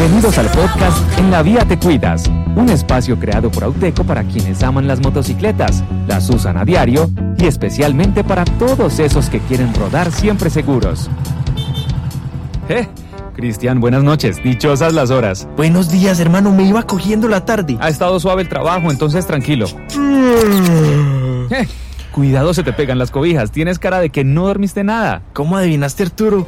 Bienvenidos 0.00 0.38
al 0.38 0.46
podcast 0.46 1.18
En 1.18 1.30
la 1.30 1.42
Vía 1.42 1.66
Te 1.66 1.78
Cuidas, 1.78 2.26
un 2.56 2.70
espacio 2.70 3.18
creado 3.18 3.50
por 3.50 3.64
Auteco 3.64 4.02
para 4.02 4.24
quienes 4.24 4.62
aman 4.62 4.88
las 4.88 4.98
motocicletas, 4.98 5.84
las 6.06 6.30
usan 6.30 6.56
a 6.56 6.64
diario 6.64 7.10
y 7.36 7.44
especialmente 7.44 8.24
para 8.24 8.46
todos 8.46 8.98
esos 8.98 9.28
que 9.28 9.40
quieren 9.40 9.74
rodar 9.74 10.10
siempre 10.10 10.48
seguros. 10.48 11.10
Eh, 12.70 12.88
Cristian, 13.36 13.78
buenas 13.78 14.02
noches, 14.02 14.42
dichosas 14.42 14.94
las 14.94 15.10
horas. 15.10 15.46
Buenos 15.54 15.90
días, 15.90 16.18
hermano, 16.18 16.50
me 16.50 16.62
iba 16.62 16.84
cogiendo 16.84 17.28
la 17.28 17.44
tarde. 17.44 17.76
Ha 17.78 17.90
estado 17.90 18.18
suave 18.20 18.40
el 18.40 18.48
trabajo, 18.48 18.90
entonces 18.90 19.26
tranquilo. 19.26 19.66
Eh, 21.50 21.68
cuidado, 22.10 22.54
se 22.54 22.62
te 22.62 22.72
pegan 22.72 22.98
las 22.98 23.10
cobijas, 23.10 23.50
tienes 23.50 23.78
cara 23.78 24.00
de 24.00 24.08
que 24.08 24.24
no 24.24 24.46
dormiste 24.46 24.82
nada. 24.82 25.20
¿Cómo 25.34 25.58
adivinaste, 25.58 26.04
Arturo? 26.04 26.46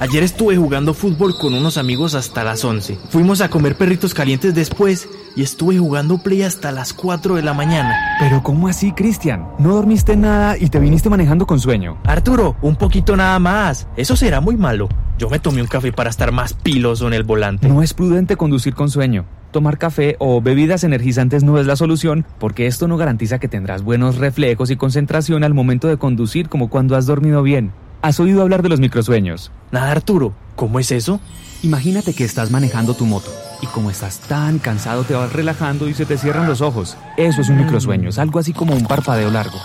Ayer 0.00 0.22
estuve 0.22 0.56
jugando 0.56 0.94
fútbol 0.94 1.36
con 1.36 1.54
unos 1.54 1.76
amigos 1.76 2.14
hasta 2.14 2.44
las 2.44 2.64
11. 2.64 2.96
Fuimos 3.08 3.40
a 3.40 3.50
comer 3.50 3.74
perritos 3.74 4.14
calientes 4.14 4.54
después 4.54 5.08
y 5.34 5.42
estuve 5.42 5.76
jugando 5.78 6.18
play 6.18 6.42
hasta 6.42 6.70
las 6.70 6.92
4 6.92 7.34
de 7.34 7.42
la 7.42 7.52
mañana. 7.52 8.16
Pero 8.20 8.44
¿cómo 8.44 8.68
así, 8.68 8.92
Cristian? 8.92 9.48
No 9.58 9.74
dormiste 9.74 10.16
nada 10.16 10.56
y 10.56 10.68
te 10.68 10.78
viniste 10.78 11.10
manejando 11.10 11.48
con 11.48 11.58
sueño. 11.58 11.98
Arturo, 12.04 12.54
un 12.62 12.76
poquito 12.76 13.16
nada 13.16 13.40
más. 13.40 13.88
Eso 13.96 14.14
será 14.14 14.40
muy 14.40 14.56
malo. 14.56 14.88
Yo 15.18 15.28
me 15.28 15.40
tomé 15.40 15.62
un 15.62 15.66
café 15.66 15.90
para 15.90 16.10
estar 16.10 16.30
más 16.30 16.54
piloso 16.54 17.08
en 17.08 17.14
el 17.14 17.24
volante. 17.24 17.68
No 17.68 17.82
es 17.82 17.92
prudente 17.92 18.36
conducir 18.36 18.74
con 18.74 18.90
sueño. 18.90 19.24
Tomar 19.50 19.78
café 19.78 20.14
o 20.20 20.40
bebidas 20.40 20.84
energizantes 20.84 21.42
no 21.42 21.58
es 21.58 21.66
la 21.66 21.74
solución 21.74 22.24
porque 22.38 22.68
esto 22.68 22.86
no 22.86 22.98
garantiza 22.98 23.40
que 23.40 23.48
tendrás 23.48 23.82
buenos 23.82 24.18
reflejos 24.18 24.70
y 24.70 24.76
concentración 24.76 25.42
al 25.42 25.54
momento 25.54 25.88
de 25.88 25.96
conducir 25.96 26.48
como 26.48 26.70
cuando 26.70 26.94
has 26.94 27.06
dormido 27.06 27.42
bien. 27.42 27.72
¿Has 28.00 28.20
oído 28.20 28.42
hablar 28.42 28.62
de 28.62 28.68
los 28.68 28.78
microsueños? 28.78 29.50
Nada, 29.72 29.90
Arturo. 29.90 30.32
¿Cómo 30.54 30.78
es 30.78 30.92
eso? 30.92 31.20
Imagínate 31.62 32.14
que 32.14 32.24
estás 32.24 32.52
manejando 32.52 32.94
tu 32.94 33.04
moto 33.04 33.32
y 33.60 33.66
como 33.66 33.90
estás 33.90 34.20
tan 34.20 34.60
cansado 34.60 35.02
te 35.02 35.14
vas 35.14 35.32
relajando 35.32 35.88
y 35.88 35.94
se 35.94 36.06
te 36.06 36.16
cierran 36.16 36.46
los 36.46 36.60
ojos. 36.60 36.96
Eso 37.16 37.40
es 37.40 37.48
un 37.48 37.58
microsueño, 37.58 38.10
es 38.10 38.18
algo 38.18 38.38
así 38.38 38.52
como 38.52 38.74
un 38.74 38.86
parpadeo 38.86 39.30
largo. 39.30 39.58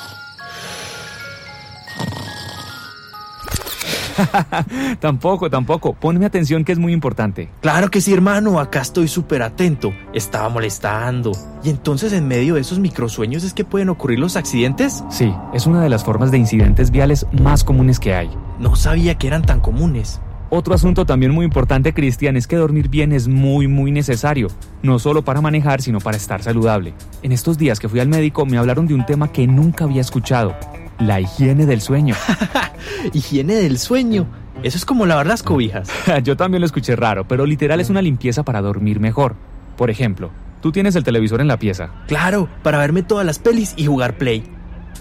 tampoco, 4.99 5.49
tampoco. 5.49 5.93
Ponme 5.93 6.25
atención 6.25 6.63
que 6.63 6.71
es 6.71 6.79
muy 6.79 6.93
importante. 6.93 7.49
Claro 7.61 7.89
que 7.89 8.01
sí, 8.01 8.13
hermano. 8.13 8.59
Acá 8.59 8.81
estoy 8.81 9.07
súper 9.07 9.41
atento. 9.41 9.93
Estaba 10.13 10.49
molestando. 10.49 11.31
¿Y 11.63 11.69
entonces 11.69 12.13
en 12.13 12.27
medio 12.27 12.55
de 12.55 12.61
esos 12.61 12.79
microsueños 12.79 13.43
es 13.43 13.53
que 13.53 13.65
pueden 13.65 13.89
ocurrir 13.89 14.19
los 14.19 14.35
accidentes? 14.35 15.03
Sí, 15.09 15.33
es 15.53 15.65
una 15.65 15.81
de 15.81 15.89
las 15.89 16.03
formas 16.03 16.31
de 16.31 16.37
incidentes 16.37 16.91
viales 16.91 17.25
más 17.31 17.63
comunes 17.63 17.99
que 17.99 18.13
hay. 18.13 18.29
No 18.59 18.75
sabía 18.75 19.17
que 19.17 19.27
eran 19.27 19.43
tan 19.43 19.59
comunes. 19.59 20.19
Otro 20.55 20.75
asunto 20.75 21.05
también 21.05 21.31
muy 21.31 21.45
importante, 21.45 21.95
Cristian, 21.95 22.37
es 22.37 22.45
que 22.45 22.57
dormir 22.57 22.87
bien 22.87 23.11
es 23.11 23.27
muy, 23.27 23.67
muy 23.67 23.91
necesario, 23.91 24.49
no 24.83 24.99
solo 24.99 25.23
para 25.23 25.41
manejar, 25.41 25.81
sino 25.81 25.99
para 25.99 26.15
estar 26.15 26.43
saludable. 26.43 26.93
En 27.23 27.31
estos 27.31 27.57
días 27.57 27.79
que 27.79 27.89
fui 27.89 27.99
al 27.99 28.07
médico 28.07 28.45
me 28.45 28.59
hablaron 28.59 28.85
de 28.85 28.93
un 28.93 29.03
tema 29.03 29.31
que 29.31 29.47
nunca 29.47 29.85
había 29.85 30.01
escuchado, 30.01 30.55
la 30.99 31.19
higiene 31.21 31.65
del 31.65 31.81
sueño. 31.81 32.15
higiene 33.13 33.55
del 33.55 33.77
sueño. 33.77 34.27
Eso 34.63 34.77
es 34.77 34.85
como 34.85 35.05
lavar 35.05 35.27
las 35.27 35.43
cobijas. 35.43 35.89
Yo 36.23 36.37
también 36.37 36.61
lo 36.61 36.65
escuché 36.65 36.95
raro, 36.95 37.27
pero 37.27 37.45
literal 37.45 37.79
es 37.79 37.89
una 37.89 38.01
limpieza 38.01 38.43
para 38.43 38.61
dormir 38.61 38.99
mejor. 38.99 39.35
Por 39.77 39.89
ejemplo, 39.89 40.31
tú 40.61 40.71
tienes 40.71 40.95
el 40.95 41.03
televisor 41.03 41.41
en 41.41 41.47
la 41.47 41.57
pieza. 41.57 41.89
Claro, 42.07 42.47
para 42.61 42.77
verme 42.77 43.03
todas 43.03 43.25
las 43.25 43.39
pelis 43.39 43.73
y 43.75 43.85
jugar 43.85 44.17
play. 44.17 44.43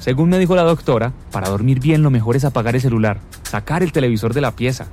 Según 0.01 0.31
me 0.31 0.39
dijo 0.39 0.57
la 0.57 0.63
doctora, 0.63 1.13
para 1.31 1.49
dormir 1.49 1.79
bien 1.79 2.03
lo 2.03 2.11
mejor 2.11 2.35
es 2.35 2.45
apagar 2.45 2.75
el 2.75 2.81
celular, 2.81 3.21
sacar 3.45 3.83
el 3.83 3.93
televisor 3.93 4.35
de 4.35 4.41
la 4.41 4.51
pieza. 4.51 4.87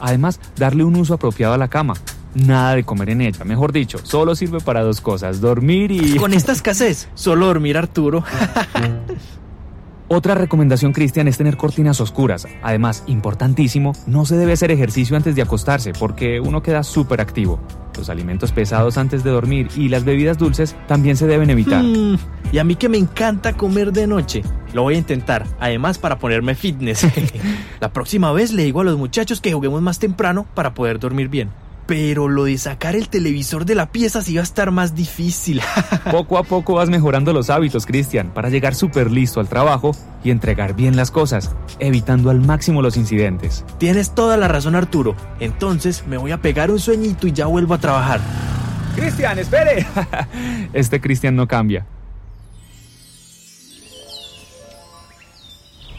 Además, 0.00 0.40
darle 0.56 0.84
un 0.84 0.96
uso 0.96 1.14
apropiado 1.14 1.54
a 1.54 1.58
la 1.58 1.68
cama. 1.68 1.94
Nada 2.34 2.74
de 2.74 2.82
comer 2.82 3.10
en 3.10 3.20
ella, 3.20 3.44
mejor 3.44 3.72
dicho, 3.72 3.98
solo 4.02 4.34
sirve 4.34 4.60
para 4.60 4.82
dos 4.82 5.00
cosas, 5.00 5.40
dormir 5.40 5.92
y... 5.92 6.16
Con 6.16 6.32
esta 6.32 6.52
escasez, 6.52 7.08
solo 7.14 7.46
dormir 7.46 7.76
Arturo. 7.76 8.24
Otra 10.08 10.34
recomendación, 10.34 10.92
Cristian, 10.92 11.28
es 11.28 11.38
tener 11.38 11.56
cortinas 11.56 12.00
oscuras. 12.00 12.46
Además, 12.62 13.04
importantísimo, 13.06 13.92
no 14.06 14.26
se 14.26 14.36
debe 14.36 14.52
hacer 14.52 14.70
ejercicio 14.70 15.16
antes 15.16 15.34
de 15.34 15.42
acostarse 15.42 15.92
porque 15.98 16.40
uno 16.40 16.62
queda 16.62 16.82
súper 16.82 17.22
activo. 17.22 17.58
Los 17.96 18.10
alimentos 18.10 18.52
pesados 18.52 18.98
antes 18.98 19.24
de 19.24 19.30
dormir 19.30 19.68
y 19.76 19.88
las 19.88 20.04
bebidas 20.04 20.36
dulces 20.36 20.76
también 20.86 21.16
se 21.16 21.26
deben 21.26 21.48
evitar. 21.48 21.82
Mm, 21.82 22.18
y 22.52 22.58
a 22.58 22.64
mí 22.64 22.76
que 22.76 22.88
me 22.88 22.98
encanta 22.98 23.54
comer 23.54 23.92
de 23.92 24.06
noche. 24.06 24.42
Lo 24.74 24.82
voy 24.82 24.96
a 24.96 24.98
intentar, 24.98 25.46
además 25.58 25.98
para 25.98 26.18
ponerme 26.18 26.54
fitness. 26.54 27.06
La 27.80 27.92
próxima 27.92 28.32
vez 28.32 28.52
le 28.52 28.64
digo 28.64 28.80
a 28.80 28.84
los 28.84 28.98
muchachos 28.98 29.40
que 29.40 29.52
juguemos 29.52 29.80
más 29.80 29.98
temprano 30.00 30.46
para 30.54 30.74
poder 30.74 30.98
dormir 30.98 31.28
bien. 31.28 31.50
Pero 31.86 32.28
lo 32.28 32.44
de 32.44 32.58
sacar 32.58 32.96
el 32.96 33.08
televisor 33.08 33.64
de 33.64 33.74
la 33.74 33.90
pieza 33.90 34.22
sí 34.22 34.34
va 34.34 34.40
a 34.40 34.44
estar 34.44 34.70
más 34.70 34.94
difícil. 34.94 35.60
poco 36.10 36.38
a 36.38 36.42
poco 36.42 36.74
vas 36.74 36.88
mejorando 36.88 37.32
los 37.32 37.50
hábitos, 37.50 37.86
Cristian, 37.86 38.32
para 38.32 38.48
llegar 38.48 38.74
súper 38.74 39.10
listo 39.10 39.40
al 39.40 39.48
trabajo 39.48 39.92
y 40.22 40.30
entregar 40.30 40.74
bien 40.74 40.96
las 40.96 41.10
cosas, 41.10 41.54
evitando 41.78 42.30
al 42.30 42.40
máximo 42.40 42.82
los 42.82 42.96
incidentes. 42.96 43.64
Tienes 43.78 44.14
toda 44.14 44.36
la 44.36 44.48
razón, 44.48 44.74
Arturo. 44.74 45.14
Entonces 45.40 46.04
me 46.06 46.16
voy 46.16 46.32
a 46.32 46.40
pegar 46.40 46.70
un 46.70 46.78
sueñito 46.78 47.26
y 47.26 47.32
ya 47.32 47.46
vuelvo 47.46 47.74
a 47.74 47.78
trabajar. 47.78 48.20
Cristian, 48.94 49.38
espere. 49.38 49.86
este 50.72 51.00
Cristian 51.00 51.36
no 51.36 51.48
cambia. 51.48 51.86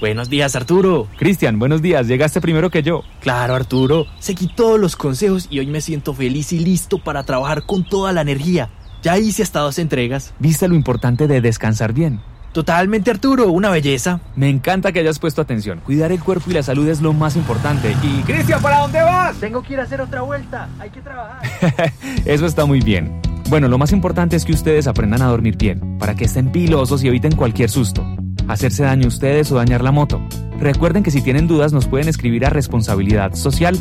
Buenos 0.06 0.30
días, 0.30 0.56
Arturo. 0.56 1.08
Cristian, 1.18 1.58
buenos 1.58 1.82
días. 1.82 2.06
Llegaste 2.06 2.39
primero 2.39 2.70
que 2.70 2.84
yo. 2.84 3.01
Claro, 3.22 3.56
Arturo. 3.56 4.06
Seguí 4.20 4.45
todos 4.45 4.80
los 4.80 4.95
consejos 4.95 5.47
y 5.49 5.58
hoy 5.58 5.66
me 5.66 5.82
siento 5.82 6.14
feliz 6.14 6.53
y 6.53 6.60
listo 6.60 6.99
para 6.99 7.24
trabajar 7.24 7.66
con 7.66 7.84
toda 7.84 8.14
la 8.14 8.22
energía. 8.22 8.70
Ya 9.01 9.18
hice 9.18 9.41
hasta 9.41 9.62
dos 9.62 9.80
entregas. 9.80 10.36
¿Viste 10.38 10.68
lo 10.68 10.76
importante 10.76 11.28
de 11.28 11.41
descansar 11.41 11.91
bien? 11.91 12.22
Totalmente, 12.53 13.10
Arturo. 13.10 13.49
Una 13.49 13.72
belleza. 13.72 14.20
Me 14.36 14.47
encanta 14.47 14.91
que 14.91 14.99
hayas 14.99 15.18
puesto 15.18 15.41
atención. 15.41 15.80
Cuidar 15.80 16.12
el 16.12 16.20
cuerpo 16.20 16.51
y 16.51 16.53
la 16.53 16.62
salud 16.62 16.88
es 16.88 17.01
lo 17.01 17.12
más 17.12 17.36
importante. 17.36 17.95
Y... 18.03 18.22
Cristian, 18.22 18.62
¿para 18.62 18.82
dónde 18.82 19.01
vas? 19.01 19.36
Tengo 19.38 19.64
que 19.64 19.74
ir 19.74 19.80
a 19.80 19.84
hacer 19.86 20.01
otra 20.01 20.22
vuelta. 20.22 20.70
Hay 20.78 20.91
que 20.91 21.01
trabajar. 21.01 21.41
Eso 22.26 22.45
está 22.45 22.66
muy 22.66 22.80
bien. 22.80 23.20
Bueno, 23.49 23.68
lo 23.68 23.80
más 23.80 23.91
importante 23.91 24.36
es 24.36 24.45
que 24.45 24.53
ustedes 24.53 24.86
aprendan 24.86 25.24
a 25.24 25.30
dormir 25.30 25.58
bien, 25.58 25.97
para 25.97 26.14
que 26.14 26.26
estén 26.26 26.51
pilosos 26.51 27.03
y 27.03 27.08
eviten 27.08 27.36
cualquier 27.36 27.72
susto 27.72 28.06
hacerse 28.48 28.84
daño 28.84 29.08
ustedes 29.08 29.52
o 29.52 29.56
dañar 29.56 29.84
la 29.84 29.91
moto. 29.91 30.22
Recuerden 30.60 31.04
que 31.04 31.12
si 31.12 31.22
tienen 31.22 31.48
dudas 31.48 31.74
nos 31.74 31.88
pueden 31.88 32.08
escribir 32.08 32.46
a 32.46 32.50
responsabilidad 32.50 33.34
social 33.36 33.78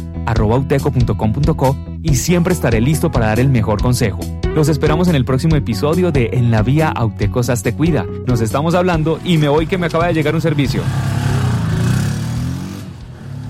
y 2.03 2.15
siempre 2.17 2.53
estaré 2.53 2.81
listo 2.81 3.11
para 3.11 3.27
dar 3.27 3.41
el 3.41 3.49
mejor 3.49 3.81
consejo. 3.81 4.21
Los 4.55 4.69
esperamos 4.69 5.09
en 5.09 5.15
el 5.15 5.25
próximo 5.25 5.57
episodio 5.57 6.13
de 6.13 6.31
En 6.33 6.51
la 6.51 6.63
Vía 6.63 6.89
Autecosas 6.89 7.63
te 7.63 7.75
cuida. 7.75 8.05
Nos 8.27 8.41
estamos 8.41 8.75
hablando 8.75 9.19
y 9.25 9.39
me 9.39 9.49
voy 9.49 9.67
que 9.67 9.79
me 9.79 9.87
acaba 9.87 10.09
de 10.09 10.15
llegar 10.15 10.35
un 10.35 10.41
servicio. 10.41 10.83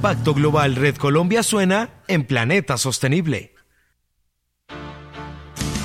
Pacto 0.00 0.34
Global 0.34 0.76
Red 0.76 0.96
Colombia 0.96 1.42
suena 1.42 1.90
en 2.08 2.24
Planeta 2.24 2.76
Sostenible. 2.76 3.54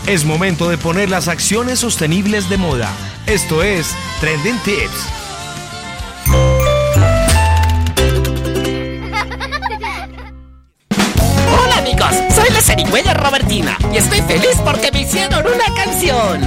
Es 0.08 0.26
momento 0.26 0.70
de 0.70 0.78
poner 0.78 1.10
las 1.10 1.28
acciones 1.28 1.80
sostenibles 1.80 2.50
de 2.50 2.58
moda. 2.58 2.90
Esto 3.28 3.64
es 3.64 3.96
Trending 4.20 4.58
Tips. 4.66 5.19
La 12.60 12.66
zarigüeya 12.66 13.14
Robertina 13.14 13.78
y 13.94 13.98
estoy 13.98 14.20
feliz 14.24 14.58
porque 14.66 14.92
me 14.92 15.04
hicieron 15.04 15.46
una 15.48 15.74
canción. 15.82 16.42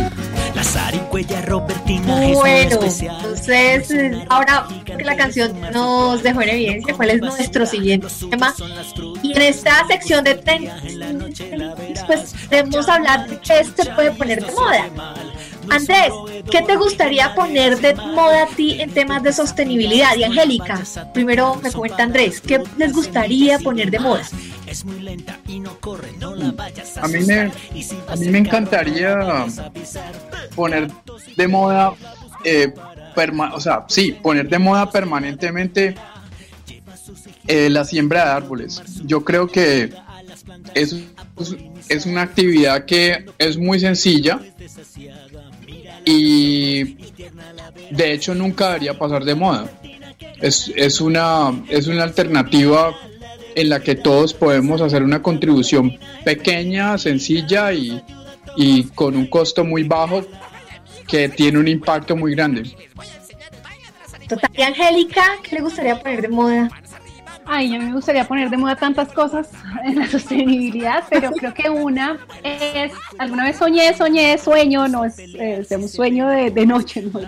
La 0.54 0.62
zarigüeya 0.62 1.40
Robertina 1.40 2.16
bueno, 2.16 2.26
es 2.26 2.36
muy 2.36 2.50
especial. 2.50 3.16
Entonces, 3.16 3.88
ahora 4.28 4.68
que 4.84 5.04
la 5.04 5.16
canción 5.16 5.58
nos 5.72 6.22
dejó 6.22 6.42
en 6.42 6.50
evidencia 6.50 6.94
cuál 6.94 7.10
es 7.10 7.20
nuestro 7.22 7.64
siguiente 7.64 8.08
tema. 8.28 8.54
Y 9.22 9.32
en 9.32 9.40
esta 9.40 9.86
sección 9.86 10.22
de 10.22 10.34
pues 12.06 12.34
debemos 12.50 12.86
hablar 12.90 13.26
de 13.26 13.38
qué 13.38 13.64
se 13.64 13.90
puede 13.92 14.10
poner 14.10 14.44
de 14.44 14.52
moda. 14.52 14.90
Andrés, 15.70 16.12
¿qué 16.50 16.60
te 16.60 16.76
gustaría 16.76 17.34
poner 17.34 17.80
de 17.80 17.94
moda 17.94 18.42
a 18.42 18.46
ti 18.48 18.82
en 18.82 18.90
temas 18.90 19.22
de 19.22 19.32
sostenibilidad? 19.32 20.14
Y 20.16 20.24
Angélica, 20.24 20.82
primero 21.14 21.58
me 21.62 21.72
cuenta 21.72 22.02
Andrés, 22.02 22.42
¿qué 22.42 22.62
les 22.76 22.92
gustaría 22.92 23.58
poner 23.60 23.90
de 23.90 23.98
moda? 23.98 24.28
A 27.02 27.08
mí 27.08 27.20
me, 27.20 27.52
a 28.08 28.16
mí 28.16 28.28
me 28.28 28.38
encantaría 28.38 29.46
poner 30.54 30.90
de 31.36 31.48
moda, 31.48 31.94
eh, 32.44 32.72
o 33.54 33.60
sea, 33.60 33.84
sí, 33.88 34.12
poner 34.22 34.48
de 34.48 34.58
moda 34.58 34.90
permanentemente 34.90 35.94
eh, 37.46 37.68
la 37.70 37.84
siembra 37.84 38.24
de 38.24 38.30
árboles. 38.30 38.82
Yo 39.04 39.24
creo 39.24 39.46
que 39.46 39.92
es, 40.74 40.96
es 41.88 42.06
una 42.06 42.22
actividad 42.22 42.84
que 42.84 43.26
es 43.38 43.58
muy 43.58 43.80
sencilla 43.80 44.40
y 46.04 46.96
de 47.90 48.12
hecho 48.12 48.34
nunca 48.34 48.68
debería 48.68 48.98
pasar 48.98 49.24
de 49.24 49.34
moda. 49.34 49.70
Es, 50.40 50.72
es, 50.74 51.00
una, 51.00 51.62
es 51.68 51.86
una 51.86 52.02
alternativa 52.02 52.92
en 53.54 53.68
la 53.68 53.80
que 53.80 53.94
todos 53.94 54.34
podemos 54.34 54.80
hacer 54.80 55.02
una 55.02 55.22
contribución 55.22 55.98
pequeña, 56.24 56.98
sencilla 56.98 57.72
y, 57.72 58.02
y 58.56 58.84
con 58.84 59.16
un 59.16 59.26
costo 59.26 59.64
muy 59.64 59.82
bajo 59.84 60.22
que 61.06 61.28
tiene 61.28 61.58
un 61.58 61.68
impacto 61.68 62.16
muy 62.16 62.34
grande. 62.34 62.74
Total. 64.28 64.50
¿Y 64.54 64.62
Angélica, 64.62 65.24
qué 65.42 65.56
le 65.56 65.62
gustaría 65.62 66.00
poner 66.00 66.22
de 66.22 66.28
moda? 66.28 66.70
Ay, 67.44 67.74
a 67.74 67.78
mí 67.78 67.86
me 67.86 67.92
gustaría 67.92 68.26
poner 68.26 68.50
de 68.50 68.56
moda 68.56 68.76
tantas 68.76 69.12
cosas 69.12 69.50
en 69.84 69.98
la 69.98 70.06
sostenibilidad, 70.06 71.04
pero 71.10 71.30
creo 71.36 71.54
que 71.54 71.70
una 71.70 72.18
es, 72.42 72.92
alguna 73.18 73.44
vez 73.44 73.56
soñé, 73.56 73.94
soñé, 73.94 74.38
sueño, 74.38 74.88
no 74.88 75.04
es, 75.04 75.18
eh, 75.18 75.66
un 75.70 75.88
sueño 75.88 76.28
de, 76.28 76.66
noche, 76.66 77.02
no 77.02 77.20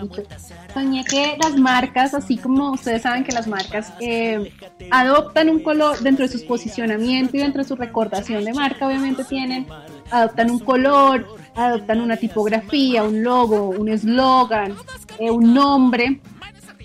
Soñé 0.72 1.04
que 1.04 1.36
las 1.40 1.56
marcas, 1.56 2.14
así 2.14 2.36
como 2.36 2.72
ustedes 2.72 3.02
saben 3.02 3.24
que 3.24 3.32
las 3.32 3.46
marcas 3.46 3.92
eh, 4.00 4.52
adoptan 4.90 5.48
un 5.48 5.62
color 5.62 5.98
dentro 6.00 6.26
de 6.26 6.32
su 6.36 6.46
posicionamiento 6.46 7.36
y 7.36 7.40
dentro 7.40 7.62
de 7.62 7.68
su 7.68 7.76
recordación 7.76 8.44
de 8.44 8.52
marca, 8.52 8.86
obviamente 8.86 9.24
tienen, 9.24 9.66
adoptan 10.10 10.50
un 10.50 10.58
color, 10.58 11.26
adoptan 11.54 12.00
una 12.00 12.16
tipografía, 12.16 13.04
un 13.04 13.22
logo, 13.22 13.68
un 13.70 13.88
eslogan, 13.88 14.74
eh, 15.18 15.30
un 15.30 15.54
nombre 15.54 16.20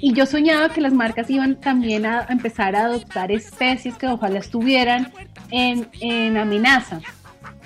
y 0.01 0.13
yo 0.13 0.25
soñaba 0.25 0.69
que 0.69 0.81
las 0.81 0.93
marcas 0.93 1.29
iban 1.29 1.59
también 1.59 2.05
a 2.05 2.25
empezar 2.29 2.75
a 2.75 2.85
adoptar 2.85 3.31
especies 3.31 3.95
que 3.95 4.07
ojalá 4.07 4.39
estuvieran 4.39 5.11
en, 5.51 5.89
en 5.99 6.37
amenaza, 6.37 7.01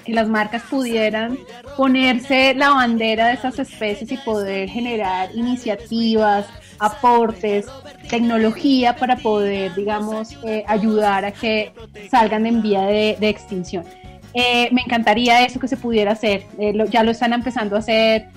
que 0.03 0.13
las 0.13 0.27
marcas 0.27 0.63
pudieran 0.63 1.37
ponerse 1.77 2.53
la 2.55 2.71
bandera 2.71 3.27
de 3.27 3.33
esas 3.33 3.59
especies 3.59 4.11
y 4.11 4.17
poder 4.17 4.69
generar 4.69 5.29
iniciativas, 5.35 6.45
aportes, 6.79 7.65
tecnología 8.09 8.95
para 8.95 9.15
poder, 9.17 9.73
digamos, 9.75 10.37
eh, 10.43 10.63
ayudar 10.67 11.25
a 11.25 11.31
que 11.31 11.71
salgan 12.09 12.45
en 12.45 12.61
vía 12.61 12.81
de, 12.81 13.17
extinción. 13.21 13.85
Eh, 14.33 14.69
me 14.71 14.81
encantaría 14.81 15.45
eso 15.45 15.59
que 15.59 15.67
se 15.67 15.77
pudiera 15.77 16.13
hacer. 16.13 16.43
Eh, 16.57 16.73
ya 16.89 17.03
lo 17.03 17.11
están 17.11 17.33
empezando 17.33 17.75
a 17.75 17.79
hacer 17.79 18.27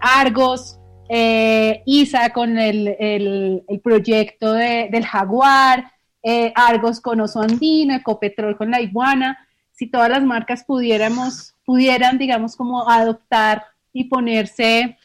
Argos, 0.00 0.78
eh, 1.08 1.82
ISA 1.86 2.30
con 2.30 2.58
el, 2.58 2.88
el, 2.98 3.80
proyecto 3.82 4.52
de, 4.52 4.88
del 4.90 5.04
Jaguar, 5.04 5.92
eh, 6.22 6.52
Argos 6.54 7.00
con 7.00 7.20
Oso 7.20 7.40
Andino, 7.40 7.94
Ecopetrol 7.94 8.56
con 8.56 8.70
la 8.70 8.80
Iguana, 8.80 9.46
si 9.72 9.86
todas 9.86 10.08
las 10.08 10.22
marcas 10.22 10.64
pudiéramos, 10.64 11.54
pudieran, 11.64 12.16
digamos, 12.16 12.56
como 12.56 12.88
adoptar 12.88 13.64
y 13.92 14.04
ponerse 14.04 14.96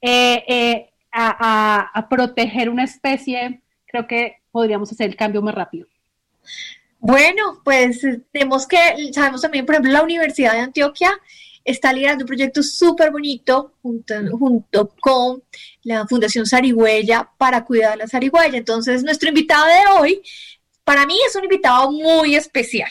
eh, 0.00 0.90
a, 1.12 1.90
a, 1.94 2.08
proteger 2.08 2.68
una 2.68 2.84
especie, 2.84 3.60
creo 3.86 4.06
que 4.06 4.38
podríamos 4.50 4.90
hacer 4.90 5.08
el 5.08 5.16
cambio 5.16 5.42
más 5.42 5.54
rápido. 5.54 5.86
Bueno, 6.98 7.60
pues 7.62 8.00
tenemos 8.32 8.66
que, 8.66 9.12
sabemos 9.12 9.42
también, 9.42 9.66
por 9.66 9.74
ejemplo, 9.74 9.92
la 9.92 10.02
Universidad 10.02 10.52
de 10.52 10.60
Antioquia 10.60 11.12
está 11.64 11.92
liderando 11.92 12.24
un 12.24 12.28
proyecto 12.28 12.62
súper 12.62 13.10
bonito 13.10 13.74
junto, 13.82 14.14
junto, 14.38 14.94
con 15.00 15.42
la 15.82 16.06
Fundación 16.06 16.46
Sarigüeya 16.46 17.30
para 17.38 17.64
cuidar 17.64 17.96
la 17.98 18.06
zarigüeya. 18.06 18.58
Entonces, 18.58 19.02
nuestro 19.02 19.28
invitado 19.28 19.66
de 19.66 19.98
hoy, 19.98 20.22
para 20.84 21.06
mí 21.06 21.16
es 21.26 21.34
un 21.34 21.44
invitado 21.44 21.90
muy 21.90 22.36
especial 22.36 22.90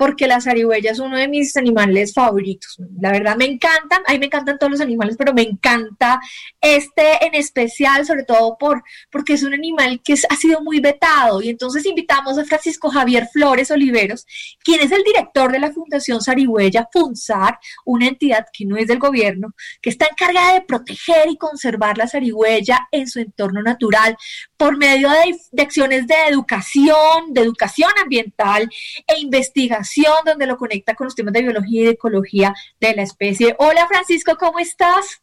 porque 0.00 0.26
la 0.26 0.40
zarigüeya 0.40 0.92
es 0.92 0.98
uno 0.98 1.18
de 1.18 1.28
mis 1.28 1.58
animales 1.58 2.14
favoritos. 2.14 2.78
La 3.02 3.12
verdad 3.12 3.36
me 3.36 3.44
encantan, 3.44 4.00
a 4.06 4.12
mí 4.12 4.18
me 4.18 4.26
encantan 4.26 4.58
todos 4.58 4.72
los 4.72 4.80
animales, 4.80 5.16
pero 5.18 5.34
me 5.34 5.42
encanta 5.42 6.18
este 6.58 7.22
en 7.26 7.34
especial, 7.34 8.06
sobre 8.06 8.24
todo 8.24 8.56
por, 8.58 8.82
porque 9.10 9.34
es 9.34 9.42
un 9.42 9.52
animal 9.52 10.00
que 10.02 10.14
ha 10.14 10.36
sido 10.36 10.62
muy 10.62 10.80
vetado. 10.80 11.42
Y 11.42 11.50
entonces 11.50 11.84
invitamos 11.84 12.38
a 12.38 12.46
Francisco 12.46 12.88
Javier 12.88 13.28
Flores 13.30 13.70
Oliveros, 13.70 14.24
quien 14.64 14.80
es 14.80 14.90
el 14.90 15.02
director 15.02 15.52
de 15.52 15.58
la 15.58 15.70
Fundación 15.70 16.22
Zarigüeya, 16.22 16.88
FUNSAR, 16.90 17.58
una 17.84 18.08
entidad 18.08 18.46
que 18.54 18.64
no 18.64 18.78
es 18.78 18.86
del 18.86 19.00
gobierno, 19.00 19.52
que 19.82 19.90
está 19.90 20.06
encargada 20.10 20.54
de 20.54 20.62
proteger 20.62 21.28
y 21.28 21.36
conservar 21.36 21.98
la 21.98 22.08
zarigüeya 22.08 22.88
en 22.90 23.06
su 23.06 23.20
entorno 23.20 23.60
natural 23.62 24.16
por 24.56 24.78
medio 24.78 25.10
de, 25.10 25.36
de 25.52 25.62
acciones 25.62 26.06
de 26.06 26.14
educación, 26.30 27.34
de 27.34 27.42
educación 27.42 27.90
ambiental 28.02 28.66
e 29.06 29.20
investigación 29.20 29.89
donde 30.24 30.46
lo 30.46 30.56
conecta 30.56 30.94
con 30.94 31.06
los 31.06 31.14
temas 31.14 31.32
de 31.32 31.42
biología 31.42 31.82
y 31.82 31.84
de 31.84 31.90
ecología 31.90 32.54
de 32.80 32.94
la 32.94 33.02
especie. 33.02 33.54
Hola 33.58 33.86
Francisco, 33.88 34.36
¿cómo 34.38 34.58
estás? 34.58 35.22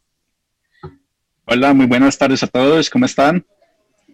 Hola, 1.44 1.72
muy 1.72 1.86
buenas 1.86 2.18
tardes 2.18 2.42
a 2.42 2.46
todos, 2.46 2.90
¿cómo 2.90 3.06
están? 3.06 3.44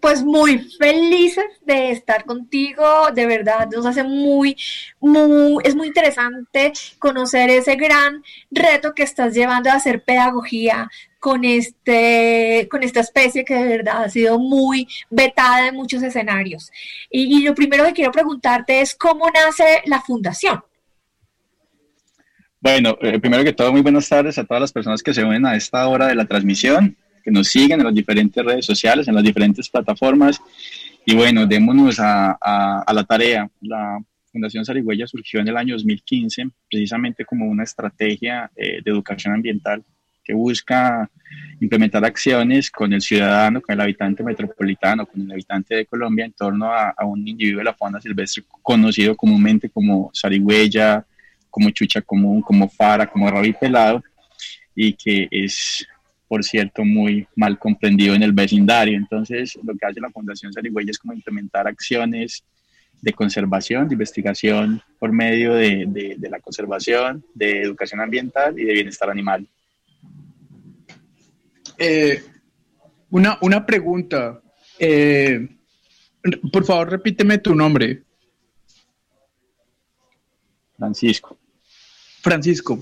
pues 0.04 0.22
muy 0.22 0.58
felices 0.78 1.46
de 1.64 1.90
estar 1.90 2.26
contigo, 2.26 2.84
de 3.14 3.24
verdad 3.24 3.70
nos 3.72 3.86
hace 3.86 4.04
muy, 4.04 4.54
muy, 5.00 5.62
es 5.64 5.74
muy 5.74 5.86
interesante 5.86 6.74
conocer 6.98 7.48
ese 7.48 7.76
gran 7.76 8.22
reto 8.50 8.94
que 8.94 9.02
estás 9.02 9.32
llevando 9.32 9.70
a 9.70 9.76
hacer 9.76 10.04
pedagogía 10.04 10.90
con, 11.24 11.42
este, 11.46 12.68
con 12.70 12.82
esta 12.82 13.00
especie 13.00 13.46
que 13.46 13.54
de 13.54 13.78
verdad 13.78 14.04
ha 14.04 14.08
sido 14.10 14.38
muy 14.38 14.86
vetada 15.08 15.68
en 15.68 15.74
muchos 15.74 16.02
escenarios. 16.02 16.70
Y, 17.08 17.42
lo 17.42 17.54
primero 17.54 17.82
que 17.86 17.94
quiero 17.94 18.12
preguntarte 18.12 18.82
es 18.82 18.94
cómo 18.94 19.24
nace 19.30 19.80
la 19.86 20.02
fundación. 20.02 20.60
Bueno, 22.60 22.98
eh, 23.00 23.18
primero 23.18 23.42
que 23.42 23.54
todo, 23.54 23.72
muy 23.72 23.80
buenas 23.80 24.06
tardes 24.06 24.36
a 24.36 24.44
todas 24.44 24.60
las 24.60 24.72
personas 24.72 25.02
que 25.02 25.14
se 25.14 25.24
unen 25.24 25.46
a 25.46 25.56
esta 25.56 25.88
hora 25.88 26.08
de 26.08 26.14
la 26.14 26.26
transmisión, 26.26 26.94
que 27.24 27.30
nos 27.30 27.48
siguen 27.48 27.80
en 27.80 27.86
las 27.86 27.94
diferentes 27.94 28.44
redes 28.44 28.66
sociales, 28.66 29.08
en 29.08 29.14
las 29.14 29.24
diferentes 29.24 29.70
plataformas. 29.70 30.38
Y 31.06 31.14
bueno, 31.14 31.46
démonos 31.46 32.00
a, 32.00 32.32
a, 32.38 32.92
la 32.92 33.04
tarea. 33.04 33.50
La 33.62 33.98
Fundación 34.30 34.66
Sarigüeya 34.66 35.06
surgió 35.06 35.40
en 35.40 35.48
el 35.48 35.56
año 35.56 35.72
2015 35.72 36.50
precisamente 36.70 37.24
como 37.24 37.46
una 37.46 37.62
estrategia 37.62 38.50
eh, 38.54 38.82
de 38.84 38.90
educación 38.90 39.32
ambiental 39.32 39.82
que 40.24 40.32
busca 40.32 41.10
implementar 41.60 42.04
acciones 42.04 42.70
con 42.70 42.92
el 42.92 43.00
ciudadano, 43.00 43.60
con 43.60 43.74
el 43.74 43.80
habitante 43.80 44.22
metropolitano, 44.22 45.06
con 45.06 45.20
el 45.22 45.32
habitante 45.32 45.74
de 45.74 45.86
Colombia 45.86 46.24
en 46.24 46.32
torno 46.32 46.72
a, 46.72 46.94
un 47.04 47.26
individuo 47.26 47.58
de 47.58 47.64
la 47.64 47.74
fauna 47.74 48.00
silvestre 48.00 48.44
conocido 48.62 49.16
comúnmente 49.16 49.68
como 49.68 50.10
zarigüeya, 50.14 51.04
como 51.50 51.70
chucha 51.70 52.02
común, 52.02 52.42
como 52.42 52.68
fara, 52.68 53.06
como 53.06 53.30
rabí 53.30 53.52
pelado, 53.52 54.02
y 54.74 54.92
que 54.94 55.28
es, 55.30 55.86
por 56.26 56.42
cierto, 56.42 56.84
muy 56.84 57.26
mal 57.36 57.58
comprendido 57.58 58.14
en 58.14 58.22
el 58.22 58.32
vecindario. 58.32 58.96
Entonces, 58.96 59.56
lo 59.62 59.74
que 59.74 59.86
hace 59.86 60.00
la 60.00 60.10
Fundación 60.10 60.52
Sarigüeya 60.52 60.90
es 60.90 60.98
como 60.98 61.12
implementar 61.12 61.68
acciones 61.68 62.42
de 63.00 63.12
conservación, 63.12 63.86
de 63.86 63.94
investigación 63.94 64.82
por 64.98 65.12
medio 65.12 65.54
de, 65.54 66.16
la 66.18 66.40
conservación, 66.40 67.22
de 67.34 67.60
educación 67.60 68.00
ambiental 68.00 68.58
y 68.58 68.64
de 68.64 68.72
bienestar 68.72 69.10
animal. 69.10 69.46
Eh, 71.78 72.22
una, 73.10 73.38
una, 73.40 73.64
pregunta. 73.64 74.40
Eh, 74.78 75.48
por 76.52 76.64
favor, 76.64 76.90
repíteme 76.90 77.38
tu 77.38 77.54
nombre. 77.54 78.02
Francisco. 80.76 81.38
Francisco, 82.20 82.78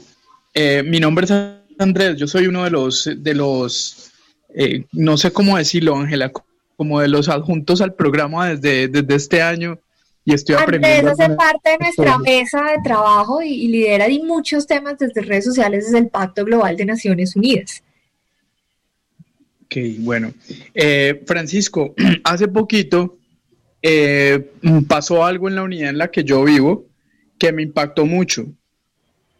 eh, 0.55 0.83
mi 0.85 1.01
nombre 1.01 1.25
es 1.25 1.33
Andrés, 1.79 2.17
yo 2.17 2.27
soy 2.29 2.47
uno 2.47 2.63
de 2.63 2.71
los, 2.71 3.11
de 3.17 3.35
los 3.35 4.13
eh, 4.55 4.85
no 4.93 5.17
sé 5.17 5.33
cómo 5.33 5.57
decirlo, 5.57 5.97
Ángela, 5.97 6.31
como 6.77 7.01
de 7.01 7.09
los 7.09 7.29
adjuntos 7.29 7.81
al 7.81 7.95
programa 7.95 8.51
desde, 8.51 8.89
desde 8.89 9.15
este 9.15 9.43
año 9.43 9.79
y 10.25 10.35
estoy 10.35 10.55
aprendiendo. 10.55 11.11
Andrés 11.11 11.29
hace 11.29 11.37
parte 11.37 11.71
de 11.71 11.79
nuestra 11.79 12.19
mesa 12.19 12.63
de 12.63 12.79
trabajo 12.85 13.43
y, 13.43 13.67
lidera 13.69 14.09
y 14.09 14.23
muchos 14.23 14.67
temas 14.67 14.99
desde 14.99 15.23
redes 15.23 15.45
sociales 15.45 15.87
desde 15.87 15.99
el 15.99 16.09
Pacto 16.09 16.45
Global 16.45 16.77
de 16.77 16.85
Naciones 16.85 17.35
Unidas. 17.35 17.83
Ok, 19.73 19.79
bueno. 20.01 20.33
Eh, 20.75 21.23
Francisco, 21.27 21.95
hace 22.25 22.49
poquito 22.49 23.19
pasó 24.87 25.25
algo 25.25 25.49
en 25.49 25.57
la 25.57 25.65
unidad 25.65 25.91
en 25.91 25.99
la 25.99 26.13
que 26.13 26.23
yo 26.23 26.45
vivo 26.45 26.87
que 27.39 27.53
me 27.53 27.63
impactó 27.63 28.07
mucho. 28.07 28.47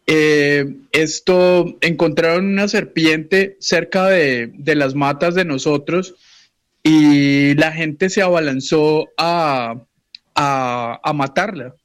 Eh, 0.05 0.65
esto 0.91 1.77
encontraron 1.79 2.45
una 2.47 2.67
serpiente 2.67 3.55
cerca 3.59 4.07
de, 4.07 4.51
las 4.75 4.95
matas 4.95 5.35
de 5.35 5.45
nosotros 5.45 6.15
y 6.83 7.53
la 7.55 7.71
gente 7.71 8.09
se 8.09 8.21
abalanzó 8.21 9.07
a, 9.17 9.75
a, 10.35 11.13
matarla. 11.13 11.75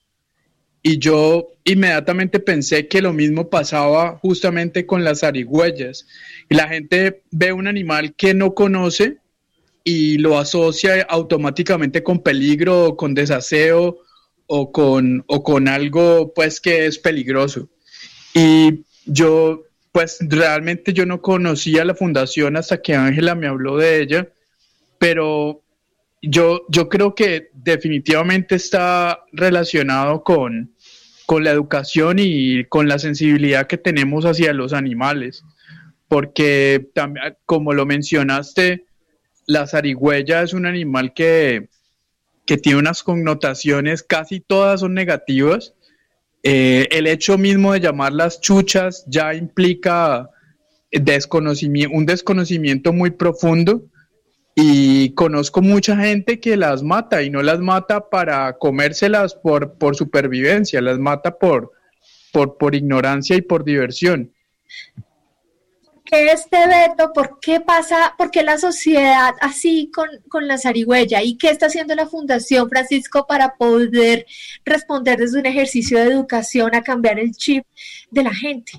Y 0.82 0.98
yo 0.98 1.48
inmediatamente 1.64 2.40
pensé 2.40 2.88
que 2.88 3.02
lo 3.02 3.12
mismo 3.12 3.50
pasaba 3.50 4.18
justamente 4.18 4.86
con 4.86 5.04
las 5.04 5.24
arigüeyas. 5.24 6.06
Y 6.48 6.54
la 6.54 6.68
gente 6.68 7.22
ve 7.30 7.52
un 7.52 7.66
animal 7.66 8.14
que 8.14 8.34
no 8.34 8.54
conoce 8.54 9.18
y 9.84 10.18
lo 10.18 10.38
asocia 10.38 11.02
automáticamente 11.08 12.02
con 12.02 12.22
peligro, 12.22 12.96
con 12.96 13.14
desaseo 13.14 13.98
o 14.46 14.72
con, 14.72 15.24
o 15.26 15.42
con 15.42 15.68
algo 15.68 16.32
pues 16.34 16.60
que 16.60 16.86
es 16.86 16.98
peligroso. 16.98 17.68
Y 18.34 18.84
yo, 19.06 19.64
pues 19.92 20.18
realmente 20.20 20.92
yo 20.92 21.06
no 21.06 21.20
conocía 21.22 21.84
la 21.84 21.94
fundación 21.94 22.56
hasta 22.56 22.80
que 22.80 22.94
Ángela 22.94 23.34
me 23.34 23.46
habló 23.46 23.76
de 23.76 24.02
ella, 24.02 24.28
pero 24.98 25.62
yo, 26.22 26.64
yo 26.68 26.88
creo 26.88 27.14
que 27.14 27.50
definitivamente 27.54 28.56
está 28.56 29.24
relacionado 29.32 30.24
con, 30.24 30.74
con 31.26 31.44
la 31.44 31.50
educación 31.50 32.16
y 32.18 32.64
con 32.64 32.88
la 32.88 32.98
sensibilidad 32.98 33.66
que 33.66 33.78
tenemos 33.78 34.24
hacia 34.24 34.52
los 34.52 34.72
animales, 34.72 35.44
porque 36.08 36.90
como 37.44 37.72
lo 37.72 37.86
mencionaste, 37.86 38.86
la 39.46 39.66
zarigüeya 39.66 40.42
es 40.42 40.52
un 40.52 40.66
animal 40.66 41.14
que, 41.14 41.68
que 42.46 42.56
tiene 42.56 42.78
unas 42.78 43.02
connotaciones, 43.02 44.02
casi 44.02 44.40
todas 44.40 44.80
son 44.80 44.94
negativas, 44.94 45.74
eh, 46.42 46.88
el 46.92 47.06
hecho 47.06 47.36
mismo 47.36 47.72
de 47.72 47.80
llamarlas 47.80 48.40
chuchas 48.40 49.04
ya 49.06 49.34
implica 49.34 50.30
un 50.90 52.06
desconocimiento 52.06 52.92
muy 52.92 53.10
profundo 53.10 53.84
y 54.60 55.14
conozco 55.14 55.62
mucha 55.62 55.96
gente 55.96 56.40
que 56.40 56.56
las 56.56 56.82
mata 56.82 57.22
y 57.22 57.30
no 57.30 57.42
las 57.42 57.60
mata 57.60 58.10
para 58.10 58.58
comérselas 58.58 59.36
por, 59.36 59.74
por 59.74 59.94
supervivencia, 59.94 60.80
las 60.80 60.98
mata 60.98 61.38
por, 61.38 61.70
por, 62.32 62.58
por 62.58 62.74
ignorancia 62.74 63.36
y 63.36 63.42
por 63.42 63.62
diversión 63.62 64.32
qué 66.04 66.32
este 66.32 66.56
veto? 66.66 67.12
¿Por 67.12 67.38
qué 67.40 67.60
pasa, 67.60 68.14
por 68.16 68.30
qué 68.30 68.42
la 68.42 68.58
sociedad 68.58 69.34
así 69.40 69.90
con, 69.94 70.08
con 70.28 70.48
la 70.48 70.58
zarigüeya? 70.58 71.22
¿Y 71.22 71.36
qué 71.36 71.50
está 71.50 71.66
haciendo 71.66 71.94
la 71.94 72.06
Fundación 72.06 72.68
Francisco 72.68 73.26
para 73.28 73.56
poder 73.56 74.26
responder 74.64 75.18
desde 75.18 75.38
un 75.38 75.46
ejercicio 75.46 75.98
de 75.98 76.06
educación 76.06 76.74
a 76.74 76.82
cambiar 76.82 77.20
el 77.20 77.32
chip 77.32 77.64
de 78.10 78.22
la 78.22 78.34
gente? 78.34 78.72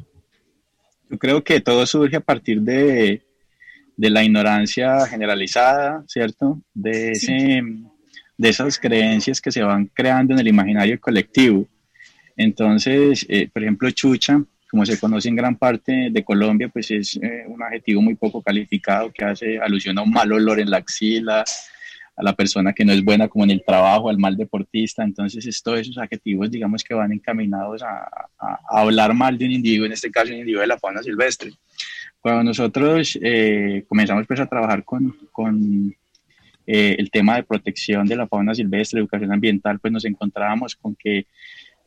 Yo 1.09 1.17
creo 1.17 1.43
que 1.43 1.61
todo 1.61 1.85
surge 1.85 2.17
a 2.17 2.21
partir 2.21 2.61
de, 2.61 3.23
de 3.99 4.09
la 4.09 4.23
ignorancia 4.23 5.05
generalizada, 5.07 6.05
¿cierto? 6.07 6.61
De, 6.73 7.11
ese, 7.11 7.61
de 8.37 8.49
esas 8.49 8.79
creencias 8.79 9.41
que 9.41 9.51
se 9.51 9.61
van 9.61 9.87
creando 9.87 10.33
en 10.33 10.39
el 10.39 10.47
imaginario 10.47 10.97
colectivo. 11.01 11.67
Entonces, 12.37 13.25
eh, 13.27 13.49
por 13.51 13.61
ejemplo, 13.61 13.91
Chucha, 13.91 14.41
como 14.71 14.85
se 14.85 14.97
conoce 14.97 15.27
en 15.27 15.35
gran 15.35 15.57
parte 15.57 16.07
de 16.11 16.23
Colombia, 16.23 16.69
pues 16.69 16.89
es 16.91 17.19
eh, 17.21 17.43
un 17.49 17.61
adjetivo 17.61 18.01
muy 18.01 18.15
poco 18.15 18.41
calificado 18.41 19.11
que 19.11 19.25
hace 19.25 19.59
alusión 19.59 19.97
a 19.97 20.03
un 20.03 20.11
mal 20.11 20.31
olor 20.31 20.61
en 20.61 20.69
la 20.69 20.77
axila, 20.77 21.43
a 22.15 22.23
la 22.23 22.33
persona 22.33 22.71
que 22.71 22.85
no 22.85 22.93
es 22.93 23.03
buena 23.03 23.27
como 23.27 23.43
en 23.43 23.51
el 23.51 23.65
trabajo, 23.65 24.09
al 24.09 24.17
mal 24.17 24.37
deportista. 24.37 25.03
Entonces, 25.03 25.45
es, 25.45 25.61
todos 25.61 25.79
esos 25.79 25.97
adjetivos, 25.97 26.49
digamos 26.49 26.85
que 26.85 26.93
van 26.93 27.11
encaminados 27.11 27.83
a, 27.83 28.29
hablar 28.69 29.13
mal 29.13 29.37
de 29.37 29.43
un 29.43 29.51
individuo, 29.51 29.87
en 29.87 29.91
este 29.91 30.09
caso 30.09 30.27
un 30.31 30.35
individuo 30.35 30.61
de 30.61 30.67
la 30.67 30.79
fauna 30.79 31.03
silvestre. 31.03 31.51
Cuando 32.21 32.43
nosotros 32.43 33.17
eh, 33.21 33.85
comenzamos 33.87 34.27
pues 34.27 34.39
a 34.39 34.45
trabajar 34.45 34.83
con, 34.83 35.15
con 35.31 35.95
eh, 36.67 36.95
el 36.99 37.09
tema 37.09 37.37
de 37.37 37.43
protección 37.43 38.05
de 38.07 38.15
la 38.15 38.27
fauna 38.27 38.53
silvestre, 38.53 38.99
educación 38.99 39.31
ambiental, 39.31 39.79
pues 39.79 39.93
nos 39.93 40.05
encontrábamos 40.05 40.75
con 40.75 40.95
que 40.95 41.27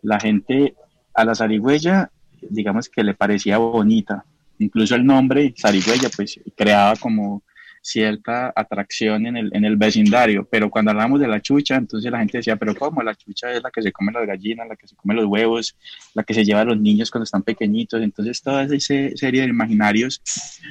la 0.03 0.19
gente 0.19 0.75
a 1.15 1.25
la 1.25 1.35
zarigüeya 1.35 2.11
digamos 2.51 2.89
que 2.89 3.05
le 3.05 3.15
parecía 3.15 3.59
bonita. 3.59 4.25
Incluso 4.59 4.95
el 4.95 5.05
nombre, 5.05 5.55
zarigüeya, 5.59 6.09
pues 6.15 6.41
creaba 6.57 6.97
como 6.97 7.43
cierta 7.83 8.53
atracción 8.55 9.27
en 9.27 9.37
el, 9.37 9.51
en 9.55 9.65
el 9.65 9.77
vecindario, 9.77 10.47
pero 10.51 10.71
cuando 10.71 10.93
hablamos 10.93 11.21
de 11.21 11.29
la 11.29 11.41
chucha, 11.41 11.77
entonces 11.77 12.11
la 12.11 12.21
gente 12.21 12.39
decía, 12.39 12.57
pero 12.57 12.75
¿cómo? 12.75 13.03
La 13.03 13.15
chucha 13.15 13.53
es 13.53 13.63
la 13.63 13.71
que 13.71 13.83
se 13.83 13.93
come 13.93 14.13
las 14.13 14.27
gallinas, 14.27 14.69
la 14.69 14.77
que 14.77 14.87
se 14.87 14.95
come 14.95 15.15
los 15.15 15.27
huevos, 15.27 15.77
la 16.15 16.23
que 16.23 16.33
se 16.33 16.45
lleva 16.45 16.61
a 16.61 16.65
los 16.65 16.81
niños 16.81 17.11
cuando 17.11 17.25
están 17.25 17.43
pequeñitos, 17.43 18.01
entonces 18.01 18.41
toda 18.41 18.65
esa 18.65 18.95
serie 19.17 19.43
de 19.43 19.49
imaginarios 19.49 20.23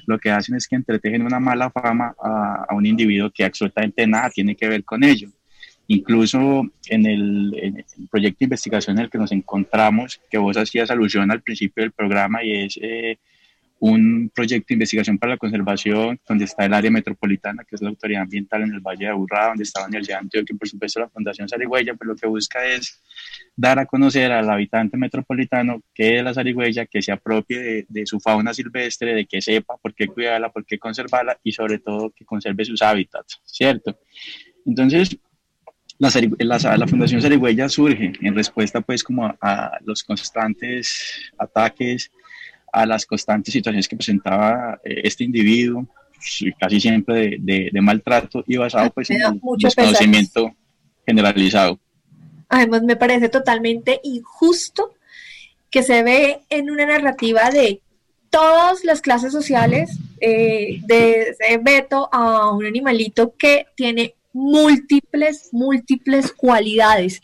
lo 0.08 0.18
que 0.18 0.32
hacen 0.32 0.56
es 0.56 0.68
que 0.68 0.78
entretejen 0.78 1.24
una 1.24 1.40
mala 1.40 1.70
fama 1.70 2.16
a, 2.24 2.66
a 2.70 2.74
un 2.74 2.86
individuo 2.86 3.30
que 3.30 3.44
absolutamente 3.44 4.08
nada 4.08 4.30
tiene 4.30 4.56
que 4.56 4.68
ver 4.68 4.84
con 4.86 5.04
ello. 5.04 5.30
Incluso 5.88 6.64
en 6.88 7.06
el, 7.06 7.86
proyecto 8.10 8.38
de 8.40 8.46
investigación 8.46 8.98
en 8.98 9.04
el 9.04 9.10
que 9.10 9.18
nos 9.18 9.34
encontramos, 9.34 10.22
que 10.30 10.38
vos 10.38 10.56
hacías 10.56 10.90
alusión 10.90 11.30
al 11.32 11.42
principio 11.42 11.84
del 11.84 11.92
programa 11.92 12.42
y 12.44 12.64
es 12.64 12.80
eh, 12.82 13.18
un 13.84 14.32
proyecto 14.34 14.68
de 14.70 14.76
investigación 14.76 15.18
para 15.18 15.34
la 15.34 15.38
conservación 15.38 16.20
donde 16.28 16.46
está 16.46 16.66
el 16.66 16.74
área 16.74 16.92
metropolitana, 16.92 17.64
que 17.64 17.76
es 17.76 17.82
la 17.82 17.90
autoridad 17.90 18.22
ambiental 18.22 18.62
en 18.62 18.74
el 18.74 18.80
Valle 18.80 19.06
de 19.06 19.12
Aburrá, 19.12 19.48
donde 19.48 19.64
está 19.64 19.80
la 19.82 19.88
Universidad 19.88 20.18
de 20.18 20.26
Antioquia 20.26 20.56
por 20.56 20.68
supuesto 20.70 21.00
la 21.00 21.10
Fundación 21.10 21.50
Sarigüeya, 21.50 21.96
pues 21.96 22.08
lo 22.08 22.16
que 22.16 22.28
busca 22.28 22.64
es 22.64 23.02
dar 23.56 23.80
a 23.80 23.88
conocer 23.88 24.32
al 24.32 24.48
habitante 24.52 24.98
metropolitano 24.98 25.82
qué 25.96 26.18
es 26.18 26.24
la 26.24 26.32
zarigüeya, 26.32 26.86
que 26.86 27.02
se 27.02 27.12
apropie 27.12 27.86
de, 27.90 28.06
su 28.06 28.20
fauna 28.20 28.54
silvestre, 28.54 29.16
de 29.16 29.26
que 29.26 29.42
sepa 29.42 29.78
por 29.78 29.96
qué 29.96 30.06
cuidarla, 30.06 30.52
por 30.52 30.64
qué 30.64 30.78
conservarla 30.78 31.40
y 31.44 31.52
sobre 31.52 31.80
todo 31.80 32.12
que 32.12 32.24
conserve 32.24 32.64
sus 32.66 32.84
hábitats, 32.84 33.42
¿cierto? 33.46 33.98
Entonces, 34.64 35.18
la, 35.98 36.10
la- 36.78 36.88
Fundación 36.88 37.20
Zarigüeya 37.20 37.68
surge 37.68 38.14
en 38.22 38.36
respuesta 38.36 38.82
pues 38.82 39.04
como 39.04 39.26
a, 39.26 39.36
a 39.42 39.80
los 39.84 40.04
constantes 40.04 41.32
ataques, 41.38 42.12
a 42.72 42.86
las 42.86 43.06
constantes 43.06 43.52
situaciones 43.54 43.88
que 43.88 43.96
presentaba 43.96 44.80
eh, 44.84 45.02
este 45.04 45.24
individuo, 45.24 45.86
sí, 46.20 46.52
casi 46.60 46.80
siempre 46.80 47.16
de, 47.16 47.38
de- 47.40 47.70
de 47.72 47.82
maltrato 47.82 48.44
y 48.48 48.58
basado 48.58 48.90
pues 48.92 49.10
Me 49.10 49.18
en 49.18 49.22
el 49.24 49.42
desconocimiento 49.60 50.54
generalizado. 51.06 51.80
Además, 52.50 52.84
me 52.84 52.96
parece 52.96 53.30
totalmente 53.30 54.00
injusto 54.04 54.94
que 55.70 55.84
se 55.84 56.04
ve 56.04 56.42
en 56.50 56.70
una 56.70 56.86
narrativa 56.86 57.50
de 57.50 57.82
todas 58.30 58.84
las 58.84 59.02
clases 59.02 59.32
sociales, 59.32 59.98
eh, 60.20 60.80
desde 60.86 61.58
Beto 61.62 62.10
a 62.14 62.52
un 62.52 62.66
animalito 62.66 63.34
que 63.38 63.66
tiene 63.76 64.16
múltiples, 64.34 65.50
múltiples 65.52 66.32
cualidades. 66.32 67.22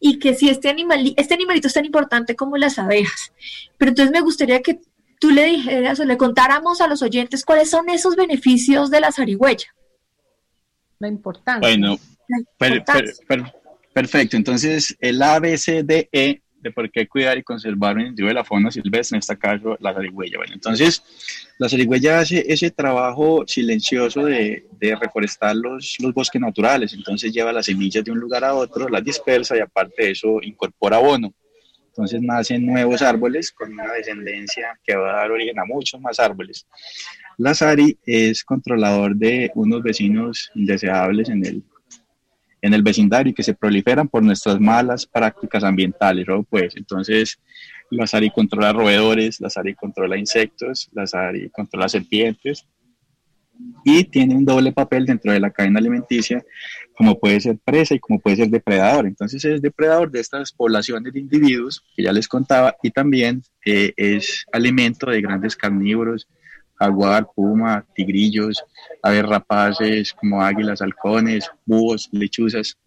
Y 0.00 0.20
que 0.20 0.34
si 0.34 0.48
este, 0.48 0.68
animali- 0.68 1.14
este 1.16 1.34
animalito 1.34 1.66
es 1.66 1.74
tan 1.74 1.84
importante 1.84 2.36
como 2.36 2.56
las 2.56 2.78
abejas. 2.78 3.32
Pero 3.78 3.90
entonces 3.90 4.12
me 4.12 4.20
gustaría 4.20 4.62
que 4.62 4.78
tú 5.20 5.30
le 5.30 5.44
dijeras 5.44 5.98
o 6.00 6.04
le 6.04 6.16
contáramos 6.16 6.80
a 6.80 6.86
los 6.88 7.02
oyentes 7.02 7.44
cuáles 7.44 7.70
son 7.70 7.88
esos 7.88 8.16
beneficios 8.16 8.90
de 8.90 9.00
la 9.00 9.12
zarigüeya. 9.12 9.74
La 10.98 11.08
importancia. 11.08 11.68
Bueno, 11.68 11.96
La 12.28 12.38
per- 12.58 12.84
per- 12.84 13.14
per- 13.26 13.52
perfecto. 13.92 14.36
Entonces, 14.36 14.96
el 15.00 15.20
ABCDE 15.22 16.42
de 16.60 16.72
por 16.72 16.90
qué 16.90 17.06
cuidar 17.06 17.38
y 17.38 17.44
conservar 17.44 17.94
un 17.94 18.00
individuo 18.02 18.28
de 18.28 18.34
la 18.34 18.44
fauna 18.44 18.68
silvestre, 18.72 19.14
en 19.16 19.20
este 19.20 19.38
caso 19.38 19.76
la 19.78 19.94
zarigüeya. 19.94 20.38
Bueno, 20.38 20.54
entonces, 20.54 21.02
la 21.58 21.68
zarigüeya 21.68 22.18
hace 22.18 22.44
ese 22.52 22.72
trabajo 22.72 23.44
silencioso 23.46 24.24
de, 24.24 24.66
de 24.80 24.96
reforestar 24.96 25.54
los, 25.54 25.96
los 26.00 26.12
bosques 26.12 26.40
naturales. 26.40 26.92
Entonces, 26.94 27.32
lleva 27.32 27.52
las 27.52 27.66
semillas 27.66 28.02
de 28.04 28.10
un 28.10 28.18
lugar 28.18 28.44
a 28.44 28.54
otro, 28.54 28.88
las 28.88 29.04
dispersa 29.04 29.56
y 29.56 29.60
aparte 29.60 30.02
de 30.04 30.10
eso, 30.10 30.40
incorpora 30.42 30.96
abono. 30.96 31.32
Entonces, 31.98 32.22
nacen 32.22 32.64
nuevos 32.64 33.02
árboles 33.02 33.50
con 33.50 33.72
una 33.72 33.92
descendencia 33.92 34.78
que 34.84 34.94
va 34.94 35.10
a 35.10 35.16
dar 35.16 35.32
origen 35.32 35.58
a 35.58 35.64
muchos 35.64 36.00
más 36.00 36.20
árboles. 36.20 36.64
La 37.38 37.54
SARI 37.54 37.98
es 38.06 38.44
controlador 38.44 39.16
de 39.16 39.50
unos 39.56 39.82
vecinos 39.82 40.48
indeseables 40.54 41.28
en 41.28 41.44
el, 41.44 41.64
en 42.62 42.72
el 42.72 42.84
vecindario 42.84 43.32
y 43.32 43.34
que 43.34 43.42
se 43.42 43.54
proliferan 43.54 44.06
por 44.06 44.22
nuestras 44.22 44.60
malas 44.60 45.06
prácticas 45.06 45.64
ambientales, 45.64 46.28
¿no? 46.28 46.44
Pues 46.44 46.76
entonces 46.76 47.40
la 47.90 48.06
SARI 48.06 48.30
controla 48.30 48.72
roedores, 48.72 49.40
la 49.40 49.50
SARI 49.50 49.74
controla 49.74 50.16
insectos, 50.16 50.88
la 50.92 51.04
SARI 51.04 51.50
controla 51.50 51.88
serpientes 51.88 52.64
y 53.84 54.04
tiene 54.04 54.34
un 54.34 54.44
doble 54.44 54.72
papel 54.72 55.06
dentro 55.06 55.32
de 55.32 55.40
la 55.40 55.50
cadena 55.50 55.78
alimenticia, 55.78 56.44
como 56.96 57.18
puede 57.18 57.40
ser 57.40 57.58
presa 57.64 57.94
y 57.94 57.98
como 57.98 58.18
puede 58.18 58.36
ser 58.36 58.48
depredador. 58.48 59.06
Entonces 59.06 59.44
es 59.44 59.62
depredador 59.62 60.10
de 60.10 60.20
estas 60.20 60.52
poblaciones 60.52 61.12
de 61.12 61.20
individuos 61.20 61.82
que 61.96 62.04
ya 62.04 62.12
les 62.12 62.28
contaba 62.28 62.76
y 62.82 62.90
también 62.90 63.42
eh, 63.64 63.92
es 63.96 64.44
alimento 64.52 65.10
de 65.10 65.20
grandes 65.20 65.56
carnívoros, 65.56 66.28
jaguar, 66.74 67.28
puma, 67.34 67.84
tigrillos, 67.94 68.62
aves 69.02 69.26
rapaces 69.26 70.12
como 70.12 70.42
águilas, 70.42 70.82
halcones, 70.82 71.50
búhos, 71.64 72.08
lechuzas. 72.12 72.78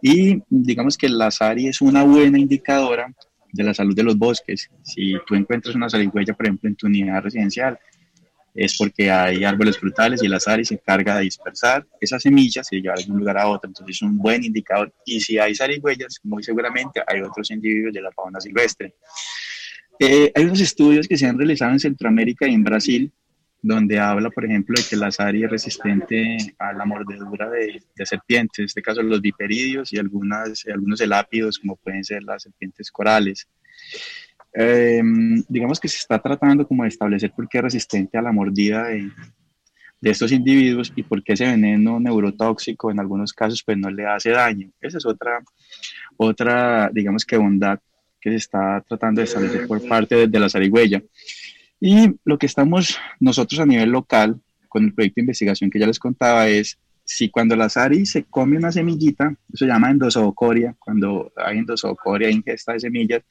Y 0.00 0.42
digamos 0.48 0.96
que 0.96 1.08
la 1.08 1.30
SARI 1.30 1.68
es 1.68 1.80
una 1.80 2.04
buena 2.04 2.38
indicadora 2.38 3.12
de 3.52 3.64
la 3.64 3.74
salud 3.74 3.94
de 3.94 4.02
los 4.02 4.16
bosques. 4.16 4.70
Si 4.82 5.14
tú 5.26 5.34
encuentras 5.34 5.74
una 5.74 5.90
zarigüeya, 5.90 6.34
por 6.34 6.46
ejemplo, 6.46 6.68
en 6.68 6.76
tu 6.76 6.86
unidad 6.86 7.22
residencial, 7.22 7.78
es 8.54 8.76
porque 8.76 9.10
hay 9.10 9.44
árboles 9.44 9.78
frutales 9.78 10.22
y 10.22 10.28
la 10.28 10.38
SARI 10.38 10.64
se 10.64 10.74
encarga 10.74 11.16
de 11.16 11.24
dispersar 11.24 11.86
esas 12.00 12.22
semillas 12.22 12.68
y 12.70 12.80
llevar 12.80 12.98
de 12.98 13.10
un 13.10 13.18
lugar 13.18 13.38
a 13.38 13.48
otro. 13.48 13.68
Entonces 13.68 13.96
es 13.96 14.02
un 14.02 14.18
buen 14.18 14.44
indicador. 14.44 14.92
Y 15.06 15.20
si 15.20 15.38
hay 15.38 15.54
zarigüeyas, 15.54 16.20
muy 16.22 16.42
seguramente 16.42 17.02
hay 17.06 17.22
otros 17.22 17.50
individuos 17.50 17.94
de 17.94 18.02
la 18.02 18.12
fauna 18.12 18.40
silvestre. 18.40 18.94
Eh, 19.98 20.32
hay 20.34 20.44
unos 20.44 20.60
estudios 20.60 21.08
que 21.08 21.16
se 21.16 21.26
han 21.26 21.38
realizado 21.38 21.72
en 21.72 21.80
Centroamérica 21.80 22.46
y 22.46 22.54
en 22.54 22.64
Brasil, 22.64 23.12
donde 23.62 23.98
habla, 23.98 24.28
por 24.30 24.44
ejemplo, 24.44 24.74
de 24.76 24.86
que 24.88 24.96
la 24.96 25.12
SARI 25.12 25.44
es 25.44 25.50
resistente 25.50 26.36
a 26.58 26.72
la 26.72 26.84
mordedura 26.84 27.48
de, 27.48 27.80
de 27.94 28.06
serpientes, 28.06 28.58
en 28.58 28.64
este 28.64 28.82
caso 28.82 29.02
los 29.02 29.20
viperidios 29.20 29.92
y 29.92 29.98
algunas, 29.98 30.64
algunos 30.66 31.00
elápidos, 31.00 31.58
como 31.58 31.76
pueden 31.76 32.04
ser 32.04 32.24
las 32.24 32.42
serpientes 32.42 32.90
corales. 32.90 33.46
Eh, 34.54 35.02
digamos 35.48 35.80
que 35.80 35.88
se 35.88 35.98
está 35.98 36.18
tratando 36.18 36.66
como 36.66 36.82
de 36.82 36.90
establecer 36.90 37.32
por 37.32 37.48
qué 37.48 37.58
es 37.58 37.64
resistente 37.64 38.18
a 38.18 38.22
la 38.22 38.32
mordida 38.32 38.88
de, 38.88 39.10
de 40.00 40.10
estos 40.10 40.32
individuos 40.32 40.92
y 40.94 41.02
por 41.04 41.22
qué 41.22 41.34
ese 41.34 41.46
veneno 41.46 41.98
neurotóxico 42.00 42.90
en 42.90 43.00
algunos 43.00 43.32
casos 43.32 43.62
pues 43.64 43.78
no 43.78 43.90
le 43.90 44.04
hace 44.04 44.30
daño. 44.30 44.70
Esa 44.80 44.98
es 44.98 45.06
otra, 45.06 45.42
otra 46.16 46.90
digamos 46.92 47.24
que 47.24 47.36
bondad 47.36 47.78
que 48.20 48.30
se 48.30 48.36
está 48.36 48.84
tratando 48.86 49.20
de 49.20 49.24
establecer 49.24 49.66
por 49.66 49.86
parte 49.86 50.14
de, 50.14 50.26
de 50.28 50.40
la 50.40 50.48
zarigüeya. 50.48 51.02
Y 51.80 52.14
lo 52.24 52.38
que 52.38 52.46
estamos 52.46 52.98
nosotros 53.18 53.60
a 53.60 53.66
nivel 53.66 53.90
local, 53.90 54.40
con 54.68 54.84
el 54.84 54.94
proyecto 54.94 55.16
de 55.16 55.22
investigación 55.22 55.70
que 55.70 55.78
ya 55.78 55.86
les 55.86 55.98
contaba, 55.98 56.48
es 56.48 56.78
si 57.04 57.28
cuando 57.28 57.56
la 57.56 57.68
SARI 57.68 58.06
se 58.06 58.24
come 58.24 58.56
una 58.56 58.72
semillita, 58.72 59.34
eso 59.52 59.64
se 59.64 59.66
llama 59.66 59.90
endosoocoria, 59.90 60.76
cuando 60.78 61.32
hay 61.36 61.58
endosoocoria, 61.58 62.30
ingesta 62.30 62.72
de 62.72 62.80
semillas, 62.80 63.22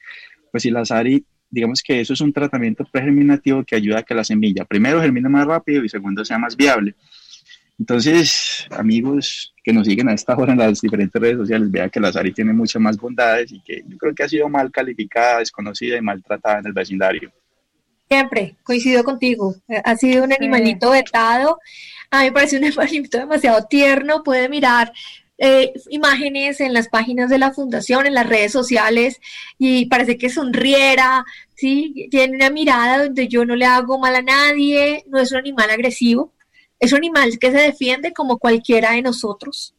pues 0.52 0.64
si 0.64 0.72
la 0.72 0.86
SARI, 0.86 1.26
digamos 1.50 1.82
que 1.82 2.02
eso 2.02 2.14
es 2.14 2.22
un 2.22 2.34
tratamiento 2.34 2.86
pregerminativo 2.86 3.64
que 3.64 3.76
ayuda 3.76 4.00
a 4.00 4.04
que 4.04 4.14
la 4.14 4.24
semilla, 4.24 4.66
primero, 4.66 5.02
germine 5.02 5.30
más 5.30 5.46
rápido 5.46 5.84
y 5.84 5.90
segundo, 5.90 6.24
sea 6.26 6.38
más 6.38 6.56
viable. 6.56 6.96
Entonces, 7.80 8.68
amigos 8.70 9.56
que 9.64 9.74
nos 9.74 9.88
siguen 9.88 10.10
a 10.10 10.14
esta 10.14 10.36
hora 10.36 10.54
en 10.54 10.60
las 10.60 10.82
diferentes 10.82 11.20
redes 11.20 11.38
sociales, 11.38 11.72
vean 11.72 11.90
que 11.90 12.00
la 12.00 12.12
SARI 12.12 12.32
tiene 12.32 12.54
muchas 12.54 12.82
más 12.82 12.96
bondades 12.98 13.52
y 13.52 13.60
que 13.62 13.84
yo 13.88 13.98
creo 13.98 14.14
que 14.14 14.24
ha 14.24 14.30
sido 14.30 14.48
mal 14.50 14.72
calificada, 14.72 15.40
desconocida 15.40 15.98
y 15.98 16.02
maltratada 16.02 16.60
en 16.60 16.68
el 16.68 16.74
vecindario. 16.74 17.32
Siempre, 18.08 18.58
coincido 18.64 19.04
contigo. 19.04 19.56
Ha 19.84 19.96
sido 19.96 20.26
un 20.26 20.34
animalito 20.34 20.92
vetado. 20.92 21.60
A 22.12 22.20
mí 22.20 22.26
me 22.26 22.32
parece 22.34 22.58
un 22.58 22.66
animalito 22.66 23.18
demasiado 23.18 23.66
tierno. 23.68 24.22
Puede 24.22 24.50
mirar 24.50 24.92
eh, 25.44 25.74
imágenes 25.90 26.62
en 26.62 26.72
las 26.72 26.88
páginas 26.88 27.30
de 27.32 27.40
la 27.40 27.52
fundación, 27.52 28.06
en 28.06 28.14
las 28.14 28.30
redes 28.30 28.52
sociales, 28.52 29.20
y 29.58 29.88
parece 29.88 30.18
que 30.20 30.30
sonriera, 30.30 31.26
¿sí? 31.56 32.08
Tiene 32.12 32.36
una 32.36 32.52
mirada 32.52 33.06
donde 33.06 33.28
yo 33.28 33.44
no 33.44 33.56
le 33.56 33.66
hago 33.66 33.98
mal 33.98 34.16
a 34.16 34.22
nadie, 34.22 35.04
no 35.08 35.20
es 35.20 35.32
un 35.32 35.40
animal 35.40 35.72
agresivo, 35.72 36.32
es 36.80 36.92
un 36.92 37.00
animal 37.00 37.40
que 37.40 37.52
se 37.52 37.58
defiende 37.58 38.14
como 38.14 38.38
cualquiera 38.38 38.92
de 38.92 39.02
nosotros 39.02 39.74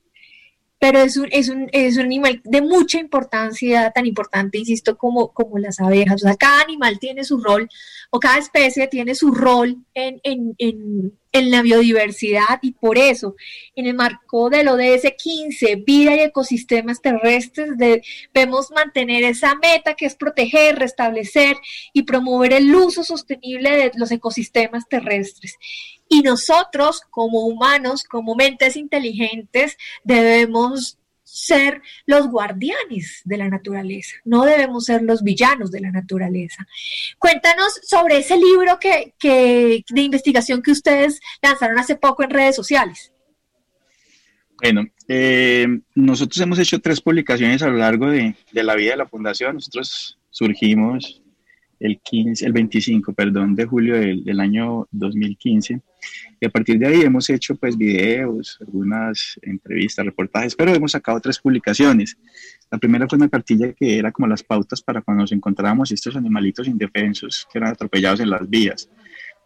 pero 0.83 0.99
es 0.99 1.16
un, 1.16 1.28
es 1.30 1.49
un, 1.49 1.68
es 1.70 1.97
un 1.97 2.07
animal 2.07 2.41
de 2.43 2.61
mucha 2.61 2.99
importancia, 2.99 3.93
tan 3.93 4.05
importante, 4.05 4.59
insisto, 4.59 4.99
como, 4.99 5.33
como 5.33 5.57
las 5.59 5.78
abejas. 5.78 6.24
O 6.24 6.26
sea, 6.26 6.35
cada 6.35 6.61
animal 6.61 6.99
tiene 6.99 7.22
su 7.22 7.39
rol, 7.39 7.68
o 8.11 8.18
cada 8.18 8.39
especie 8.39 8.89
tiene 8.89 9.14
su 9.14 9.33
rol 9.33 9.76
en, 9.95 10.20
en, 10.24 10.57
en, 10.59 11.16
en 11.30 11.51
la 11.53 11.62
biodiversidad, 11.62 12.59
y 12.62 12.72
por 12.72 12.99
eso, 12.99 13.37
en 13.76 13.87
el 13.87 13.95
marco 13.95 14.51
del 14.51 14.66
ODS 14.66 15.12
15, 15.16 15.76
vida 15.87 16.16
y 16.16 16.20
ecosistemas 16.20 17.01
terrestres, 17.01 17.70
debemos 18.35 18.72
mantener 18.72 19.22
esa 19.22 19.55
meta 19.55 19.95
que 19.95 20.07
es 20.07 20.16
proteger, 20.16 20.80
restablecer 20.80 21.55
y 21.93 22.03
promover 22.03 22.55
el 22.55 22.74
uso 22.74 23.05
sostenible 23.05 23.70
de 23.70 23.93
los 23.95 24.11
ecosistemas 24.11 24.89
terrestres. 24.89 25.55
Y 26.12 26.20
nosotros, 26.20 27.00
como 27.08 27.46
humanos, 27.46 28.04
como 28.04 28.34
mentes 28.34 28.76
inteligentes, 28.76 29.78
debemos 30.04 30.98
ser 31.24 31.80
los 32.04 32.28
guardianes 32.28 33.22
de 33.24 33.38
la 33.38 33.48
naturaleza, 33.48 34.16
no 34.26 34.44
debemos 34.44 34.84
ser 34.84 35.00
los 35.00 35.22
villanos 35.22 35.70
de 35.70 35.80
la 35.80 35.90
naturaleza. 35.90 36.66
Cuéntanos 37.18 37.80
sobre 37.84 38.18
ese 38.18 38.36
libro 38.36 38.78
que, 38.78 39.14
que, 39.18 39.82
de 39.88 40.00
investigación 40.02 40.60
que 40.60 40.72
ustedes 40.72 41.18
lanzaron 41.40 41.78
hace 41.78 41.96
poco 41.96 42.24
en 42.24 42.30
redes 42.30 42.56
sociales. 42.56 43.10
Bueno, 44.60 44.84
eh, 45.08 45.66
nosotros 45.94 46.38
hemos 46.42 46.58
hecho 46.58 46.78
tres 46.78 47.00
publicaciones 47.00 47.62
a 47.62 47.68
lo 47.68 47.78
largo 47.78 48.10
de, 48.10 48.34
la 48.52 48.74
vida 48.74 48.90
de 48.90 48.98
la 48.98 49.08
fundación. 49.08 49.54
Nosotros 49.54 50.18
surgimos 50.28 51.22
el 51.80 52.00
15, 52.00 52.44
el 52.44 52.52
25, 52.52 53.14
perdón, 53.14 53.54
de 53.54 53.64
julio 53.64 53.98
del, 53.98 54.22
del, 54.24 54.40
año 54.40 54.86
2015 54.90 55.80
y 56.40 56.46
a 56.46 56.50
partir 56.50 56.78
de 56.78 56.86
ahí 56.86 57.00
hemos 57.03 57.30
hecho 57.30 57.55
pues 57.57 57.76
videos, 57.76 58.59
algunas 58.61 59.38
entrevistas, 59.42 60.05
reportajes, 60.05 60.57
pero 60.57 60.74
hemos 60.74 60.92
sacado 60.92 61.20
tres 61.20 61.38
publicaciones. 61.38 62.16
La 62.70 62.78
primera 62.78 63.07
fue 63.09 63.16
una 63.16 63.28
cartilla 63.28 63.72
que 63.72 63.98
era 63.98 64.11
como 64.12 64.26
las 64.26 64.42
pautas 64.42 64.82
para 64.82 65.03
cuando 65.03 65.22
nos 65.22 65.32
encontrábamos 65.32 65.92
estos 65.92 66.16
animalitos 66.16 66.66
indefensos 66.66 67.46
que 67.53 67.59
eran 67.59 67.70
atropellados 67.70 68.20
en 68.20 68.30
las 68.30 68.48
vías. 68.48 68.88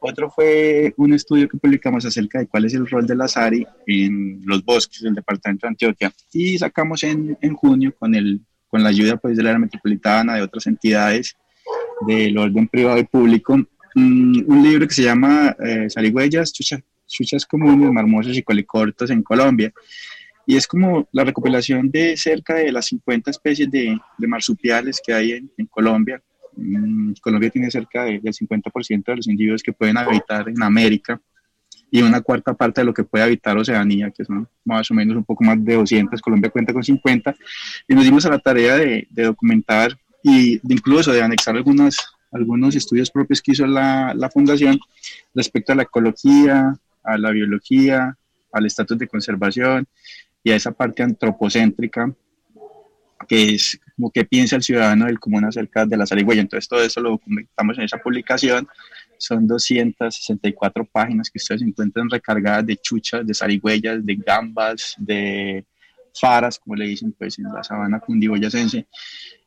Otro 0.01 0.31
fue 0.31 0.95
un 0.97 1.15
estudio 1.15 1.49
que 1.49 1.59
publicamos 1.59 2.05
acerca 2.05 2.39
de 2.39 2.47
cuál 2.47 2.67
es 2.67 2.75
el 2.75 2.87
rol 2.87 3.07
de 3.07 3.17
la 3.17 3.29
SARI 3.29 3.67
en 3.87 4.41
los 4.45 4.65
bosques 4.65 5.03
del 5.03 5.15
departamento 5.15 5.67
de 5.67 5.71
Antioquia 5.71 6.13
y 6.33 6.59
sacamos 6.59 7.03
en, 7.03 7.37
en 7.41 7.55
junio 7.55 7.95
con, 7.99 8.15
el, 8.15 8.41
con 8.69 8.83
la 8.83 8.91
ayuda 8.91 9.17
pues, 9.17 9.37
de 9.37 9.43
la 9.43 9.51
área 9.51 9.61
metropolitana, 9.61 10.37
de 10.37 10.43
otras 10.43 10.67
entidades 10.67 11.37
del 12.07 12.37
orden 12.37 12.69
privado 12.69 12.99
y 12.99 13.05
público, 13.05 13.59
um, 13.97 14.45
un 14.47 14.63
libro 14.63 14.87
que 14.87 14.95
se 14.95 15.03
llama 15.03 15.57
eh, 15.59 15.89
Zarigüeyas, 15.93 16.53
chuchas, 16.53 16.81
chuchas 17.07 17.45
comunes, 17.47 17.91
marmosos 17.91 18.37
y 18.37 18.43
colicortos 18.43 19.11
en 19.11 19.23
Colombia. 19.23 19.73
y 20.49 20.55
es 20.57 20.67
como 20.67 21.09
la 21.13 21.25
recopilación 21.25 21.91
de 21.91 22.17
cerca 22.17 22.55
de 22.55 22.71
las 22.71 22.87
50 22.87 23.31
especies 23.33 23.69
de, 23.69 23.99
marsupiales 24.19 25.01
que 25.05 25.13
hay 25.13 25.33
en, 25.33 25.67
Colombia. 25.67 26.23
Mm, 26.57 27.15
Colombia 27.21 27.51
tiene 27.51 27.69
cerca 27.71 28.05
de- 28.05 28.21
del 28.21 28.33
50% 28.33 29.05
de 29.13 29.17
los 29.17 29.27
individuos 29.27 29.63
que 29.63 29.73
pueden 29.73 29.97
habitar 29.99 30.49
en 30.49 30.63
América 30.63 31.21
y 31.91 32.03
una 32.03 32.21
cuarta 32.21 32.55
parte 32.55 32.81
de 32.81 32.85
lo 32.85 32.95
que 32.95 33.03
puede 33.05 33.25
habitar 33.25 33.57
Oceanía, 33.57 34.11
que 34.11 34.25
son 34.25 34.49
más 34.65 34.91
o 34.91 34.95
menos 34.95 35.17
un 35.17 35.25
poco 35.25 35.43
más 35.45 35.63
de 35.65 35.75
200, 35.75 36.21
Colombia 36.21 36.51
cuenta 36.51 36.73
con 36.73 36.83
50, 36.85 37.35
y 37.89 37.95
nos 37.95 38.05
dimos 38.05 38.25
a 38.27 38.31
la 38.31 38.39
tarea 38.39 38.77
de, 38.77 39.07
de 39.11 39.25
documentar 39.25 39.97
y 40.23 40.59
de 40.63 40.75
incluso 40.75 41.13
de 41.13 41.23
anexar 41.23 41.57
algunas, 41.57 41.97
algunos 42.33 42.75
estudios 42.77 43.11
propios 43.11 43.41
que 43.41 43.53
hizo 43.53 43.67
la, 43.67 44.15
la 44.15 44.31
fundación 44.31 44.79
respecto 45.35 45.73
a 45.73 45.77
la 45.77 45.85
ecología, 45.85 46.77
a 47.03 47.19
la 47.19 47.31
biología, 47.31 48.17
al 48.53 48.67
estatus 48.67 48.99
de 48.99 49.09
conservación 49.09 49.87
y 50.43 50.51
a 50.51 50.57
esa 50.57 50.73
parte 50.73 51.03
antropocéntrica 51.03 52.15
que 53.27 53.55
es 53.55 53.81
como 53.95 54.11
que 54.11 54.25
piensa 54.25 54.57
el 54.57 54.63
ciudadano 54.63 55.07
del 55.07 55.19
común 55.19 55.45
acerca 55.45 55.87
de 55.87 55.97
la 55.97 56.07
zarigüeya. 56.07 56.43
Entonces 56.43 56.69
todo 56.69 56.83
eso 56.83 57.01
lo 57.01 57.11
documentamos 57.11 57.79
en 57.79 57.85
esa 57.85 57.99
publicación. 57.99 58.69
Son 59.19 59.47
264 59.47 60.85
páginas 60.85 61.31
que 61.31 61.39
ustedes 61.39 61.63
encuentran 61.63 62.11
recargadas 62.11 62.67
de 62.67 62.77
chuchas, 62.77 63.27
de 63.27 63.35
zarigüeyas, 63.35 64.05
de 64.05 64.17
gambas, 64.17 64.95
de 64.99 65.65
faras, 66.15 66.59
como 66.59 66.77
le 66.77 66.87
dicen 66.87 67.13
pues 67.13 67.39
en 67.39 67.45
la 67.45 67.65
sabana 67.65 68.01
cundiboyacense. 68.01 68.87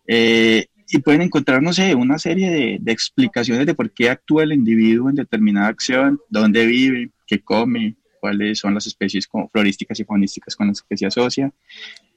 Eh, 0.08 0.66
y 0.90 1.00
pueden 1.00 1.22
encontrar, 1.22 1.62
no 1.62 1.72
sé, 1.72 1.94
una 1.96 2.18
serie 2.18 2.50
de, 2.50 2.78
de 2.82 2.92
explicaciones 2.92 3.66
de 3.66 3.76
por 3.76 3.92
qué 3.92 4.10
actúa 4.10 4.44
el 4.44 4.54
individuo 4.54 5.10
en 5.10 5.16
determinada 5.16 5.68
acción, 5.68 6.20
dónde 6.30 6.66
vive, 6.66 7.12
qué 7.28 7.40
come, 7.42 7.96
cuáles 8.20 8.60
son 8.60 8.74
las 8.74 8.88
especies 8.88 9.28
como 9.28 9.50
florísticas 9.50 10.00
y 10.00 10.04
faunísticas 10.04 10.56
con 10.56 10.68
las 10.68 10.82
que 10.82 10.98
se 10.98 11.06
asocia. 11.06 11.52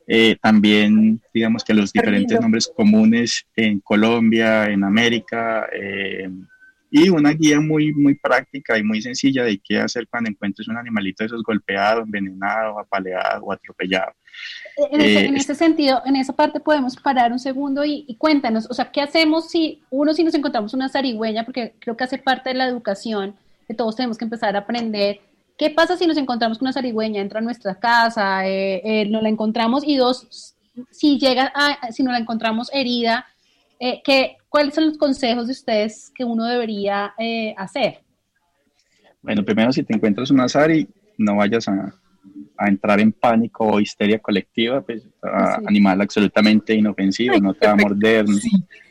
Eh, 0.07 0.37
también, 0.43 1.21
digamos 1.33 1.65
que 1.65 1.75
los 1.75 1.93
diferentes 1.93 2.41
nombres 2.41 2.71
comunes 2.75 3.47
en 3.55 3.81
Colombia, 3.81 4.67
en 4.67 4.85
América, 4.85 5.69
eh, 5.73 6.29
y 6.95 7.09
una 7.09 7.31
guía 7.31 7.59
muy, 7.59 7.95
muy 7.95 8.15
práctica 8.15 8.77
y 8.77 8.83
muy 8.83 9.01
sencilla 9.01 9.45
de 9.45 9.59
qué 9.59 9.81
hacer 9.81 10.07
cuando 10.09 10.29
encuentres 10.29 10.69
un 10.69 10.77
animalito 10.77 11.23
de 11.23 11.29
esos 11.29 11.43
golpeado, 11.43 12.03
envenenado, 12.03 12.79
apaleado 12.79 13.43
o 13.45 13.51
atropellado. 13.51 14.13
En, 14.77 15.01
ese, 15.01 15.21
Eh, 15.21 15.25
en 15.25 15.37
ese 15.39 15.55
sentido, 15.55 16.03
en 16.05 16.17
esa 16.17 16.35
parte 16.35 16.61
podemos 16.61 16.95
parar 16.97 17.33
un 17.33 17.39
segundo 17.39 17.83
y, 17.83 18.05
y 18.07 18.17
cuéntanos, 18.17 18.71
o 18.71 18.75
sea, 18.75 18.93
¿qué 18.93 19.01
hacemos 19.01 19.49
si 19.49 19.83
uno 19.89 20.13
si 20.13 20.23
nos 20.23 20.35
encontramos 20.35 20.75
una 20.75 20.91
zarigüeya? 20.91 21.47
Porque 21.47 21.75
creo 21.79 21.97
que 21.97 22.05
hace 22.05 22.19
parte 22.19 22.51
de 22.51 22.57
la 22.57 22.67
educación 22.67 23.37
que 23.67 23.73
todos 23.73 23.97
tenemos 23.97 24.19
que 24.19 24.27
empezar 24.27 24.55
a 24.55 24.59
aprender. 24.59 25.21
¿Qué 25.57 25.71
pasa 25.71 25.97
si 25.97 26.07
nos 26.07 26.19
encontramos 26.19 26.59
con 26.59 26.67
una 26.67 26.75
zarigüeya? 26.75 27.23
Entra 27.23 27.39
a 27.39 27.43
nuestra 27.43 27.75
casa, 27.75 28.47
eh, 28.47 28.83
eh, 28.85 29.07
nos 29.09 29.23
la 29.23 29.31
encontramos 29.31 29.83
y 29.87 29.97
dos, 29.97 30.57
si 30.91 31.19
llega 31.19 31.51
a, 31.55 31.91
si 31.91 32.03
nos 32.03 32.13
la 32.13 32.19
encontramos 32.19 32.69
herida, 32.75 33.27
eh, 33.81 34.03
¿qué, 34.05 34.37
¿cuáles 34.53 34.75
son 34.75 34.85
los 34.85 34.99
consejos 34.99 35.47
de 35.47 35.53
ustedes 35.53 36.13
que 36.15 36.25
uno 36.25 36.45
debería 36.45 37.15
eh, 37.19 37.55
hacer? 37.57 38.03
Bueno, 39.23 39.43
primero 39.45 39.73
si 39.73 39.83
te 39.83 39.95
encuentras 39.95 40.31
un 40.31 40.41
azari, 40.41 40.87
no 41.17 41.37
vayas 41.37 41.69
a, 41.69 41.95
a 42.59 42.69
entrar 42.69 43.01
en 43.01 43.13
pánico 43.13 43.65
o 43.65 43.81
histeria 43.81 44.19
colectiva, 44.19 44.83
pues 44.83 45.03
a- 45.23 45.57
Sí. 45.57 45.65
animal 45.67 46.03
absolutamente 46.03 46.75
inofensivo, 46.75 47.39
no 47.41 47.55
te 47.55 47.67
va 47.67 47.73
a 47.73 47.77
morder, 47.77 48.29
no, 48.29 48.37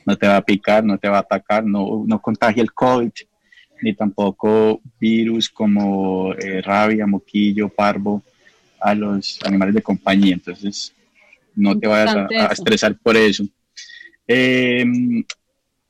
no 0.07 0.17
te 0.17 0.27
va 0.27 0.37
a 0.37 0.41
picar, 0.41 0.83
no 0.83 0.97
te 0.97 1.07
va 1.07 1.17
a 1.17 1.21
atacar, 1.21 1.63
no, 1.63 2.03
no 2.07 2.19
contagia 2.19 2.63
el 2.63 2.73
COVID, 2.73 3.11
ni 3.83 3.93
tampoco 3.93 4.81
virus 4.99 5.47
como 5.47 6.33
eh, 6.33 6.61
rabia, 6.61 7.05
moquillo, 7.05 7.69
parvo 7.69 8.23
a 8.79 8.95
los 8.95 9.39
animales 9.45 9.75
de 9.75 9.83
compañía. 9.83 10.33
Entonces, 10.33 10.91
no 11.55 11.77
te 11.77 11.85
vayas 11.85 12.15
a, 12.15 12.47
estresar 12.47 12.97
por 12.97 13.15
eso. 13.15 13.43
Eh, 14.27 14.85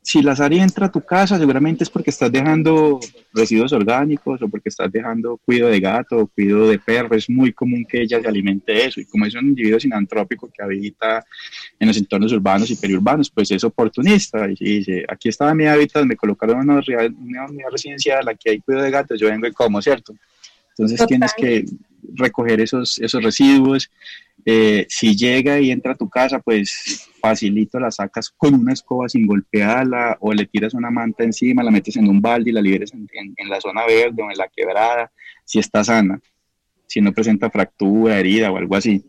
si 0.04 0.22
la 0.24 0.36
Sari 0.36 0.60
entra 0.60 0.88
a 0.88 0.91
tu 0.91 1.02
casa, 1.02 1.38
seguramente 1.38 1.84
es 1.84 1.89
porque 1.89 2.10
estás 2.10 2.32
dejando 2.32 2.99
residuos 3.34 3.72
orgánicos 3.72 4.41
o 4.41 4.49
porque 4.49 4.70
estás 4.70 4.91
dejando 4.91 5.38
cuido 5.38 5.68
de 5.68 5.80
gato 5.80 6.18
o 6.18 6.28
cuido 6.28 6.68
de 6.68 6.80
perro. 6.80 7.16
Es 7.16 7.30
muy 7.30 7.54
común 7.54 7.86
que 7.88 8.02
ella 8.02 8.20
se 8.20 8.28
alimente 8.28 8.74
de 8.74 8.86
eso. 8.86 8.99
Y 8.99 9.06
como 9.06 9.26
es 9.28 9.36
un 9.36 9.49
individuo 9.49 9.80
sinantrópico 9.80 10.49
que 10.52 10.64
habita 10.64 11.24
en 11.80 11.88
los 11.88 11.97
entornos 11.97 12.34
urbanos 12.34 12.72
y 12.72 12.76
periurbanos, 12.76 13.30
pues 13.30 13.52
es 13.52 13.64
oportunista. 13.64 14.47
Y 14.49 14.78
dice, 14.78 15.06
aquí 15.08 15.30
estaba 15.30 15.54
mi 15.54 15.68
hábitat, 15.68 16.04
me 16.06 16.16
colocaron 16.16 16.68
una, 16.68 16.82
una 16.84 17.45
unidad 17.45 17.70
residencial, 17.72 18.28
aquí 18.28 18.49
hay 18.49 18.60
cuido 18.60 18.82
de 18.82 18.89
gatos, 18.89 19.20
yo 19.20 19.28
vengo 19.28 19.45
y 19.45 19.52
como, 19.52 19.82
¿cierto? 19.84 20.16
Entonces 20.70 20.97
Total. 20.97 21.08
tienes 21.08 21.34
que 21.38 21.66
recoger 22.16 22.60
esos, 22.60 22.97
esos 22.99 23.24
residuos. 23.24 23.91
Eh, 24.46 24.86
si 24.89 25.16
llega 25.16 25.60
y 25.60 25.72
entra 25.72 25.94
a 25.94 25.98
tu 25.98 26.10
casa, 26.10 26.39
pues 26.39 27.10
facilito 27.22 27.80
la 27.80 27.92
sacas 27.92 28.30
con 28.36 28.56
una 28.56 28.74
escoba 28.74 29.08
sin 29.08 29.28
golpearla 29.28 30.18
o 30.20 30.34
le 30.34 30.46
tiras 30.48 30.74
una 30.74 30.89
manta 30.89 31.24
encima, 31.24 31.64
la 31.64 31.70
metes 31.72 31.96
en 31.98 32.08
un 32.10 32.22
balde 32.22 32.50
y 32.50 32.54
la 32.54 32.62
liberas 32.62 32.92
en, 32.94 33.08
en- 33.14 33.50
la 33.50 33.62
zona 33.62 33.86
verde 33.86 34.24
o 34.24 34.32
en 34.32 34.38
la 34.38 34.48
quebrada, 34.48 35.12
si 35.46 35.60
está 35.60 35.84
sana, 35.84 36.20
si 36.88 37.02
no 37.02 37.12
presenta 37.14 37.50
fractura, 37.52 38.18
herida 38.20 38.52
o 38.52 38.58
algo 38.58 38.76
así. 38.76 39.04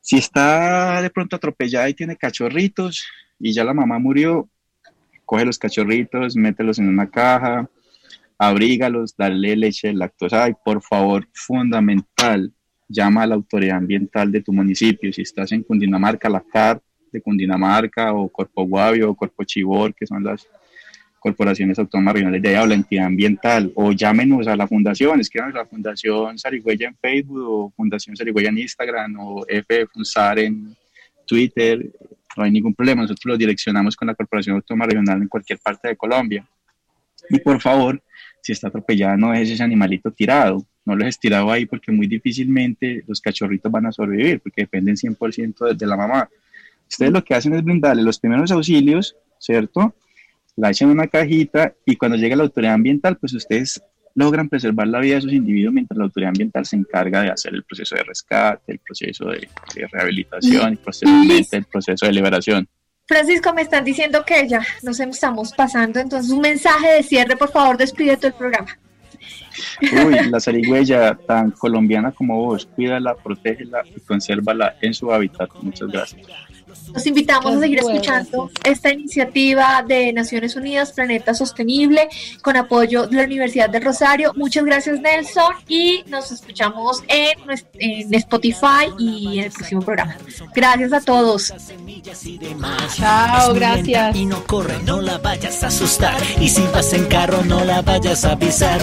Si 0.00 0.16
está 0.16 1.02
de 1.02 1.10
pronto 1.10 1.36
atropellada 1.36 1.88
y 1.88 1.94
tiene 1.94 2.16
cachorritos 2.16 3.06
y 3.38 3.52
ya 3.52 3.64
la 3.64 3.74
mamá 3.74 3.98
murió, 3.98 4.48
coge 5.26 5.44
los 5.44 5.58
cachorritos, 5.58 6.34
mételos 6.36 6.78
en 6.78 6.88
una 6.88 7.10
caja, 7.10 7.68
abrígalos, 8.38 9.14
dale 9.16 9.54
leche 9.56 9.92
lactosa 9.92 10.48
y 10.48 10.54
por 10.64 10.82
favor, 10.82 11.28
fundamental, 11.34 12.54
llama 12.90 13.22
a 13.22 13.26
la 13.26 13.36
autoridad 13.36 13.76
ambiental 13.76 14.32
de 14.32 14.42
tu 14.42 14.52
municipio. 14.52 15.12
Si 15.12 15.22
estás 15.22 15.52
en 15.52 15.62
Cundinamarca, 15.62 16.28
la 16.28 16.42
CAR 16.42 16.82
de 17.12 17.20
Cundinamarca 17.20 18.12
o 18.12 18.28
Corpo 18.28 18.64
Guavio 18.64 19.10
o 19.10 19.14
Corpo 19.14 19.44
Chibor, 19.44 19.94
que 19.94 20.06
son 20.06 20.24
las 20.24 20.46
corporaciones 21.20 21.78
autónomas 21.78 22.14
regionales 22.14 22.42
de 22.42 22.48
allá, 22.48 22.62
o 22.62 22.66
la 22.66 22.74
entidad 22.74 23.06
ambiental, 23.06 23.70
o 23.74 23.92
llámenos 23.92 24.48
a 24.48 24.56
la 24.56 24.66
fundación, 24.66 25.20
escríbanos 25.20 25.54
a 25.54 25.58
la 25.58 25.66
Fundación 25.66 26.38
Sarigüeya 26.38 26.88
en 26.88 26.96
Facebook 26.96 27.44
o 27.46 27.70
Fundación 27.76 28.16
Sarigüeya 28.16 28.48
en 28.48 28.58
Instagram 28.58 29.16
o 29.20 29.44
F 29.46 29.86
Funsar 29.86 30.38
en 30.38 30.74
Twitter, 31.26 31.90
no 32.36 32.44
hay 32.44 32.50
ningún 32.50 32.74
problema, 32.74 33.02
nosotros 33.02 33.26
los 33.26 33.38
direccionamos 33.38 33.96
con 33.96 34.08
la 34.08 34.14
Corporación 34.14 34.56
Autónoma 34.56 34.86
Regional 34.86 35.20
en 35.20 35.28
cualquier 35.28 35.58
parte 35.58 35.88
de 35.88 35.96
Colombia. 35.96 36.46
Y 37.28 37.38
por 37.38 37.60
favor, 37.60 38.02
si 38.42 38.52
está 38.52 38.68
atropellada, 38.68 39.16
no 39.16 39.30
dejes 39.30 39.50
ese 39.50 39.62
animalito 39.62 40.10
tirado, 40.10 40.64
no 40.84 40.94
lo 40.94 41.00
dejes 41.00 41.18
tirado 41.18 41.50
ahí 41.50 41.66
porque 41.66 41.92
muy 41.92 42.06
difícilmente 42.06 43.04
los 43.06 43.20
cachorritos 43.20 43.70
van 43.70 43.86
a 43.86 43.92
sobrevivir, 43.92 44.40
porque 44.40 44.62
dependen 44.62 44.96
100% 44.96 45.68
de, 45.68 45.74
de 45.74 45.86
la 45.86 45.96
mamá. 45.96 46.28
Ustedes 46.88 47.12
lo 47.12 47.22
que 47.22 47.34
hacen 47.34 47.54
es 47.54 47.62
brindarle 47.62 48.02
los 48.02 48.18
primeros 48.18 48.50
auxilios, 48.50 49.16
¿cierto? 49.38 49.94
La 50.56 50.70
echan 50.70 50.88
en 50.90 50.98
una 50.98 51.06
cajita 51.06 51.74
y 51.86 51.96
cuando 51.96 52.16
llega 52.16 52.36
la 52.36 52.42
autoridad 52.42 52.74
ambiental, 52.74 53.16
pues 53.16 53.32
ustedes 53.34 53.80
logran 54.14 54.48
preservar 54.48 54.88
la 54.88 54.98
vida 55.00 55.14
de 55.14 55.18
esos 55.20 55.32
individuos 55.32 55.72
mientras 55.72 55.96
la 55.96 56.04
autoridad 56.04 56.30
ambiental 56.30 56.66
se 56.66 56.76
encarga 56.76 57.22
de 57.22 57.30
hacer 57.30 57.54
el 57.54 57.62
proceso 57.62 57.94
de 57.94 58.02
rescate, 58.02 58.72
el 58.72 58.78
proceso 58.80 59.26
de, 59.26 59.48
de 59.74 59.86
rehabilitación 59.86 60.72
y 60.72 60.76
posteriormente 60.76 61.56
el 61.56 61.64
proceso 61.64 62.06
de 62.06 62.12
liberación. 62.12 62.68
Francisco, 63.06 63.52
me 63.52 63.62
están 63.62 63.84
diciendo 63.84 64.24
que 64.24 64.48
ya 64.48 64.64
nos 64.82 65.00
estamos 65.00 65.52
pasando, 65.52 65.98
entonces 65.98 66.30
un 66.30 66.40
mensaje 66.40 66.88
de 66.88 67.02
cierre, 67.02 67.36
por 67.36 67.50
favor, 67.50 67.76
despide 67.76 68.16
todo 68.16 68.28
el 68.28 68.34
programa. 68.34 68.78
Uy, 70.06 70.30
la 70.30 70.40
zarigüeya 70.40 71.14
tan 71.26 71.50
colombiana 71.50 72.12
como 72.12 72.36
vos, 72.36 72.66
cuídala, 72.66 73.14
protégela 73.14 73.82
y 73.94 74.00
consérvala 74.00 74.76
en 74.80 74.94
su 74.94 75.12
hábitat. 75.12 75.50
Muchas 75.60 75.88
gracias. 75.88 76.26
Los 76.92 77.06
invitamos 77.06 77.56
a 77.56 77.60
seguir 77.60 77.78
escuchando 77.78 78.50
esta 78.64 78.92
iniciativa 78.92 79.84
de 79.86 80.12
Naciones 80.12 80.56
Unidas, 80.56 80.92
Planeta 80.92 81.34
Sostenible, 81.34 82.08
con 82.42 82.56
apoyo 82.56 83.06
de 83.06 83.16
la 83.16 83.24
Universidad 83.24 83.70
del 83.70 83.84
Rosario. 83.84 84.32
Muchas 84.36 84.64
gracias, 84.64 85.00
Nelson, 85.00 85.54
y 85.68 86.02
nos 86.06 86.30
escuchamos 86.32 87.02
en, 87.08 87.38
en 87.74 88.14
Spotify 88.14 88.90
y 88.98 89.38
en 89.38 89.44
el 89.46 89.52
próximo 89.52 89.80
programa. 89.82 90.16
Gracias 90.54 90.92
a 90.92 91.00
todos. 91.00 91.52
Chao, 92.96 93.54
gracias. 93.54 94.16
Y 94.16 94.26
no 94.26 94.44
corre, 94.46 94.78
no 94.84 95.00
la 95.00 95.18
vayas 95.18 95.62
a 95.62 95.68
asustar. 95.68 96.20
Y 96.40 96.48
si 96.48 96.62
vas 96.72 96.92
en 96.92 97.06
carro, 97.06 97.42
no 97.44 97.64
la 97.64 97.82
vayas 97.82 98.24
a 98.24 98.38
pisar. 98.38 98.80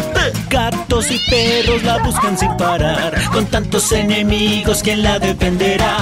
Gatos 0.49 1.07
y 1.11 1.19
perros 1.29 1.83
la 1.83 1.97
buscan 1.99 2.38
sin 2.38 2.55
parar. 2.57 3.21
Con 3.31 3.45
tantos 3.47 3.91
enemigos, 3.91 4.81
¿quién 4.83 5.03
la 5.03 5.19
defenderá? 5.19 5.97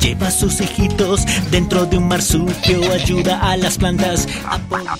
Lleva 0.00 0.28
a 0.28 0.30
sus 0.30 0.60
hijitos 0.60 1.27
dentro 1.50 1.86
de 1.86 1.98
un 1.98 2.08
marsupio. 2.08 2.90
Ayuda 2.92 3.40
a 3.50 3.56
las 3.56 3.78
plantas. 3.78 4.26
apoya- 4.46 4.96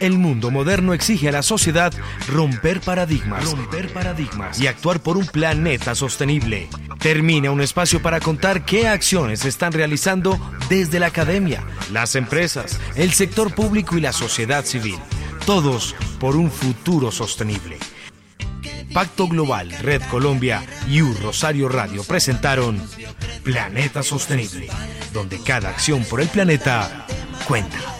El 0.00 0.12
mundo 0.16 0.50
moderno 0.52 0.92
exige 0.94 1.28
a 1.28 1.32
la 1.32 1.42
sociedad 1.42 1.92
romper 2.28 2.80
paradigmas, 2.80 3.44
romper 3.44 3.92
paradigmas 3.92 4.60
y 4.60 4.68
actuar 4.68 5.00
por 5.00 5.16
un 5.16 5.26
planeta 5.26 5.96
sostenible. 5.96 6.68
Termina 7.00 7.50
un 7.50 7.60
espacio 7.60 8.00
para 8.00 8.20
contar 8.20 8.64
qué 8.64 8.86
acciones 8.86 9.40
se 9.40 9.48
están 9.48 9.72
realizando 9.72 10.38
desde 10.68 11.00
la 11.00 11.06
academia, 11.08 11.64
las 11.92 12.14
empresas, 12.14 12.78
el 12.94 13.12
sector 13.12 13.52
público 13.54 13.96
y 13.98 14.00
la 14.00 14.12
sociedad 14.12 14.64
civil. 14.64 14.98
Todos 15.46 15.96
por 16.20 16.36
un 16.36 16.50
futuro 16.50 17.10
sostenible. 17.10 17.78
Pacto 18.92 19.28
Global, 19.28 19.70
Red 19.82 20.02
Colombia 20.10 20.62
y 20.88 21.02
U 21.02 21.14
Rosario 21.14 21.68
Radio 21.68 22.04
presentaron 22.04 22.80
Planeta 23.42 24.02
Sostenible, 24.02 24.68
donde 25.12 25.40
cada 25.42 25.68
acción 25.68 26.04
por 26.04 26.20
el 26.20 26.28
planeta 26.28 27.06
cuenta. 27.46 27.97